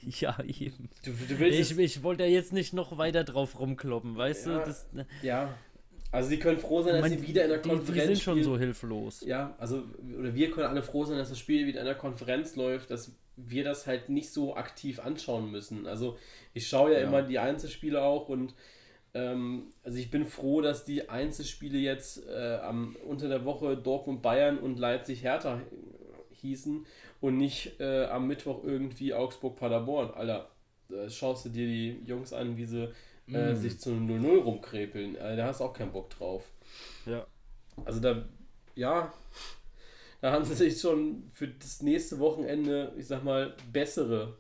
Ja, 0.20 0.38
eben. 0.44 0.90
Du, 1.04 1.12
du 1.12 1.46
ich, 1.46 1.78
ich 1.78 2.04
wollte 2.04 2.24
ja 2.24 2.30
jetzt 2.30 2.54
nicht 2.54 2.74
noch 2.74 2.98
weiter 2.98 3.24
drauf 3.24 3.60
rumkloppen, 3.60 4.16
weißt 4.16 4.48
ja, 4.48 4.60
du? 4.60 4.66
Das, 4.66 4.92
ne. 4.94 5.06
Ja. 5.22 5.54
Also 6.12 6.30
sie 6.30 6.40
können 6.40 6.58
froh 6.58 6.82
sein, 6.82 6.94
dass 6.94 7.02
meine, 7.02 7.20
sie 7.20 7.28
wieder 7.28 7.44
in 7.44 7.50
der 7.50 7.62
Konferenz. 7.62 7.88
Die, 7.88 7.94
die 7.94 8.16
sind 8.16 8.20
schon 8.20 8.44
so 8.44 8.58
hilflos. 8.58 9.22
Ja, 9.22 9.56
also, 9.60 9.84
oder 10.18 10.34
wir 10.34 10.50
können 10.50 10.68
alle 10.68 10.82
froh 10.82 11.06
sein, 11.06 11.18
dass 11.18 11.30
das 11.30 11.38
Spiel 11.38 11.68
wieder 11.68 11.82
in 11.82 11.86
der 11.86 11.96
Konferenz 11.96 12.56
läuft, 12.56 12.90
dass 12.90 13.12
wir 13.36 13.64
das 13.64 13.86
halt 13.86 14.10
nicht 14.10 14.32
so 14.32 14.56
aktiv 14.56 15.00
anschauen 15.00 15.52
müssen. 15.52 15.86
Also 15.86 16.18
ich 16.54 16.68
schaue 16.68 16.94
ja, 16.94 17.00
ja. 17.00 17.08
immer 17.08 17.22
die 17.22 17.40
Einzelspiele 17.40 18.02
auch 18.02 18.28
und 18.28 18.56
ähm, 19.14 19.72
also 19.84 19.98
ich 19.98 20.12
bin 20.12 20.26
froh, 20.26 20.62
dass 20.62 20.84
die 20.84 21.10
Einzelspiele 21.10 21.78
jetzt 21.78 22.28
äh, 22.28 22.58
am, 22.62 22.96
unter 23.08 23.28
der 23.28 23.46
Woche 23.46 23.78
Dortmund 23.78 24.22
Bayern 24.22 24.58
und 24.58 24.78
Leipzig 24.80 25.24
Hertha 25.24 25.62
hießen 26.32 26.86
und 27.22 27.38
nicht 27.38 27.80
äh, 27.80 28.06
am 28.06 28.28
Mittwoch 28.28 28.64
irgendwie 28.64 29.14
Augsburg 29.14 29.58
Paderborn. 29.58 30.12
Alter, 30.12 30.50
da 30.90 31.10
schaust 31.10 31.46
du 31.46 31.50
dir 31.50 31.68
die 31.68 32.00
Jungs 32.06 32.34
an, 32.34 32.58
wie 32.58 32.66
sie 32.66 32.90
äh, 33.28 33.54
mm. 33.54 33.56
sich 33.56 33.80
zu 33.80 33.92
0-0 33.92 34.38
rumkrepeln. 34.38 35.16
Äh, 35.16 35.36
da 35.36 35.48
hast 35.48 35.60
du 35.60 35.66
auch 35.66 35.74
keinen 35.74 35.92
Bock 35.92 36.10
drauf. 36.10 36.50
Ja. 37.06 37.26
Also 37.86 38.00
da, 38.00 38.24
ja, 38.76 39.14
da 40.22 40.32
haben 40.32 40.46
sie 40.46 40.56
sich 40.56 40.80
schon 40.80 41.30
für 41.34 41.48
das 41.48 41.82
nächste 41.82 42.20
Wochenende, 42.20 42.94
ich 42.98 43.08
sag 43.08 43.24
mal, 43.24 43.56
bessere 43.72 44.36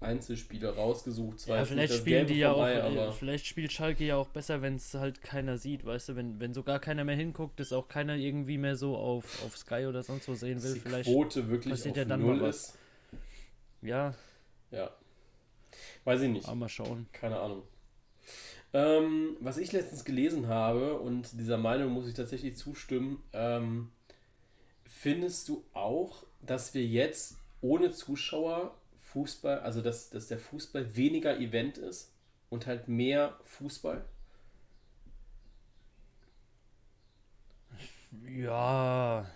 Einzelspieler 0.00 0.74
rausgesucht. 0.74 1.40
Zwar 1.40 1.58
ja, 1.58 1.64
vielleicht 1.64 1.94
spielen 1.94 2.26
die 2.26 2.34
ja 2.34 2.52
vorbei, 2.52 2.82
auch, 2.82 2.90
aber 2.90 3.12
vielleicht 3.12 3.46
spielt 3.46 3.72
Schalke 3.72 4.04
ja 4.04 4.16
auch 4.16 4.28
besser, 4.28 4.60
wenn 4.60 4.76
es 4.76 4.92
halt 4.94 5.22
keiner 5.22 5.56
sieht, 5.56 5.84
weißt 5.86 6.10
du, 6.10 6.16
wenn, 6.16 6.38
wenn 6.38 6.52
so 6.52 6.62
gar 6.62 6.78
keiner 6.80 7.04
mehr 7.04 7.16
hinguckt, 7.16 7.58
dass 7.58 7.72
auch 7.72 7.88
keiner 7.88 8.14
irgendwie 8.16 8.58
mehr 8.58 8.76
so 8.76 8.96
auf, 8.96 9.42
auf 9.44 9.56
Sky 9.56 9.86
oder 9.86 10.02
sonst 10.02 10.28
wo 10.28 10.34
sehen 10.34 10.62
will, 10.62 10.74
die 10.74 10.80
vielleicht 10.80 11.08
Quote 11.08 11.48
wirklich 11.48 11.72
passiert 11.72 11.96
ja 11.96 12.04
dann 12.04 12.20
Null 12.20 12.36
mal 12.36 12.48
was. 12.48 12.56
Ist. 12.56 12.78
Ja. 13.82 14.14
Ja. 14.70 14.90
Weiß 16.04 16.20
ich 16.20 16.28
nicht. 16.28 16.46
Aber 16.46 16.56
mal 16.56 16.68
schauen. 16.68 17.06
Keine 17.12 17.38
Ahnung. 17.40 17.62
Ähm, 18.74 19.36
was 19.40 19.56
ich 19.56 19.72
letztens 19.72 20.04
gelesen 20.04 20.48
habe, 20.48 20.98
und 20.98 21.40
dieser 21.40 21.56
Meinung 21.56 21.92
muss 21.92 22.06
ich 22.06 22.14
tatsächlich 22.14 22.56
zustimmen, 22.56 23.22
ähm, 23.32 23.90
findest 24.84 25.48
du 25.48 25.64
auch, 25.72 26.24
dass 26.42 26.74
wir 26.74 26.84
jetzt 26.84 27.38
ohne 27.62 27.92
Zuschauer 27.92 28.74
Fußball, 29.16 29.60
also 29.60 29.80
dass, 29.80 30.10
dass 30.10 30.28
der 30.28 30.38
Fußball 30.38 30.94
weniger 30.94 31.38
Event 31.38 31.78
ist 31.78 32.12
und 32.50 32.66
halt 32.66 32.86
mehr 32.86 33.38
Fußball? 33.44 34.04
Ja. 38.36 39.26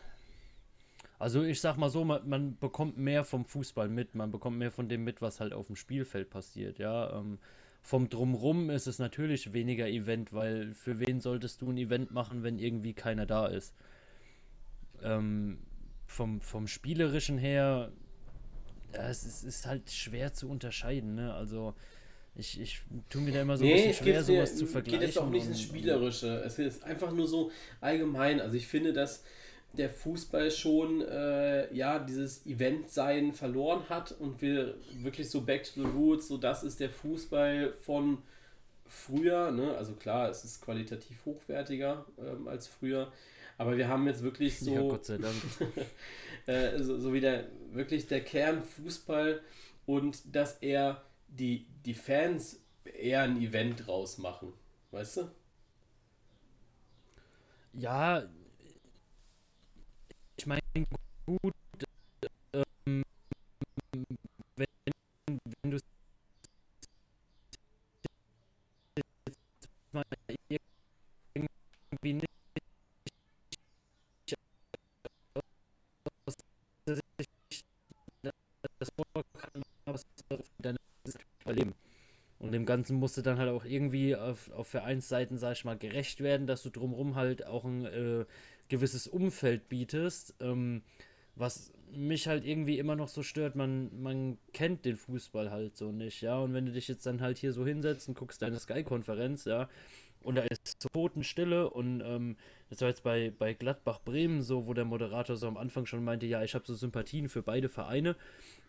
Also 1.19 1.45
ich 1.45 1.63
sag 1.63 1.79
mal 1.79 1.89
so, 1.89 2.05
man, 2.05 2.29
man, 2.29 2.59
bekommt 2.59 2.99
mehr 2.99 3.25
vom 3.25 3.47
Fußball 3.47 3.89
mit, 3.89 4.15
man 4.15 4.31
bekommt 4.31 4.59
mehr 4.59 4.71
von 4.71 4.91
dem 4.91 5.03
mit, 5.03 5.23
was 5.23 5.41
halt 5.41 5.55
auf 5.55 5.69
dem 5.69 5.77
Spielfeld 5.77 6.29
passiert, 6.29 6.79
ja. 6.79 7.19
Ähm, 7.19 7.39
vom 7.81 8.11
Drumrum 8.11 8.69
ist 8.69 8.87
es 8.87 8.99
natürlich 8.99 9.55
weniger 9.55 9.89
Event, 9.89 10.35
weil 10.35 10.75
für 10.75 11.01
wen 11.01 11.23
solltest 11.23 11.63
du 11.63 11.71
ein 11.71 11.79
Event 11.79 12.11
machen, 12.11 12.43
wenn 12.43 12.59
irgendwie 12.59 12.93
keiner 12.93 13.25
da 13.25 13.47
ist? 13.47 13.75
Ähm, 15.03 15.59
vom, 16.07 16.43
vom 16.43 16.67
Spielerischen 16.67 17.39
her 17.39 17.91
es 18.93 19.25
ist, 19.25 19.45
ist, 19.45 19.67
halt 19.67 19.91
schwer 19.91 20.33
zu 20.33 20.49
unterscheiden, 20.49 21.15
ne? 21.15 21.35
Also 21.35 21.75
ich, 22.35 22.61
ich 22.61 22.81
tue 23.09 23.23
mir 23.23 23.33
da 23.33 23.43
immer 23.43 23.57
so 23.57 23.65
nee, 23.65 23.73
ein 23.73 23.89
bisschen 23.89 24.05
schwer, 24.05 24.23
sowas 24.23 24.57
zu 24.57 24.67
vergleichen. 24.67 25.01
geht 25.01 25.09
jetzt 25.09 25.19
auch 25.19 25.29
nicht 25.29 25.47
ins 25.47 25.61
Spielerische. 25.61 26.43
Es 26.45 26.59
ist 26.59 26.85
einfach 26.85 27.13
nur 27.13 27.27
so 27.27 27.51
allgemein. 27.81 28.41
Also 28.41 28.57
ich 28.57 28.67
finde, 28.67 28.93
dass 28.93 29.25
der 29.73 29.91
Fußball 29.91 30.51
schon 30.51 31.03
äh, 31.03 31.73
ja 31.75 31.99
dieses 31.99 32.45
Event-Sein 32.47 33.33
verloren 33.33 33.89
hat 33.89 34.13
und 34.13 34.43
wir 34.43 34.75
wirklich 34.95 35.31
so 35.31 35.43
back 35.43 35.65
to 35.65 35.83
the 35.83 35.89
roots, 35.89 36.29
so 36.29 36.39
das 36.39 36.63
ist 36.65 36.81
der 36.81 36.91
Fußball 36.91 37.73
von 37.73 38.19
früher, 38.91 39.51
ne? 39.51 39.77
Also 39.77 39.95
klar, 39.95 40.29
es 40.29 40.45
ist 40.45 40.61
qualitativ 40.61 41.25
hochwertiger 41.25 42.05
ähm, 42.19 42.49
als 42.49 42.67
früher, 42.67 43.13
aber 43.57 43.77
wir 43.77 43.89
haben 43.89 44.07
jetzt 44.07 44.23
wirklich 44.23 44.59
so. 44.59 44.75
Ja, 44.75 44.81
Gott 44.83 45.05
sei 45.07 45.19
Dank. 45.19 45.37
äh, 46.47 46.83
so, 46.83 46.99
so 46.99 47.13
wie 47.13 47.21
der 47.21 47.47
wirklich 47.73 48.07
der 48.09 48.23
Kern 48.23 48.65
Fußball 48.65 49.41
und 49.87 50.35
dass 50.35 50.59
er 50.59 51.03
die, 51.29 51.67
die 51.85 51.95
Fans 51.95 52.61
eher 52.85 53.23
ein 53.23 53.41
Event 53.41 53.87
draus 53.87 54.19
machen. 54.19 54.53
Weißt 54.91 55.19
du? 55.19 55.31
Ja, 57.75 58.29
ich 60.37 60.47
meine, 60.47 60.61
gut, 61.27 61.55
Und 82.51 82.55
dem 82.55 82.67
Ganzen 82.67 82.97
musste 82.97 83.23
dann 83.23 83.39
halt 83.39 83.49
auch 83.49 83.65
irgendwie 83.65 84.17
auf, 84.17 84.51
auf 84.51 84.67
Vereinsseiten, 84.67 85.39
sag 85.39 85.53
ich 85.53 85.65
mal, 85.65 85.79
gerecht 85.79 86.21
werden, 86.21 86.49
dass 86.49 86.65
du 86.65 86.71
drumherum 86.71 87.15
halt 87.15 87.47
auch 87.47 87.65
ein 87.65 87.85
äh, 87.85 88.25
gewisses 88.67 89.07
Umfeld 89.07 89.69
bietest. 89.69 90.35
Ähm, 90.41 90.83
was 91.37 91.73
mich 91.93 92.27
halt 92.27 92.45
irgendwie 92.45 92.81
immer 92.81 92.97
noch 92.97 93.07
so 93.07 93.23
stört, 93.23 93.55
man, 93.55 94.03
man 94.03 94.37
kennt 94.53 94.85
den 94.85 94.97
Fußball 94.97 95.53
halt 95.53 95.77
so 95.77 95.93
nicht, 95.93 96.23
ja. 96.23 96.41
Und 96.41 96.53
wenn 96.53 96.67
du 96.67 96.73
dich 96.73 96.89
jetzt 96.89 97.07
dann 97.07 97.21
halt 97.21 97.39
hier 97.39 97.53
so 97.53 97.65
hinsetzt 97.65 98.09
und 98.09 98.19
guckst 98.19 98.43
deine 98.43 98.59
Sky-Konferenz, 98.59 99.45
ja, 99.45 99.69
und 100.23 100.37
da 100.37 100.43
ist 100.43 100.81
Totenstille 100.93 101.71
und 101.71 102.03
ähm, 102.05 102.37
das 102.69 102.81
war 102.81 102.89
jetzt 102.89 103.03
bei, 103.03 103.33
bei 103.37 103.55
Gladbach 103.55 104.01
Bremen 104.05 104.43
so, 104.43 104.67
wo 104.67 104.75
der 104.75 104.85
Moderator 104.85 105.37
so 105.37 105.49
am 105.49 105.57
Anfang 105.57 105.87
schon 105.87 106.05
meinte, 106.05 106.27
ja, 106.27 106.43
ich 106.43 106.55
habe 106.55 106.65
so 106.67 106.75
Sympathien 106.75 107.29
für 107.29 107.43
beide 107.43 107.69
Vereine 107.69 108.17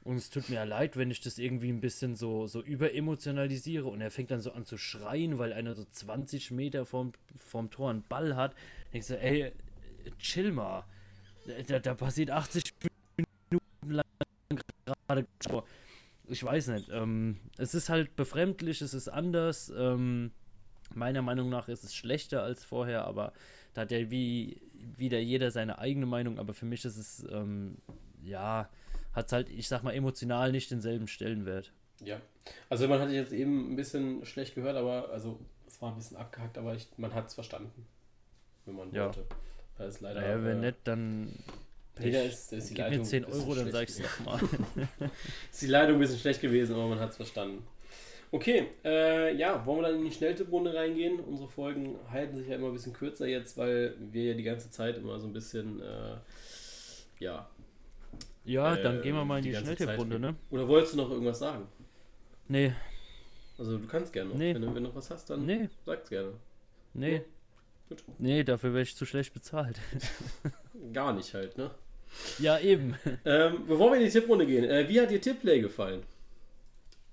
und 0.03 0.15
es 0.15 0.29
tut 0.29 0.49
mir 0.49 0.55
ja 0.55 0.63
leid, 0.63 0.97
wenn 0.97 1.11
ich 1.11 1.21
das 1.21 1.37
irgendwie 1.37 1.69
ein 1.69 1.81
bisschen 1.81 2.15
so, 2.15 2.47
so 2.47 2.61
überemotionalisiere 2.61 3.87
und 3.87 4.01
er 4.01 4.11
fängt 4.11 4.31
dann 4.31 4.41
so 4.41 4.51
an 4.51 4.65
zu 4.65 4.77
schreien, 4.77 5.37
weil 5.37 5.53
einer 5.53 5.75
so 5.75 5.85
20 5.85 6.51
Meter 6.51 6.85
vorm, 6.85 7.11
vorm 7.37 7.69
Tor 7.69 7.91
einen 7.91 8.03
Ball 8.03 8.35
hat. 8.35 8.55
Denkst 8.93 9.09
du, 9.09 9.19
ey, 9.19 9.51
chill 10.17 10.51
mal. 10.51 10.85
Da, 11.67 11.79
da 11.79 11.93
passiert 11.93 12.31
80 12.31 12.73
Minuten 13.49 13.91
lang 13.91 14.05
gerade. 15.05 15.27
Ich 16.27 16.43
weiß 16.43 16.67
nicht. 16.69 16.89
Ähm, 16.91 17.37
es 17.57 17.75
ist 17.75 17.89
halt 17.89 18.15
befremdlich, 18.15 18.81
es 18.81 18.93
ist 18.93 19.07
anders. 19.07 19.71
Ähm, 19.75 20.31
meiner 20.95 21.21
Meinung 21.21 21.49
nach 21.49 21.67
ist 21.67 21.83
es 21.83 21.95
schlechter 21.95 22.43
als 22.43 22.63
vorher, 22.63 23.05
aber 23.05 23.33
da 23.73 23.81
hat 23.81 23.91
ja 23.91 24.09
wie 24.09 24.61
wieder 24.97 25.19
jeder 25.19 25.51
seine 25.51 25.79
eigene 25.79 26.05
Meinung, 26.05 26.39
aber 26.39 26.53
für 26.53 26.65
mich 26.65 26.83
ist 26.85 26.97
es, 26.97 27.25
ähm, 27.31 27.77
ja, 28.23 28.69
hat 29.13 29.27
es 29.27 29.33
halt, 29.33 29.49
ich 29.49 29.67
sag 29.67 29.83
mal, 29.83 29.93
emotional 29.93 30.51
nicht 30.51 30.71
denselben 30.71 31.07
Stellenwert. 31.07 31.71
Ja, 32.03 32.19
also 32.69 32.87
man 32.87 32.99
hatte 32.99 33.13
jetzt 33.13 33.31
eben 33.31 33.73
ein 33.73 33.75
bisschen 33.75 34.25
schlecht 34.25 34.55
gehört, 34.55 34.75
aber, 34.75 35.09
also 35.09 35.39
es 35.67 35.81
war 35.81 35.91
ein 35.91 35.97
bisschen 35.97 36.17
abgehackt, 36.17 36.57
aber 36.57 36.75
ich, 36.75 36.87
man 36.97 37.13
hat 37.13 37.27
es 37.27 37.35
verstanden, 37.35 37.85
wenn 38.65 38.75
man 38.75 38.91
ja. 38.91 39.05
wollte. 39.05 39.25
Das 39.77 39.95
ist 39.95 40.01
leider. 40.01 40.21
Naja, 40.21 40.43
wenn 40.43 40.57
äh, 40.57 40.67
nicht, 40.67 40.77
dann. 40.83 41.31
Da 41.95 42.03
ist, 42.03 42.53
ist 42.53 42.69
die 42.69 42.75
Leitung 42.75 42.99
mir 42.99 43.03
10 43.03 43.23
ein 43.23 43.29
bisschen 43.29 43.47
Euro, 43.47 43.55
dann 43.55 43.71
sag 43.71 43.89
ich's 43.89 43.99
nochmal. 43.99 44.39
ist 45.51 45.61
die 45.61 45.67
Leitung 45.67 45.95
ein 45.95 45.99
bisschen 45.99 46.19
schlecht 46.19 46.41
gewesen, 46.41 46.73
aber 46.73 46.87
man 46.87 46.99
hat 46.99 47.11
es 47.11 47.17
verstanden. 47.17 47.63
Okay, 48.33 48.67
äh, 48.85 49.35
ja, 49.35 49.65
wollen 49.65 49.81
wir 49.81 49.89
dann 49.89 49.97
in 49.97 50.05
die 50.05 50.11
Schnelltipprunde 50.11 50.73
reingehen? 50.73 51.19
Unsere 51.19 51.49
Folgen 51.49 51.99
halten 52.09 52.37
sich 52.37 52.47
ja 52.47 52.55
immer 52.55 52.67
ein 52.67 52.73
bisschen 52.73 52.93
kürzer 52.93 53.27
jetzt, 53.27 53.57
weil 53.57 53.93
wir 53.99 54.23
ja 54.23 54.33
die 54.33 54.43
ganze 54.43 54.71
Zeit 54.71 54.97
immer 54.97 55.19
so 55.19 55.27
ein 55.27 55.33
bisschen, 55.33 55.81
äh, 55.81 56.15
ja. 57.19 57.49
Ja, 58.45 58.75
dann 58.77 58.99
äh, 58.99 59.01
gehen 59.01 59.15
wir 59.15 59.25
mal 59.25 59.39
in 59.39 59.43
die, 59.43 59.49
die 59.49 59.57
Schnelltipprunde, 59.57 60.17
ne? 60.17 60.35
Oder 60.49 60.65
wolltest 60.67 60.93
du 60.93 60.97
noch 60.97 61.11
irgendwas 61.11 61.39
sagen? 61.39 61.67
Nee. 62.47 62.73
Also 63.57 63.77
du 63.77 63.85
kannst 63.85 64.13
gerne 64.13 64.29
noch. 64.29 64.37
Nee. 64.37 64.55
Wenn, 64.55 64.61
du, 64.61 64.67
wenn 64.67 64.75
du 64.75 64.89
noch 64.89 64.95
was 64.95 65.11
hast, 65.11 65.29
dann 65.29 65.45
nee. 65.45 65.67
sag's 65.85 66.09
gerne. 66.09 66.31
Nee. 66.93 67.15
Ja. 67.15 67.21
Gut. 67.89 68.03
Nee, 68.17 68.43
dafür 68.45 68.73
wäre 68.73 68.83
ich 68.83 68.95
zu 68.95 69.05
schlecht 69.05 69.33
bezahlt. 69.33 69.77
Gar 70.93 71.13
nicht 71.13 71.33
halt, 71.33 71.57
ne? 71.57 71.71
Ja, 72.39 72.57
eben. 72.59 72.95
Ähm, 73.25 73.65
bevor 73.67 73.91
wir 73.91 73.99
in 73.99 74.05
die 74.05 74.09
Tipprunde 74.09 74.45
gehen, 74.45 74.63
äh, 74.63 74.87
wie 74.87 74.99
hat 75.01 75.11
dir 75.11 75.19
Tipplay 75.19 75.59
gefallen? 75.59 76.03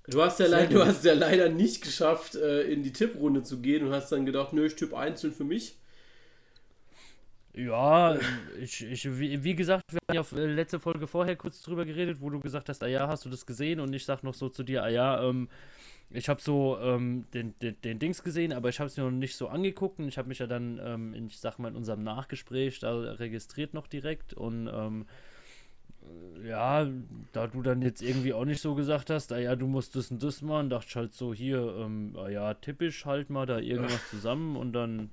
Du 0.09 0.23
hast, 0.23 0.39
ja 0.39 0.47
leider, 0.47 0.73
du 0.73 0.85
hast 0.85 1.05
ja 1.05 1.13
leider 1.13 1.49
nicht 1.49 1.83
geschafft, 1.83 2.35
äh, 2.35 2.63
in 2.63 2.81
die 2.81 2.91
Tipprunde 2.91 3.43
zu 3.43 3.59
gehen 3.61 3.85
und 3.85 3.93
hast 3.93 4.11
dann 4.11 4.25
gedacht, 4.25 4.53
nö, 4.53 4.65
ich 4.65 4.75
tippe 4.75 4.97
einzeln 4.97 5.33
für 5.33 5.43
mich. 5.43 5.77
Ja, 7.53 8.17
ich, 8.59 8.83
ich, 8.85 9.19
wie, 9.19 9.43
wie 9.43 9.55
gesagt, 9.55 9.83
wir 9.91 9.99
haben 10.07 10.15
ja 10.15 10.21
auf 10.21 10.31
äh, 10.31 10.45
letzte 10.45 10.79
Folge 10.79 11.05
vorher 11.05 11.35
kurz 11.35 11.61
drüber 11.61 11.85
geredet, 11.85 12.21
wo 12.21 12.29
du 12.29 12.39
gesagt 12.39 12.69
hast, 12.69 12.81
ah 12.83 12.87
ja, 12.87 13.07
hast 13.07 13.25
du 13.25 13.29
das 13.29 13.45
gesehen? 13.45 13.79
Und 13.79 13.93
ich 13.93 14.05
sag 14.05 14.23
noch 14.23 14.33
so 14.33 14.49
zu 14.49 14.63
dir, 14.63 14.83
ah 14.83 14.89
ja, 14.89 15.21
ähm, 15.27 15.49
ich 16.09 16.27
habe 16.27 16.41
so 16.41 16.79
ähm, 16.81 17.25
den, 17.33 17.53
den, 17.59 17.79
den, 17.81 17.99
Dings 17.99 18.23
gesehen, 18.23 18.53
aber 18.53 18.69
ich 18.69 18.79
habe 18.79 18.87
es 18.87 18.97
mir 18.97 19.03
noch 19.03 19.11
nicht 19.11 19.35
so 19.35 19.47
angeguckt 19.47 19.99
und 19.99 20.07
ich 20.07 20.17
habe 20.17 20.27
mich 20.27 20.39
ja 20.39 20.47
dann, 20.47 20.79
ähm, 20.83 21.13
in, 21.13 21.27
ich 21.27 21.39
sag 21.39 21.59
mal, 21.59 21.67
in 21.67 21.75
unserem 21.75 22.03
Nachgespräch 22.03 22.79
da 22.79 22.97
registriert 22.97 23.75
noch 23.75 23.85
direkt 23.85 24.33
und 24.33 24.67
ähm, 24.73 25.05
ja, 26.45 26.87
da 27.33 27.47
du 27.47 27.61
dann 27.61 27.81
jetzt 27.81 28.01
irgendwie 28.01 28.33
auch 28.33 28.45
nicht 28.45 28.61
so 28.61 28.75
gesagt 28.75 29.09
hast, 29.09 29.31
ah 29.31 29.39
ja, 29.39 29.55
du 29.55 29.67
musst 29.67 29.95
das 29.95 30.11
und 30.11 30.23
das 30.23 30.41
machen, 30.41 30.69
dachte 30.69 30.87
ich 30.89 30.95
halt 30.95 31.13
so, 31.13 31.33
hier, 31.33 31.75
ähm, 31.79 32.15
ah 32.17 32.29
ja, 32.29 32.53
typisch 32.53 33.05
halt 33.05 33.29
mal 33.29 33.45
da 33.45 33.59
irgendwas 33.59 34.09
zusammen 34.09 34.55
und 34.55 34.73
dann, 34.73 35.09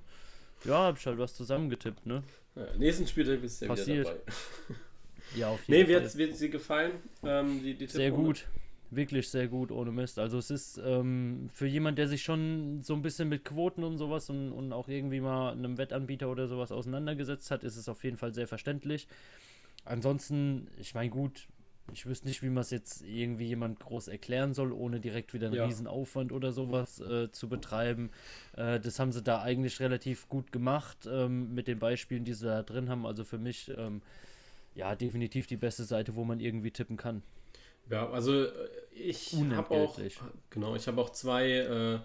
ja, 0.63 0.85
hab 0.85 0.97
ich 0.97 1.05
halt 1.05 1.17
was 1.17 1.35
zusammengetippt, 1.35 2.05
ne? 2.05 2.23
Ja, 2.55 2.65
nächsten 2.77 3.07
Spieltag 3.07 3.41
bist 3.41 3.61
du 3.61 3.65
ja 3.65 3.69
Passiert. 3.69 3.99
wieder 3.99 4.09
dabei. 4.09 5.39
ja, 5.39 5.49
auf 5.49 5.67
jeden 5.67 5.87
nee, 5.87 5.93
Fall. 5.93 6.07
Nee, 6.07 6.17
wird 6.17 6.39
dir 6.39 6.49
gefallen, 6.49 6.91
ähm, 7.23 7.61
die, 7.63 7.75
die 7.75 7.87
Sehr 7.87 8.11
gut. 8.11 8.47
Wirklich 8.89 9.27
sehr 9.27 9.49
gut, 9.49 9.69
ohne 9.69 9.91
Mist. 9.91 10.17
Also 10.17 10.37
es 10.37 10.49
ist 10.49 10.81
ähm, 10.81 11.49
für 11.51 11.67
jemand, 11.67 11.97
der 11.97 12.07
sich 12.07 12.23
schon 12.23 12.81
so 12.81 12.93
ein 12.93 13.01
bisschen 13.01 13.27
mit 13.27 13.43
Quoten 13.43 13.83
und 13.83 13.97
sowas 13.97 14.29
und, 14.29 14.53
und 14.53 14.71
auch 14.71 14.87
irgendwie 14.87 15.19
mal 15.19 15.51
einem 15.51 15.77
Wettanbieter 15.77 16.29
oder 16.29 16.47
sowas 16.47 16.71
auseinandergesetzt 16.71 17.51
hat, 17.51 17.65
ist 17.65 17.75
es 17.75 17.89
auf 17.89 18.05
jeden 18.05 18.15
Fall 18.15 18.33
sehr 18.33 18.47
verständlich. 18.47 19.09
Ansonsten, 19.87 20.67
ich 20.77 20.93
meine, 20.93 21.09
gut, 21.09 21.47
ich 21.93 22.05
wüsste 22.05 22.27
nicht, 22.27 22.43
wie 22.43 22.49
man 22.49 22.61
es 22.61 22.69
jetzt 22.71 23.01
irgendwie 23.01 23.45
jemand 23.45 23.79
groß 23.79 24.09
erklären 24.09 24.53
soll, 24.53 24.71
ohne 24.71 24.99
direkt 24.99 25.33
wieder 25.33 25.47
einen 25.47 25.55
ja. 25.55 25.65
Riesenaufwand 25.65 26.31
oder 26.31 26.51
sowas 26.51 26.99
äh, 26.99 27.31
zu 27.31 27.47
betreiben. 27.47 28.11
Äh, 28.55 28.79
das 28.79 28.99
haben 28.99 29.11
sie 29.11 29.23
da 29.23 29.41
eigentlich 29.41 29.79
relativ 29.79 30.27
gut 30.27 30.51
gemacht 30.51 31.07
ähm, 31.09 31.53
mit 31.53 31.67
den 31.67 31.79
Beispielen, 31.79 32.25
die 32.25 32.33
sie 32.33 32.45
da 32.45 32.63
drin 32.63 32.89
haben. 32.89 33.05
Also 33.05 33.23
für 33.23 33.37
mich, 33.37 33.71
ähm, 33.77 34.01
ja, 34.75 34.95
definitiv 34.95 35.47
die 35.47 35.57
beste 35.57 35.85
Seite, 35.85 36.15
wo 36.15 36.25
man 36.25 36.39
irgendwie 36.39 36.71
tippen 36.71 36.97
kann. 36.97 37.23
Ja, 37.89 38.09
also 38.09 38.43
äh, 38.43 38.49
ich 38.93 39.35
habe 39.51 39.75
auch, 39.75 39.99
genau, 40.49 40.75
ich 40.75 40.87
habe 40.87 40.99
auch 40.99 41.11
zwei 41.11 41.51
äh, 41.51 41.99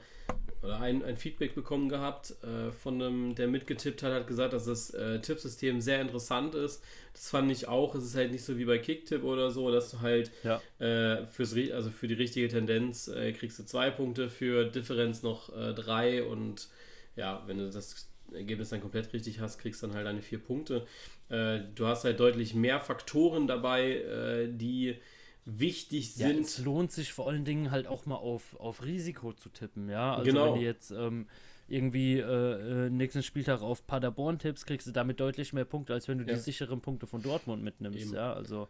oder 0.62 0.80
ein, 0.80 1.02
ein 1.04 1.16
Feedback 1.16 1.54
bekommen 1.54 1.88
gehabt 1.88 2.34
äh, 2.44 2.70
von 2.70 3.02
einem, 3.02 3.34
der 3.34 3.48
mitgetippt 3.48 4.02
hat, 4.02 4.12
hat 4.12 4.26
gesagt, 4.26 4.52
dass 4.52 4.66
das 4.66 4.90
äh, 4.90 5.20
Tippsystem 5.20 5.80
sehr 5.80 6.00
interessant 6.00 6.54
ist. 6.54 6.84
Das 7.14 7.30
fand 7.30 7.50
ich 7.50 7.66
auch. 7.66 7.94
Es 7.94 8.04
ist 8.04 8.14
halt 8.14 8.30
nicht 8.30 8.44
so 8.44 8.58
wie 8.58 8.64
bei 8.64 8.78
Kicktip 8.78 9.24
oder 9.24 9.50
so, 9.50 9.72
dass 9.72 9.90
du 9.90 10.00
halt 10.00 10.30
ja. 10.44 10.62
äh, 10.78 11.26
fürs, 11.26 11.54
also 11.72 11.90
für 11.90 12.06
die 12.06 12.14
richtige 12.14 12.48
Tendenz 12.48 13.08
äh, 13.08 13.32
kriegst 13.32 13.58
du 13.58 13.64
zwei 13.64 13.90
Punkte, 13.90 14.28
für 14.28 14.64
Differenz 14.66 15.22
noch 15.22 15.52
drei 15.74 16.22
und 16.22 16.68
ja, 17.16 17.42
wenn 17.46 17.58
du 17.58 17.70
das 17.70 18.08
Ergebnis 18.32 18.70
dann 18.70 18.80
komplett 18.80 19.12
richtig 19.12 19.40
hast, 19.40 19.58
kriegst 19.58 19.82
du 19.82 19.88
dann 19.88 19.96
halt 19.96 20.06
deine 20.06 20.22
vier 20.22 20.38
Punkte. 20.38 20.86
Du 21.28 21.86
hast 21.86 22.04
halt 22.04 22.20
deutlich 22.20 22.54
mehr 22.54 22.80
Faktoren 22.80 23.46
dabei, 23.46 24.48
die 24.50 24.96
wichtig 25.44 26.14
sind. 26.14 26.36
Ja, 26.36 26.40
es 26.40 26.58
lohnt 26.58 26.92
sich 26.92 27.12
vor 27.12 27.28
allen 27.28 27.44
Dingen 27.44 27.70
halt 27.70 27.86
auch 27.86 28.06
mal 28.06 28.16
auf, 28.16 28.58
auf 28.60 28.84
Risiko 28.84 29.32
zu 29.32 29.48
tippen, 29.48 29.88
ja. 29.88 30.14
Also 30.14 30.30
genau. 30.30 30.46
wenn 30.54 30.60
du 30.60 30.66
jetzt 30.66 30.90
ähm, 30.90 31.26
irgendwie 31.68 32.18
äh, 32.18 32.86
äh, 32.86 32.90
nächsten 32.90 33.22
Spieltag 33.22 33.62
auf 33.62 33.86
Paderborn 33.86 34.38
tippst, 34.38 34.66
kriegst 34.66 34.86
du 34.86 34.92
damit 34.92 35.20
deutlich 35.20 35.52
mehr 35.52 35.64
Punkte, 35.64 35.94
als 35.94 36.06
wenn 36.08 36.18
du 36.18 36.24
ja. 36.24 36.34
die 36.34 36.40
sicheren 36.40 36.80
Punkte 36.80 37.06
von 37.06 37.22
Dortmund 37.22 37.62
mitnimmst, 37.62 37.98
Eben. 37.98 38.14
ja. 38.14 38.32
Also. 38.32 38.68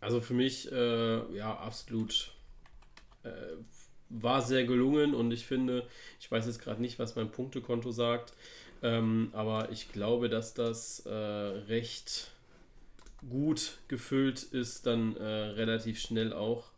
Also 0.00 0.20
für 0.20 0.34
mich, 0.34 0.70
äh, 0.70 1.36
ja, 1.36 1.56
absolut 1.56 2.32
äh, 3.22 3.30
war 4.10 4.42
sehr 4.42 4.64
gelungen 4.64 5.14
und 5.14 5.32
ich 5.32 5.46
finde, 5.46 5.86
ich 6.20 6.30
weiß 6.30 6.46
jetzt 6.46 6.60
gerade 6.60 6.80
nicht, 6.80 6.98
was 6.98 7.16
mein 7.16 7.30
Punktekonto 7.30 7.90
sagt, 7.90 8.34
ähm, 8.82 9.30
aber 9.32 9.70
ich 9.72 9.90
glaube, 9.90 10.28
dass 10.28 10.52
das 10.52 11.06
äh, 11.06 11.10
recht 11.10 12.30
gut 13.28 13.78
gefüllt 13.88 14.42
ist, 14.42 14.86
dann 14.86 15.16
äh, 15.16 15.24
relativ 15.24 16.00
schnell 16.00 16.32
auch. 16.32 16.70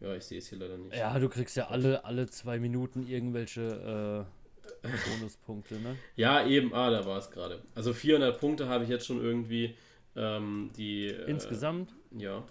Ja, 0.00 0.14
ich 0.14 0.24
sehe 0.24 0.38
es 0.38 0.48
hier 0.48 0.58
leider 0.58 0.76
nicht. 0.76 0.96
Ja, 0.96 1.18
du 1.18 1.28
kriegst 1.28 1.56
ja 1.56 1.68
alle, 1.68 2.04
alle 2.04 2.28
zwei 2.28 2.58
Minuten 2.58 3.06
irgendwelche 3.06 4.26
äh, 4.82 4.88
Bonuspunkte, 5.18 5.76
ne? 5.76 5.96
Ja, 6.16 6.44
eben. 6.46 6.74
Ah, 6.74 6.90
da 6.90 7.06
war 7.06 7.18
es 7.18 7.30
gerade. 7.30 7.62
Also 7.74 7.92
400 7.92 8.38
Punkte 8.38 8.68
habe 8.68 8.84
ich 8.84 8.90
jetzt 8.90 9.06
schon 9.06 9.22
irgendwie. 9.22 9.76
Ähm, 10.14 10.70
die, 10.76 11.06
äh, 11.06 11.30
Insgesamt? 11.30 11.94
Ja. 12.10 12.44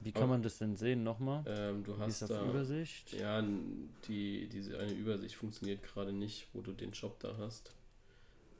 Wie 0.00 0.12
kann 0.12 0.28
man 0.28 0.42
das 0.42 0.58
denn 0.58 0.76
sehen 0.76 1.02
nochmal? 1.02 1.44
Ähm, 1.46 1.82
du 1.82 1.98
hast 1.98 2.22
da 2.22 2.44
Übersicht. 2.48 3.12
Ja, 3.12 3.42
die, 4.06 4.48
diese 4.48 4.78
eine 4.78 4.92
Übersicht 4.92 5.34
funktioniert 5.34 5.82
gerade 5.82 6.12
nicht, 6.12 6.46
wo 6.52 6.60
du 6.60 6.72
den 6.72 6.94
Shop 6.94 7.18
da 7.18 7.36
hast. 7.38 7.72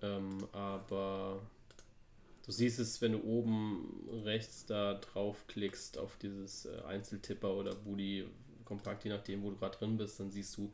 Ähm, 0.03 0.39
aber 0.53 1.41
Du 2.49 2.53
siehst 2.53 2.79
es, 2.79 3.03
wenn 3.03 3.13
du 3.13 3.23
oben 3.25 4.09
rechts 4.25 4.65
da 4.65 4.95
draufklickst 4.95 5.99
auf 5.99 6.17
dieses 6.17 6.65
äh, 6.65 6.81
Einzeltipper 6.87 7.55
oder 7.55 7.75
Budi 7.75 8.25
kompakt, 8.65 9.05
je 9.05 9.11
nachdem, 9.11 9.43
wo 9.43 9.51
du 9.51 9.57
gerade 9.59 9.77
drin 9.77 9.99
bist, 9.99 10.19
dann 10.19 10.31
siehst 10.31 10.57
du 10.57 10.73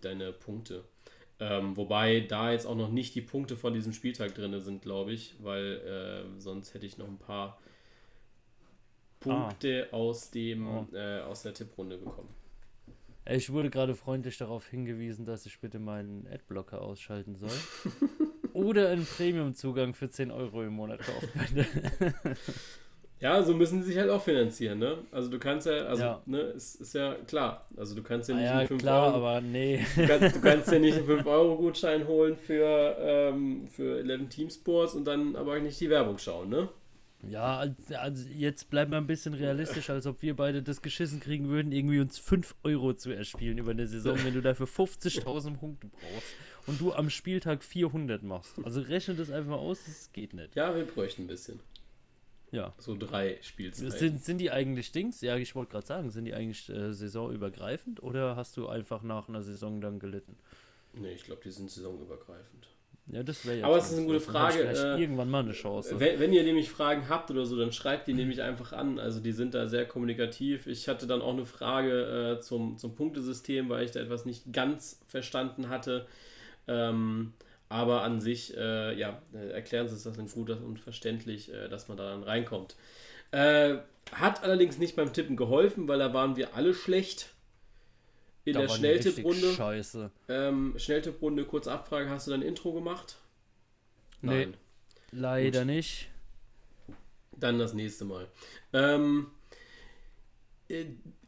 deine 0.00 0.32
Punkte. 0.32 0.84
Ähm, 1.40 1.76
wobei 1.76 2.20
da 2.20 2.52
jetzt 2.52 2.66
auch 2.66 2.76
noch 2.76 2.92
nicht 2.92 3.16
die 3.16 3.20
Punkte 3.20 3.56
von 3.56 3.74
diesem 3.74 3.92
Spieltag 3.92 4.36
drin 4.36 4.60
sind, 4.60 4.82
glaube 4.82 5.12
ich, 5.12 5.34
weil 5.40 5.78
äh, 5.80 6.40
sonst 6.40 6.72
hätte 6.72 6.86
ich 6.86 6.98
noch 6.98 7.08
ein 7.08 7.18
paar 7.18 7.60
Punkte 9.18 9.88
ah. 9.90 9.96
aus, 9.96 10.30
dem, 10.30 10.68
oh. 10.68 10.86
äh, 10.92 11.22
aus 11.22 11.42
der 11.42 11.52
Tipprunde 11.52 11.98
bekommen. 11.98 12.32
Ich 13.28 13.50
wurde 13.50 13.70
gerade 13.70 13.96
freundlich 13.96 14.38
darauf 14.38 14.68
hingewiesen, 14.68 15.24
dass 15.24 15.46
ich 15.46 15.58
bitte 15.58 15.80
meinen 15.80 16.28
Adblocker 16.28 16.80
ausschalten 16.80 17.34
soll. 17.34 17.50
oder 18.54 18.88
einen 18.88 19.06
Premium-Zugang 19.06 19.94
für 19.94 20.10
10 20.10 20.30
Euro 20.30 20.62
im 20.62 20.74
Monat 20.74 21.00
kaufen 21.00 21.28
könnte. 21.32 21.66
ja, 23.20 23.42
so 23.42 23.54
müssen 23.54 23.82
sie 23.82 23.88
sich 23.88 23.98
halt 23.98 24.10
auch 24.10 24.22
finanzieren, 24.22 24.78
ne? 24.78 24.98
Also 25.10 25.30
du 25.30 25.38
kannst 25.38 25.66
ja, 25.66 25.84
also, 25.84 26.02
ja. 26.02 26.22
ne, 26.26 26.38
es 26.38 26.74
ist 26.74 26.94
ja 26.94 27.14
klar. 27.26 27.66
Also 27.76 27.94
du 27.94 28.02
kannst 28.02 28.28
ja 28.28 28.34
nicht 28.34 28.44
ah, 28.44 28.52
ja, 28.52 28.58
einen 28.58 28.68
5 28.68 28.82
klar, 28.82 29.06
Euro. 29.06 29.16
aber 29.16 29.40
nee. 29.40 29.84
Du 29.96 30.06
kannst, 30.06 30.36
du 30.36 30.40
kannst 30.40 30.72
ja 30.72 30.78
nicht 30.78 30.96
einen 30.96 31.06
5-Euro-Gutschein 31.06 32.06
holen 32.06 32.36
für, 32.36 32.96
ähm, 33.00 33.66
für 33.68 34.00
11 34.00 34.28
Team 34.28 34.50
Sports 34.50 34.94
und 34.94 35.04
dann 35.04 35.36
aber 35.36 35.58
nicht 35.60 35.80
die 35.80 35.90
Werbung 35.90 36.18
schauen, 36.18 36.48
ne? 36.48 36.68
Ja, 37.28 37.64
also 38.00 38.28
jetzt 38.36 38.68
bleiben 38.68 38.90
wir 38.90 38.98
ein 38.98 39.06
bisschen 39.06 39.34
realistisch, 39.34 39.90
als 39.90 40.06
ob 40.08 40.22
wir 40.22 40.34
beide 40.34 40.60
das 40.60 40.82
geschissen 40.82 41.20
kriegen 41.20 41.48
würden, 41.48 41.70
irgendwie 41.70 42.00
uns 42.00 42.18
5 42.18 42.56
Euro 42.64 42.94
zu 42.94 43.12
erspielen 43.12 43.58
über 43.58 43.70
eine 43.70 43.86
Saison, 43.86 44.18
wenn 44.24 44.34
du 44.34 44.40
dafür 44.40 44.66
50.000 44.66 45.56
Punkte 45.56 45.86
brauchst 45.86 46.34
und 46.66 46.80
du 46.80 46.92
am 46.92 47.10
Spieltag 47.10 47.64
400 47.64 48.22
machst. 48.22 48.54
Also 48.64 48.80
rechne 48.80 49.14
das 49.14 49.30
einfach 49.30 49.50
mal 49.50 49.56
aus, 49.56 49.80
das 49.84 50.12
geht 50.12 50.34
nicht. 50.34 50.54
Ja, 50.54 50.74
wir 50.74 50.84
bräuchten 50.84 51.22
ein 51.22 51.28
bisschen. 51.28 51.60
Ja. 52.50 52.74
So 52.78 52.96
drei 52.96 53.38
Spielzeiten. 53.40 53.90
Sind, 53.90 54.24
sind 54.24 54.38
die 54.38 54.50
eigentlich 54.50 54.92
Dings? 54.92 55.22
Ja, 55.22 55.36
ich 55.36 55.54
wollte 55.54 55.72
gerade 55.72 55.86
sagen, 55.86 56.10
sind 56.10 56.26
die 56.26 56.34
eigentlich 56.34 56.68
äh, 56.68 56.92
saisonübergreifend 56.92 58.02
oder 58.02 58.36
hast 58.36 58.56
du 58.58 58.68
einfach 58.68 59.02
nach 59.02 59.28
einer 59.28 59.42
Saison 59.42 59.80
dann 59.80 59.98
gelitten? 59.98 60.36
Nee, 60.92 61.12
ich 61.12 61.24
glaube, 61.24 61.40
die 61.42 61.50
sind 61.50 61.70
saisonübergreifend. 61.70 62.68
Ja, 63.06 63.22
das 63.22 63.44
wäre 63.44 63.58
ja. 63.58 63.66
Aber 63.66 63.78
es 63.78 63.90
ist 63.90 63.98
eine 63.98 64.06
gute 64.06 64.20
Frage. 64.20 64.60
Äh, 64.60 65.00
irgendwann 65.00 65.28
mal 65.28 65.42
eine 65.42 65.52
Chance. 65.52 65.98
Wenn, 65.98 66.20
wenn, 66.20 66.32
ihr 66.32 66.44
nämlich 66.44 66.70
Fragen 66.70 67.08
habt 67.08 67.30
oder 67.30 67.44
so, 67.46 67.56
dann 67.56 67.72
schreibt 67.72 68.06
die 68.06 68.14
nämlich 68.14 68.42
einfach 68.42 68.72
an. 68.72 68.98
Also 68.98 69.20
die 69.20 69.32
sind 69.32 69.54
da 69.54 69.66
sehr 69.66 69.86
kommunikativ. 69.86 70.66
Ich 70.66 70.88
hatte 70.88 71.06
dann 71.06 71.20
auch 71.20 71.32
eine 71.32 71.46
Frage 71.46 72.36
äh, 72.36 72.40
zum, 72.40 72.78
zum 72.78 72.94
Punktesystem, 72.94 73.68
weil 73.70 73.84
ich 73.84 73.90
da 73.90 74.00
etwas 74.00 74.24
nicht 74.24 74.52
ganz 74.52 75.00
verstanden 75.08 75.68
hatte. 75.68 76.06
Ähm, 76.68 77.32
aber 77.68 78.02
an 78.02 78.20
sich, 78.20 78.56
äh, 78.56 78.98
ja, 78.98 79.22
erklären 79.32 79.88
sie 79.88 79.94
es 79.94 80.02
das 80.02 80.34
gut 80.34 80.50
und 80.50 80.78
verständlich, 80.78 81.52
äh, 81.52 81.68
dass 81.68 81.88
man 81.88 81.96
da 81.96 82.10
dann 82.10 82.22
reinkommt. 82.22 82.76
Äh, 83.30 83.78
hat 84.12 84.42
allerdings 84.42 84.78
nicht 84.78 84.94
beim 84.94 85.12
Tippen 85.12 85.36
geholfen, 85.36 85.88
weil 85.88 85.98
da 85.98 86.12
waren 86.12 86.36
wir 86.36 86.54
alle 86.54 86.74
schlecht. 86.74 87.30
In 88.44 88.54
da 88.54 88.62
der 88.62 88.68
Schnelltipprunde. 88.68 89.52
Scheiße. 89.52 90.10
Ähm, 90.28 90.74
Schnelltipprunde, 90.76 91.44
kurze 91.44 91.72
Abfrage, 91.72 92.10
hast 92.10 92.26
du 92.26 92.32
dein 92.32 92.42
Intro 92.42 92.72
gemacht? 92.72 93.16
Nein. 94.20 94.50
Nee, 94.50 95.18
leider 95.18 95.60
Gut. 95.60 95.68
nicht. 95.68 96.08
Dann 97.38 97.58
das 97.58 97.72
nächste 97.72 98.04
Mal. 98.04 98.26
Ähm, 98.72 99.28
äh, 99.28 99.41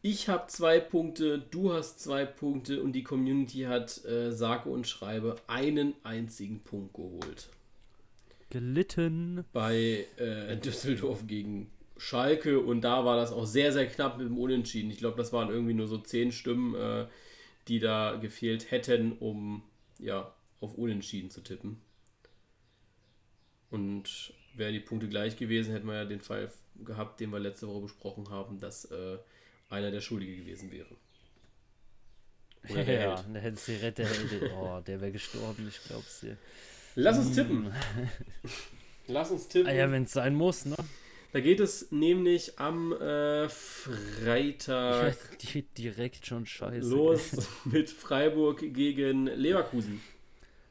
ich 0.03 0.29
habe 0.29 0.47
zwei 0.49 0.81
Punkte, 0.81 1.39
du 1.39 1.73
hast 1.73 2.01
zwei 2.01 2.25
Punkte 2.25 2.83
und 2.83 2.93
die 2.93 3.03
Community 3.03 3.63
hat, 3.63 4.05
äh, 4.05 4.33
sage 4.33 4.69
und 4.69 4.87
schreibe, 4.87 5.37
einen 5.47 5.95
einzigen 6.03 6.61
Punkt 6.61 6.95
geholt. 6.95 7.49
Gelitten. 8.51 9.45
Bei 9.53 10.07
äh, 10.17 10.57
Düsseldorf 10.57 11.27
gegen 11.27 11.71
Schalke 11.97 12.61
und 12.61 12.83
da 12.83 13.05
war 13.05 13.17
das 13.17 13.33
auch 13.33 13.47
sehr, 13.47 13.73
sehr 13.73 13.87
knapp 13.87 14.19
mit 14.19 14.27
dem 14.27 14.39
Unentschieden. 14.39 14.91
Ich 14.91 14.99
glaube, 14.99 15.17
das 15.17 15.33
waren 15.33 15.49
irgendwie 15.49 15.75
nur 15.75 15.87
so 15.87 15.99
zehn 15.99 16.33
Stimmen, 16.33 16.75
äh, 16.75 17.07
die 17.69 17.79
da 17.79 18.17
gefehlt 18.17 18.71
hätten, 18.71 19.13
um 19.13 19.63
ja, 19.99 20.33
auf 20.61 20.75
Unentschieden 20.75 21.31
zu 21.31 21.41
tippen. 21.41 21.81
Und 23.71 24.33
wären 24.55 24.73
die 24.73 24.81
Punkte 24.81 25.09
gleich 25.09 25.37
gewesen, 25.37 25.73
hätten 25.73 25.87
wir 25.87 25.95
ja 25.95 26.05
den 26.05 26.21
Fall 26.21 26.51
gehabt, 26.85 27.21
den 27.21 27.31
wir 27.31 27.39
letzte 27.39 27.69
Woche 27.69 27.83
besprochen 27.83 28.29
haben, 28.31 28.59
dass 28.59 28.85
äh, 28.87 29.19
einer 29.75 29.91
der 29.91 30.01
Schuldige 30.01 30.37
gewesen 30.37 30.71
wäre. 30.71 30.97
Oder 32.71 32.85
der 32.85 33.01
ja, 33.01 33.17
Held. 33.17 33.35
der 33.35 33.43
hätte 33.43 33.57
sie 33.57 33.77
rettet. 33.77 34.09
Oh, 34.57 34.81
der 34.87 35.01
wäre 35.01 35.13
gestorben, 35.13 35.69
ich 35.69 35.81
glaub's 35.87 36.21
dir. 36.21 36.37
Lass 36.95 37.19
uns 37.19 37.35
tippen. 37.35 37.73
Lass 39.07 39.31
uns 39.31 39.49
tippen. 39.49 39.69
Ah 39.69 39.75
ja, 39.75 39.91
wenn 39.91 40.05
es 40.05 40.13
sein 40.13 40.35
muss, 40.35 40.65
ne? 40.65 40.77
Da 41.33 41.41
geht 41.41 41.59
es 41.59 41.91
nämlich 41.91 42.61
am 42.61 42.93
äh, 42.93 43.49
Freitag 43.49 45.17
direkt 45.77 46.25
schon 46.25 46.47
scheiße. 46.47 46.89
los 46.89 47.49
mit 47.65 47.91
Freiburg 47.91 48.61
gegen 48.73 49.27
Leverkusen. 49.27 50.01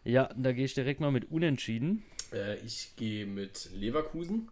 Ja, 0.05 0.29
da 0.37 0.53
gehe 0.53 0.63
ich 0.63 0.73
direkt 0.73 1.01
mal 1.01 1.11
mit 1.11 1.29
Unentschieden. 1.29 2.03
Äh, 2.31 2.59
ich 2.65 2.95
gehe 2.95 3.25
mit 3.25 3.69
Leverkusen. 3.73 4.49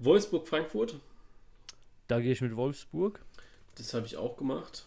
Wolfsburg-Frankfurt. 0.00 0.98
Da 2.08 2.20
gehe 2.20 2.32
ich 2.32 2.40
mit 2.40 2.56
Wolfsburg. 2.56 3.24
Das 3.76 3.92
habe 3.94 4.06
ich 4.06 4.16
auch 4.16 4.36
gemacht. 4.36 4.86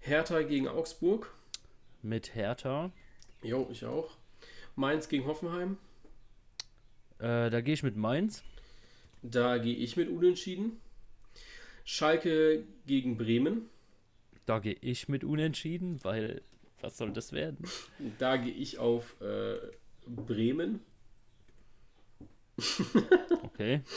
Hertha 0.00 0.42
gegen 0.42 0.68
Augsburg. 0.68 1.32
Mit 2.02 2.34
Hertha. 2.34 2.90
Jo, 3.42 3.68
ich 3.70 3.84
auch. 3.84 4.16
Mainz 4.74 5.08
gegen 5.08 5.26
Hoffenheim. 5.26 5.76
Äh, 7.18 7.50
da 7.50 7.60
gehe 7.60 7.74
ich 7.74 7.82
mit 7.82 7.96
Mainz. 7.96 8.42
Da 9.22 9.58
gehe 9.58 9.76
ich 9.76 9.96
mit 9.96 10.08
Unentschieden. 10.08 10.80
Schalke 11.84 12.64
gegen 12.86 13.16
Bremen. 13.16 13.68
Da 14.46 14.58
gehe 14.58 14.76
ich 14.80 15.08
mit 15.08 15.22
Unentschieden, 15.22 16.02
weil 16.02 16.42
was 16.80 16.96
soll 16.96 17.12
das 17.12 17.32
werden? 17.32 17.64
Da 18.18 18.36
gehe 18.36 18.52
ich 18.52 18.78
auf 18.78 19.20
äh, 19.20 19.58
Bremen. 20.06 20.80
okay. 23.44 23.82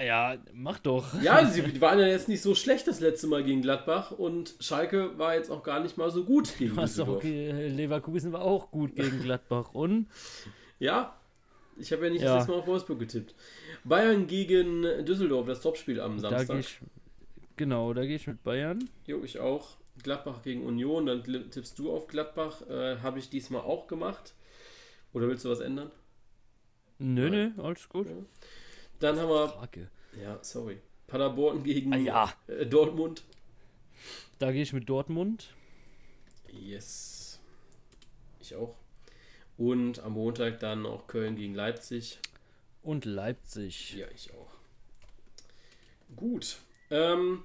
Ja, 0.00 0.36
mach 0.52 0.78
doch. 0.78 1.20
Ja, 1.22 1.44
sie 1.50 1.80
waren 1.80 1.98
ja 1.98 2.06
jetzt 2.06 2.28
nicht 2.28 2.42
so 2.42 2.54
schlecht 2.54 2.88
das 2.88 3.00
letzte 3.00 3.26
Mal 3.26 3.44
gegen 3.44 3.62
Gladbach 3.62 4.10
und 4.10 4.54
Schalke 4.60 5.18
war 5.18 5.34
jetzt 5.34 5.50
auch 5.50 5.62
gar 5.62 5.80
nicht 5.80 5.98
mal 5.98 6.10
so 6.10 6.24
gut 6.24 6.56
gegen 6.58 6.76
Düsseldorf. 6.76 7.22
Leverkusen 7.22 8.32
war 8.32 8.42
auch 8.42 8.70
gut 8.70 8.96
gegen 8.96 9.20
Gladbach 9.22 9.74
und? 9.74 10.08
Ja, 10.78 11.14
ich 11.76 11.92
habe 11.92 12.06
ja 12.06 12.12
nicht 12.12 12.22
ja. 12.22 12.28
das 12.28 12.36
letzte 12.38 12.52
Mal 12.52 12.58
auf 12.58 12.66
Wolfsburg 12.66 12.98
getippt. 12.98 13.34
Bayern 13.84 14.26
gegen 14.26 14.82
Düsseldorf, 15.04 15.46
das 15.46 15.60
Topspiel 15.60 16.00
am 16.00 16.18
Samstag. 16.18 16.48
Da 16.48 16.58
ich, 16.58 16.80
genau, 17.56 17.92
da 17.92 18.02
gehe 18.02 18.16
ich 18.16 18.26
mit 18.26 18.42
Bayern. 18.42 18.88
Jo, 19.06 19.22
ich 19.24 19.38
auch. 19.38 19.76
Gladbach 20.02 20.42
gegen 20.42 20.64
Union, 20.64 21.06
dann 21.06 21.22
tippst 21.22 21.78
du 21.78 21.92
auf 21.92 22.06
Gladbach. 22.06 22.62
Äh, 22.68 22.98
habe 23.02 23.18
ich 23.18 23.28
diesmal 23.28 23.60
auch 23.60 23.86
gemacht. 23.86 24.34
Oder 25.12 25.28
willst 25.28 25.44
du 25.44 25.50
was 25.50 25.60
ändern? 25.60 25.90
Nö, 26.98 27.28
nö, 27.28 27.50
alles 27.62 27.88
gut. 27.88 28.08
Ja. 28.08 28.14
Dann 29.02 29.18
haben 29.18 29.30
wir. 29.30 29.48
Frage. 29.48 29.88
Ja, 30.22 30.38
sorry. 30.42 30.78
Paderborn 31.08 31.64
gegen 31.64 31.92
ah, 31.92 31.96
ja. 31.96 32.32
äh, 32.46 32.64
Dortmund. 32.66 33.24
Da 34.38 34.52
gehe 34.52 34.62
ich 34.62 34.72
mit 34.72 34.88
Dortmund. 34.88 35.54
Yes. 36.48 37.40
Ich 38.40 38.54
auch. 38.54 38.76
Und 39.56 39.98
am 40.00 40.12
Montag 40.12 40.60
dann 40.60 40.86
auch 40.86 41.08
Köln 41.08 41.34
gegen 41.34 41.54
Leipzig. 41.54 42.20
Und 42.82 43.04
Leipzig. 43.04 43.94
Ja, 43.94 44.06
ich 44.14 44.32
auch. 44.34 44.52
Gut. 46.14 46.58
Ähm, 46.90 47.42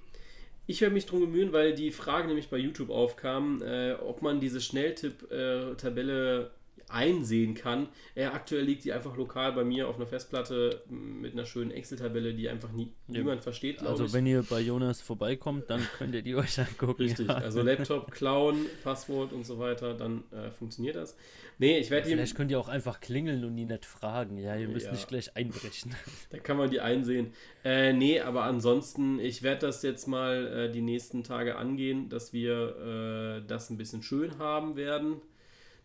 ich 0.67 0.81
werde 0.81 0.93
mich 0.93 1.07
darum 1.07 1.21
bemühen, 1.21 1.53
weil 1.53 1.73
die 1.73 1.91
Frage 1.91 2.27
nämlich 2.27 2.49
bei 2.49 2.57
YouTube 2.57 2.91
aufkam, 2.91 3.63
äh, 3.63 3.93
ob 3.93 4.21
man 4.21 4.39
diese 4.39 4.61
Schnelltipp-Tabelle 4.61 6.51
einsehen 6.89 7.53
kann. 7.53 7.89
Äh, 8.15 8.25
aktuell 8.25 8.63
liegt 8.63 8.85
die 8.85 8.93
einfach 8.93 9.17
lokal 9.17 9.53
bei 9.53 9.63
mir 9.63 9.87
auf 9.87 9.97
einer 9.97 10.07
Festplatte 10.07 10.83
mit 10.89 11.33
einer 11.33 11.45
schönen 11.45 11.71
Excel-Tabelle, 11.71 12.33
die 12.33 12.49
einfach 12.49 12.71
nie, 12.71 12.93
ja. 13.07 13.19
niemand 13.19 13.43
versteht. 13.43 13.81
Also 13.83 14.05
ich. 14.05 14.13
wenn 14.13 14.25
ihr 14.25 14.43
bei 14.43 14.61
Jonas 14.61 15.01
vorbeikommt, 15.01 15.69
dann 15.69 15.81
könnt 15.97 16.15
ihr 16.15 16.21
die 16.21 16.35
euch 16.35 16.59
angucken. 16.59 17.01
Richtig, 17.01 17.27
ja. 17.27 17.35
also 17.35 17.61
Laptop 17.61 18.11
klauen, 18.11 18.65
Passwort 18.83 19.33
und 19.33 19.45
so 19.45 19.59
weiter, 19.59 19.93
dann 19.93 20.23
äh, 20.31 20.49
funktioniert 20.51 20.95
das. 20.95 21.17
Nee, 21.59 21.79
ich 21.79 21.89
werde 21.89 22.09
ja, 22.09 22.15
Vielleicht 22.15 22.35
könnt 22.35 22.51
ihr 22.51 22.59
auch 22.59 22.69
einfach 22.69 22.99
klingeln 22.99 23.43
und 23.43 23.55
die 23.55 23.65
nicht 23.65 23.85
fragen. 23.85 24.37
Ja, 24.37 24.55
ihr 24.55 24.67
müsst 24.67 24.85
ja. 24.85 24.91
nicht 24.91 25.07
gleich 25.07 25.35
einbrechen. 25.35 25.95
Da 26.29 26.39
kann 26.39 26.57
man 26.57 26.69
die 26.69 26.81
einsehen. 26.81 27.33
Äh, 27.63 27.93
nee, 27.93 28.19
aber 28.19 28.43
ansonsten, 28.43 29.19
ich 29.19 29.43
werde 29.43 29.67
das 29.67 29.81
jetzt 29.81 30.07
mal 30.07 30.67
äh, 30.67 30.71
die 30.71 30.81
nächsten 30.81 31.23
Tage 31.23 31.55
angehen, 31.55 32.09
dass 32.09 32.33
wir 32.33 33.39
äh, 33.41 33.47
das 33.47 33.69
ein 33.69 33.77
bisschen 33.77 34.03
schön 34.03 34.37
haben 34.39 34.75
werden 34.75 35.21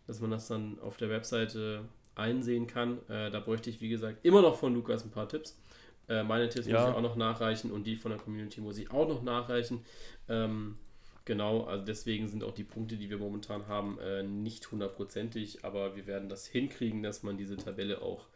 dass 0.07 0.19
man 0.19 0.31
das 0.31 0.47
dann 0.47 0.79
auf 0.79 0.97
der 0.97 1.09
Webseite 1.09 1.85
einsehen 2.15 2.67
kann. 2.67 2.99
Äh, 3.09 3.31
da 3.31 3.39
bräuchte 3.39 3.69
ich, 3.69 3.81
wie 3.81 3.89
gesagt, 3.89 4.25
immer 4.25 4.41
noch 4.41 4.57
von 4.57 4.73
Lukas 4.73 5.03
ein 5.03 5.11
paar 5.11 5.27
Tipps. 5.27 5.57
Äh, 6.09 6.23
meine 6.23 6.49
Tipps 6.49 6.67
ja. 6.67 6.79
muss 6.79 6.89
ich 6.89 6.95
auch 6.95 7.01
noch 7.01 7.15
nachreichen 7.15 7.71
und 7.71 7.85
die 7.85 7.95
von 7.95 8.11
der 8.11 8.19
Community 8.19 8.61
muss 8.61 8.77
ich 8.77 8.91
auch 8.91 9.07
noch 9.07 9.23
nachreichen. 9.23 9.85
Ähm, 10.27 10.77
genau, 11.25 11.63
also 11.63 11.85
deswegen 11.85 12.27
sind 12.27 12.43
auch 12.43 12.53
die 12.53 12.63
Punkte, 12.63 12.97
die 12.97 13.09
wir 13.09 13.17
momentan 13.17 13.67
haben, 13.67 13.99
äh, 13.99 14.23
nicht 14.23 14.69
hundertprozentig, 14.71 15.63
aber 15.63 15.95
wir 15.95 16.05
werden 16.05 16.29
das 16.29 16.45
hinkriegen, 16.45 17.03
dass 17.03 17.23
man 17.23 17.37
diese 17.37 17.57
Tabelle 17.57 18.01
auch, 18.01 18.27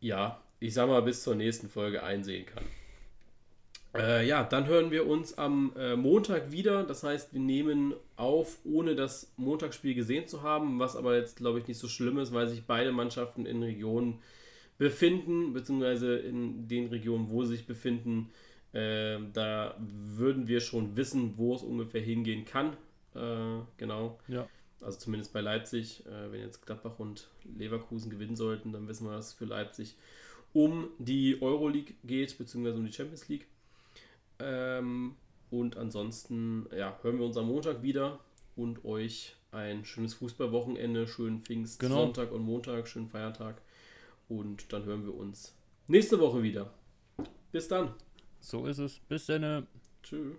ja, 0.00 0.42
ich 0.58 0.74
sag 0.74 0.88
mal, 0.88 1.02
bis 1.02 1.22
zur 1.22 1.36
nächsten 1.36 1.68
Folge 1.68 2.02
einsehen 2.02 2.44
kann. 2.44 2.64
Äh, 3.94 4.26
ja, 4.26 4.44
dann 4.44 4.66
hören 4.66 4.90
wir 4.90 5.06
uns 5.06 5.36
am 5.36 5.72
äh, 5.76 5.96
Montag 5.96 6.52
wieder. 6.52 6.84
Das 6.84 7.02
heißt, 7.02 7.32
wir 7.32 7.40
nehmen 7.40 7.94
auf, 8.16 8.58
ohne 8.64 8.94
das 8.94 9.32
Montagsspiel 9.36 9.94
gesehen 9.94 10.28
zu 10.28 10.42
haben, 10.42 10.78
was 10.78 10.94
aber 10.94 11.16
jetzt, 11.16 11.36
glaube 11.36 11.58
ich, 11.58 11.66
nicht 11.66 11.78
so 11.78 11.88
schlimm 11.88 12.18
ist, 12.18 12.32
weil 12.32 12.48
sich 12.48 12.64
beide 12.64 12.92
Mannschaften 12.92 13.46
in 13.46 13.62
Regionen 13.62 14.20
befinden, 14.78 15.52
beziehungsweise 15.52 16.16
in 16.16 16.68
den 16.68 16.88
Regionen, 16.88 17.30
wo 17.30 17.44
sie 17.44 17.56
sich 17.56 17.66
befinden. 17.66 18.30
Äh, 18.72 19.18
da 19.32 19.76
würden 19.78 20.46
wir 20.46 20.60
schon 20.60 20.96
wissen, 20.96 21.34
wo 21.36 21.54
es 21.56 21.62
ungefähr 21.62 22.00
hingehen 22.00 22.44
kann. 22.44 22.76
Äh, 23.14 23.62
genau. 23.76 24.20
Ja. 24.28 24.48
Also 24.80 24.98
zumindest 24.98 25.32
bei 25.32 25.40
Leipzig. 25.40 26.06
Äh, 26.06 26.30
wenn 26.30 26.40
jetzt 26.40 26.64
Gladbach 26.64 27.00
und 27.00 27.28
Leverkusen 27.58 28.08
gewinnen 28.08 28.36
sollten, 28.36 28.72
dann 28.72 28.86
wissen 28.86 29.06
wir, 29.06 29.16
dass 29.16 29.28
es 29.28 29.32
für 29.34 29.46
Leipzig 29.46 29.96
um 30.52 30.88
die 30.98 31.42
Euroleague 31.42 31.94
geht, 32.04 32.38
beziehungsweise 32.38 32.78
um 32.78 32.86
die 32.86 32.92
Champions 32.92 33.28
League. 33.28 33.46
Ähm, 34.40 35.16
und 35.50 35.76
ansonsten 35.76 36.66
ja, 36.76 36.98
hören 37.02 37.18
wir 37.18 37.26
uns 37.26 37.36
am 37.36 37.48
Montag 37.48 37.82
wieder 37.82 38.20
und 38.56 38.84
euch 38.84 39.36
ein 39.52 39.84
schönes 39.84 40.14
Fußballwochenende, 40.14 41.08
schönen 41.08 41.42
Pfingst, 41.42 41.80
genau. 41.80 41.96
Sonntag 41.96 42.32
und 42.32 42.42
Montag, 42.42 42.86
schönen 42.88 43.08
Feiertag. 43.08 43.60
Und 44.28 44.72
dann 44.72 44.84
hören 44.84 45.04
wir 45.04 45.14
uns 45.14 45.56
nächste 45.88 46.20
Woche 46.20 46.42
wieder. 46.42 46.72
Bis 47.50 47.66
dann. 47.66 47.94
So 48.40 48.66
ist 48.66 48.78
es. 48.78 49.00
Bis 49.00 49.26
dann. 49.26 49.66
Tschüss. 50.02 50.36